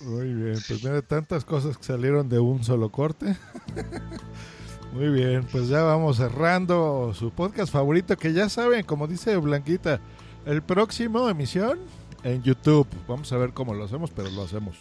[0.00, 3.36] Muy bien, pues mira, tantas cosas que salieron de un solo corte.
[4.92, 10.00] Muy bien, pues ya vamos cerrando su podcast favorito, que ya saben, como dice Blanquita,
[10.46, 11.78] el próximo emisión
[12.24, 12.86] en YouTube.
[13.06, 14.76] Vamos a ver cómo lo hacemos, pero lo hacemos.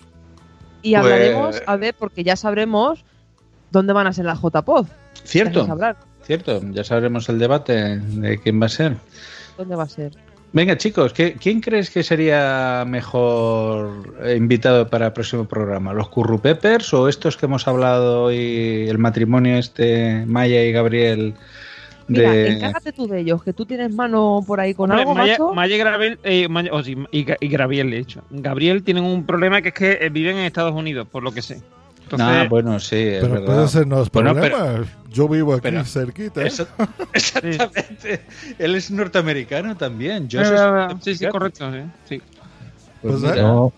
[0.82, 3.04] Y Pues- hablaremos, a ver, porque ya sabremos
[3.72, 4.88] dónde van a ser las JPod.
[5.24, 5.60] Cierto.
[5.60, 5.98] Vamos a hablar.
[6.26, 8.98] Cierto, ya sabremos el debate de quién va a ser.
[9.58, 10.12] ¿Dónde va a ser?
[10.54, 15.94] Venga, chicos, ¿qué- ¿quién crees que sería mejor invitado para el próximo programa?
[15.94, 21.34] ¿Los Currupepers o estos que hemos hablado hoy, el matrimonio este, Maya y Gabriel?
[22.08, 22.48] Mira, De...
[22.54, 25.54] encárgate tú de ellos, que tú tienes mano por ahí con Hombre, algo, Maya, macho.
[25.54, 28.22] Maya y Gabriel, eh, Maya- oh, sí, y, y Gabriel, de hecho.
[28.30, 31.42] Gabriel tienen un problema que es que eh, viven en Estados Unidos, por lo que
[31.42, 31.62] sé.
[32.06, 33.46] Entonces, Ah, bueno, sí, es Pero verdad.
[33.46, 34.86] puede ser no es Bueno, problema.
[35.12, 36.42] Yo vivo aquí pero- cerquita.
[36.44, 36.48] ¿eh?
[36.48, 36.68] Eso-
[37.14, 38.22] exactamente.
[38.60, 40.28] Él es norteamericano también.
[40.28, 40.56] Yo Eh, soy
[41.02, 41.32] sí, sí, norteamericano.
[41.32, 41.72] correcto,
[42.08, 42.18] sí.
[42.18, 42.22] sí.
[43.02, 43.74] Pues Pues, mira, Yo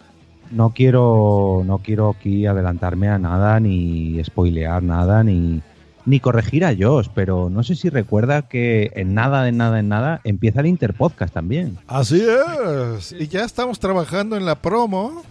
[0.52, 5.62] no quiero, no quiero aquí adelantarme a nada, ni spoilear nada, ni,
[6.06, 9.90] ni corregir a Josh, pero no sé si recuerda que en nada, en nada, en
[9.90, 11.78] nada, empieza el Interpodcast también.
[11.88, 13.12] Así es.
[13.12, 15.24] Y ya estamos trabajando en la promo.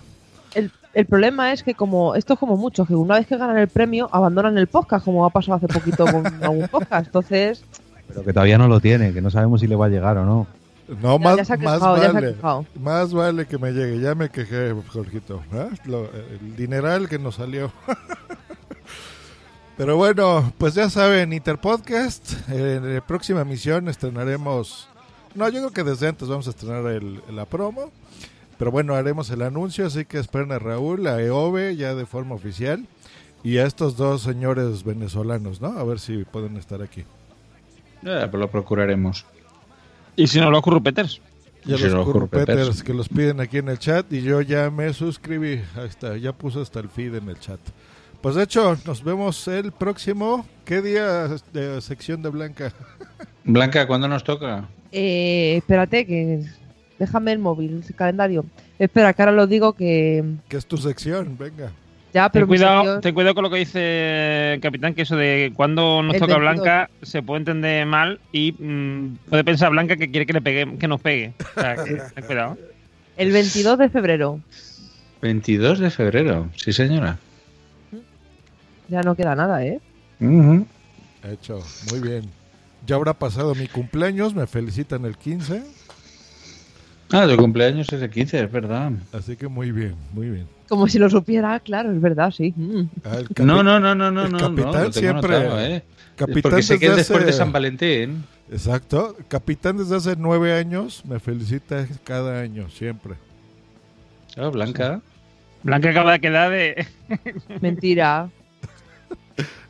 [0.55, 3.59] El, el problema es que como esto es como mucho, que una vez que ganan
[3.59, 7.07] el premio abandonan el podcast, como ha pasado hace poquito con algún podcast.
[7.07, 7.63] Entonces,
[8.09, 10.25] Pero que todavía no lo tiene, que no sabemos si le va a llegar o
[10.25, 10.47] no.
[11.03, 12.35] No, Ya- más, ya se ha más quejado, ya se ha vale.
[12.35, 12.67] quejado.
[12.81, 14.01] Más vale que me llegue.
[14.01, 15.43] Ya me quejé, Jorgito.
[15.53, 15.69] ¿eh?
[15.87, 17.73] Lo- el dineral que nos salió.
[19.77, 22.49] Pero bueno, pues ya saben, Interpodcast.
[22.49, 24.89] En la próxima emisión estrenaremos.
[25.35, 27.91] No, yo creo que desde antes vamos a estrenar el- la promo.
[28.59, 29.87] Pero bueno, haremos el anuncio.
[29.87, 32.87] Así que esperen a Raúl, a EOBE, ya de forma oficial.
[33.45, 35.69] Y a estos dos señores venezolanos, ¿no?
[35.79, 37.03] A ver si pueden estar aquí.
[38.05, 39.25] eh, pues lo procuraremos.
[40.17, 41.21] Y si no, los Currupeters.
[41.65, 42.83] Y a Sí, los los currupeters currupeters.
[42.85, 45.61] que los piden aquí en el chat y yo ya me suscribí.
[45.77, 47.59] Ahí está, ya puse hasta el feed en el chat.
[48.23, 50.47] Pues de hecho, nos vemos el próximo.
[50.65, 52.73] ¿Qué día de sección de Blanca?
[53.45, 54.69] Blanca, ¿cuándo nos toca?
[54.93, 56.45] eh, espérate, que
[56.99, 58.45] déjame el móvil, el calendario.
[58.79, 61.73] Espera, que ahora lo digo que Que es tu sección, venga.
[62.13, 65.17] ya, pero Ten cuidado, sección- ten cuidado con lo que dice el capitán, que eso
[65.17, 66.55] de cuando nos El toca 22.
[66.63, 70.77] Blanca se puede entender mal y mm, puede pensar Blanca que quiere que le pegue,
[70.79, 71.33] que nos pegue.
[71.57, 72.59] O sea, que ten cuidado.
[73.17, 74.41] el 22 de febrero.
[75.23, 77.19] 22 de febrero, sí señora.
[78.89, 79.81] Ya no queda nada, ¿eh?
[80.21, 81.61] Hecho,
[81.91, 82.31] muy bien.
[82.87, 85.65] Ya habrá pasado mi cumpleaños, me felicitan el 15.
[87.13, 88.91] Ah, tu cumpleaños es el 15, es verdad.
[89.13, 90.47] Así que muy bien, muy bien.
[90.69, 92.53] Como si lo supiera, claro, es verdad, sí.
[92.57, 92.81] Mm.
[93.05, 95.37] Ah, capi- No, no, no, no, no, el no, capitán no, siempre.
[95.37, 95.85] anotado, ¿eh?
[96.17, 98.25] Capitán Porque sé que es después de San Valentín.
[98.51, 99.17] Exacto.
[99.29, 103.15] Capitán desde hace nueve años me felicita cada año, siempre.
[104.37, 105.01] Ah, Blanca.
[105.63, 106.87] Blanca acaba de quedar de.
[107.61, 108.29] Mentira.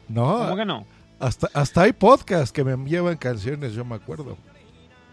[0.08, 0.86] No, ¿Cómo que no?
[1.18, 4.36] hasta, hasta hay podcasts que me enviaban canciones, yo me acuerdo.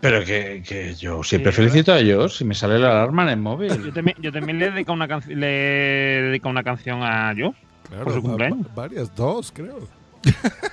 [0.03, 3.29] Pero que, que yo siempre Sí, felicito a ellos si me sale la alarma en
[3.29, 3.93] el Yo móvil.
[3.93, 7.53] también, yo también le dedico una, le dedico una canción a yo.
[7.87, 8.67] Claro, Por su cumpleaños.
[8.67, 9.87] va- varias, dos, creo.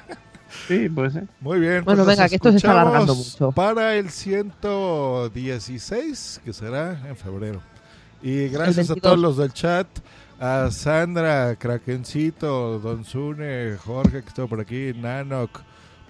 [0.66, 1.24] Sí, puede ser.
[1.40, 1.85] Muy bien.
[1.85, 3.51] Bueno, pues venga, que esto se está alargando mucho.
[3.52, 7.61] Para el 116, que será en febrero.
[8.23, 9.01] Y gracias a 22.
[9.01, 9.86] todos los del chat,
[10.39, 15.61] a Sandra, Krakencito, Don Zune, Jorge que estuvo por aquí, Nanok,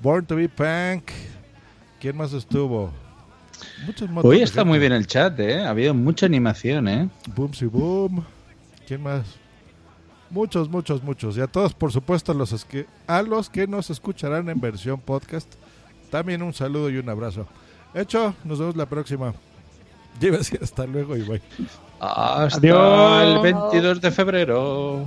[0.02, 1.10] Born to be Punk.
[2.00, 2.92] ¿Quién más estuvo?
[3.86, 5.60] Muchos montón Hoy está muy bien el chat, ¿eh?
[5.60, 7.08] Ha habido mucha animación, ¿eh?
[7.34, 8.24] Boom, sí, boom.
[8.86, 9.24] ¿Quién más?
[10.30, 11.36] Muchos, muchos, muchos.
[11.36, 15.00] Y a todos, por supuesto, los es que, a los que nos escucharán en versión
[15.00, 15.52] podcast,
[16.10, 17.46] también un saludo y un abrazo.
[17.94, 19.34] Hecho, nos vemos la próxima.
[20.20, 21.42] Llévese, hasta luego y bye.
[21.98, 23.22] Hasta Adiós.
[23.22, 25.06] el 22 de febrero.